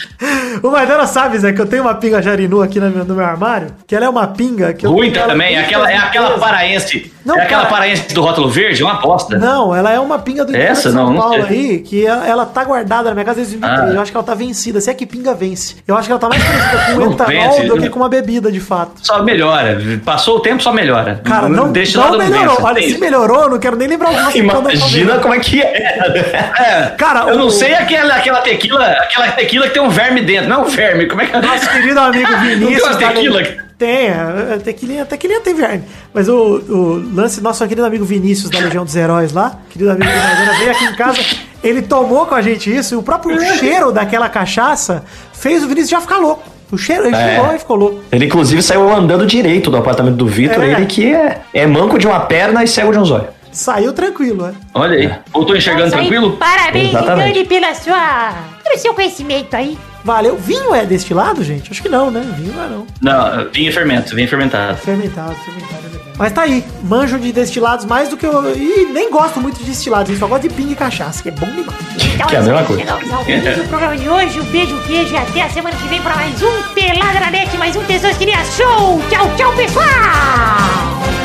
o 0.64 0.70
Maidana 0.70 1.06
sabe, 1.08 1.38
Zé, 1.38 1.54
que 1.54 1.62
eu 1.62 1.66
tenho 1.66 1.84
uma 1.84 1.96
pinga 1.96 2.22
jarinu 2.22 2.62
aqui 2.62 2.80
no 2.80 2.90
meu, 2.90 3.06
no 3.06 3.16
meu 3.16 3.26
armário, 3.26 3.74
que 3.88 3.96
ela 3.96 4.06
é 4.06 4.10
uma 4.10 4.28
pinga 4.28 4.74
que 4.74 4.86
eu 4.86 4.92
Ruim 4.92 5.12
também. 5.12 5.50
tem 5.50 5.58
Aquela, 5.58 5.92
é 5.92 5.98
aquela 5.98 6.38
paraense. 6.38 7.12
Não, 7.30 7.40
é 7.40 7.44
aquela 7.44 7.62
cara. 7.64 7.74
paraense 7.74 8.14
do 8.14 8.22
rótulo 8.22 8.50
verde, 8.50 8.82
é 8.82 8.86
uma 8.86 8.96
bosta. 8.96 9.38
Não, 9.38 9.76
ela 9.76 9.92
é 9.92 10.00
uma 10.00 10.20
pinga 10.20 10.44
do 10.46 10.56
Essa? 10.56 10.90
de 10.90 10.96
São 10.96 11.06
Não, 11.06 11.14
não 11.14 11.22
Paulo 11.22 11.48
sei. 11.48 11.58
aí, 11.72 11.80
que 11.80 12.06
ela, 12.06 12.28
ela 12.28 12.46
tá 12.46 12.64
guardada 12.64 13.10
na 13.10 13.14
minha 13.16 13.26
casa 13.26 13.38
desde 13.38 13.58
2003. 13.58 13.92
Ah. 13.92 13.96
Eu 13.96 14.02
acho 14.02 14.12
que 14.12 14.18
ela 14.18 14.26
tá 14.26 14.34
vencida. 14.36 14.82
Se 14.82 14.90
é 14.90 14.94
que 14.94 15.06
pinga 15.06 15.34
vence. 15.34 15.76
Eu 15.88 15.96
acho 15.96 16.08
que 16.08 16.12
ela 16.12 16.20
tá 16.20 16.28
mais 16.30 16.44
parecida 16.44 16.86
com 16.94 17.00
Não 17.00 17.12
etanol 17.14 17.68
do 17.68 17.74
que 17.76 17.80
não. 17.86 17.90
com 17.90 18.00
uma 18.00 18.10
bebida, 18.10 18.52
de 18.52 18.60
fato. 18.60 18.94
Só 19.04 19.22
melhora. 19.24 19.78
Passou 20.04 20.38
o 20.38 20.40
tempo, 20.40 20.62
só 20.62 20.72
melhora. 20.74 21.22
Cara, 21.24 21.48
não, 21.50 21.68
não 21.68 21.74
lado 21.96 22.18
melhorou. 22.18 22.50
vence. 22.56 22.64
Olha, 22.64 22.82
se 22.82 22.98
melhorou, 22.98 23.42
eu 23.44 23.50
não 23.50 23.60
quero 23.60 23.76
nem 23.76 23.88
lembrar 23.88 24.10
o 24.12 24.14
da 24.14 24.32
Imagina 24.36 25.20
como 25.20 25.34
é 25.34 25.40
que 25.40 25.62
é. 25.62 26.00
É, 26.60 26.84
Cara, 26.98 27.30
eu 27.30 27.36
o- 27.36 27.40
não 27.40 27.50
sei 27.50 27.74
aquela, 27.74 28.16
aquela 28.16 28.42
tequila, 28.42 28.86
aquela 28.86 29.28
tequila 29.32 29.68
que 29.68 29.74
tem 29.74 29.82
um 29.82 29.90
verme 29.90 30.22
dentro. 30.22 30.50
Não, 30.50 30.66
verme. 30.66 31.08
Como 31.08 31.22
é 31.22 31.26
que 31.26 31.38
Nosso 31.38 31.70
querido 31.70 32.00
amigo 32.00 32.32
Vinícius. 32.38 32.60
Não 32.60 32.68
tem 32.70 32.84
uma 32.84 32.90
da 32.94 33.08
tequila? 33.14 33.42
Le- 33.42 33.69
Tem, 33.80 34.10
a 34.10 34.56
a 34.56 34.60
tequilinha, 34.60 35.04
a 35.04 35.06
tequilinha 35.06 35.40
tem 35.40 35.56
verme. 35.56 35.84
Mas 36.14 36.28
o, 36.28 36.36
o 36.36 37.16
lance, 37.16 37.40
nosso 37.42 37.66
querido 37.66 37.86
amigo 37.88 38.04
Vinícius 38.04 38.50
da 38.52 38.60
Legião 38.62 38.84
dos 38.84 38.94
Heróis 38.94 39.32
lá, 39.32 39.58
querido 39.70 39.90
amigo 39.92 40.06
Maidana, 40.12 40.58
veio 40.60 40.72
aqui 40.72 40.84
em 40.84 40.96
casa, 40.98 41.22
ele 41.64 41.82
tomou 41.82 42.26
com 42.26 42.36
a 42.36 42.42
gente 42.42 42.70
isso 42.76 42.94
e 42.94 42.98
o 42.98 43.02
próprio 43.02 43.40
cheiro 43.56 43.94
daquela 43.94 44.28
cachaça 44.28 45.06
fez 45.32 45.64
o 45.64 45.68
Vinícius 45.68 45.92
já 45.92 46.02
ficar 46.02 46.18
louco. 46.18 46.44
O 46.70 46.78
cheiro, 46.78 47.06
ele 47.08 47.16
É. 47.16 47.36
chegou 47.38 47.56
e 47.56 47.58
ficou 47.60 47.76
louco. 47.78 48.02
Ele, 48.12 48.26
inclusive, 48.26 48.62
saiu 48.62 48.94
andando 48.94 49.26
direito 49.26 49.72
do 49.72 49.78
apartamento 49.78 50.18
do 50.18 50.28
Vitor. 50.28 50.62
É. 50.64 50.74
Ele 50.74 50.86
que 50.86 51.12
é, 51.16 51.40
é 51.54 51.66
manco 51.66 51.98
de 51.98 52.06
uma 52.06 52.20
perna 52.20 52.64
e 52.64 52.68
cego 52.68 52.92
de 52.92 53.00
um 53.00 53.06
zóio. 53.06 53.28
Saiu 53.52 53.92
tranquilo, 53.94 54.46
né? 54.46 54.54
Olha 54.76 54.96
aí. 54.96 55.12
Voltou 55.34 55.56
enxergando 55.56 55.90
tranquilo? 55.90 56.34
Parabéns, 56.38 56.90
Exatamente. 56.90 57.34
Dani, 57.34 57.46
pela 57.48 57.74
sua, 57.74 58.34
pelo 58.64 58.78
seu 58.78 58.94
conhecimento 58.94 59.56
aí. 59.56 59.76
Valeu. 60.04 60.38
Vinho 60.38 60.74
é 60.74 60.86
destilado, 60.86 61.44
gente? 61.44 61.72
Acho 61.72 61.82
que 61.82 61.90
não, 61.90 62.10
né? 62.10 62.22
Vinho 62.38 62.54
não 62.54 62.64
é 62.64 62.68
não. 62.70 62.88
Não, 63.02 63.50
vinha 63.52 63.72
fermento, 63.72 64.16
vinha 64.16 64.28
fermentado. 64.28 64.78
Fermentado, 64.78 65.36
fermentado, 65.36 65.76
é 65.86 65.90
verdade. 65.90 66.10
Mas 66.18 66.34
tá 66.34 66.42
aí, 66.42 66.66
manjo 66.84 67.18
de 67.18 67.32
destilados 67.32 67.86
mais 67.86 68.10
do 68.10 68.18
que 68.18 68.26
eu. 68.26 68.56
E 68.56 68.86
nem 68.92 69.10
gosto 69.10 69.40
muito 69.40 69.58
de 69.60 69.66
destilados, 69.66 70.18
só 70.18 70.28
gosto 70.28 70.44
de 70.48 70.54
pinga 70.54 70.74
e 70.74 70.76
cachaça, 70.76 71.24
que 71.24 71.30
é 71.30 71.32
bom 71.32 71.46
demais. 71.46 71.78
Então, 72.14 72.28
Que 72.28 72.36
é 72.36 72.40
a 72.40 72.42
mesma 72.42 72.64
coisa. 72.64 72.84
Chegamos 73.26 73.60
ao 73.60 73.66
programa 73.68 73.98
de 73.98 74.10
hoje. 74.10 74.40
Um 74.40 74.46
beijo, 74.46 74.78
queijo 74.86 75.14
e 75.14 75.18
até 75.18 75.42
a 75.44 75.50
semana 75.50 75.76
que 75.78 75.88
vem 75.88 76.02
para 76.02 76.16
mais 76.16 76.42
um 76.42 76.62
Pelada 76.74 77.20
na 77.20 77.32
Net, 77.32 77.58
mais 77.58 77.76
um 77.76 77.84
Tesouros 77.84 78.18
Queria 78.18 78.44
Show. 78.44 79.02
Tchau, 79.10 79.32
tchau, 79.38 79.54
pessoal! 79.54 79.86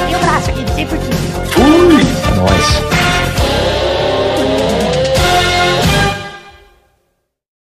E 0.08 0.14
um 0.14 0.16
abraço 0.16 0.50
aqui, 0.50 0.60
não 0.60 0.74
sei 0.74 0.86
porquê. 0.86 1.06
Nós. 2.36 2.93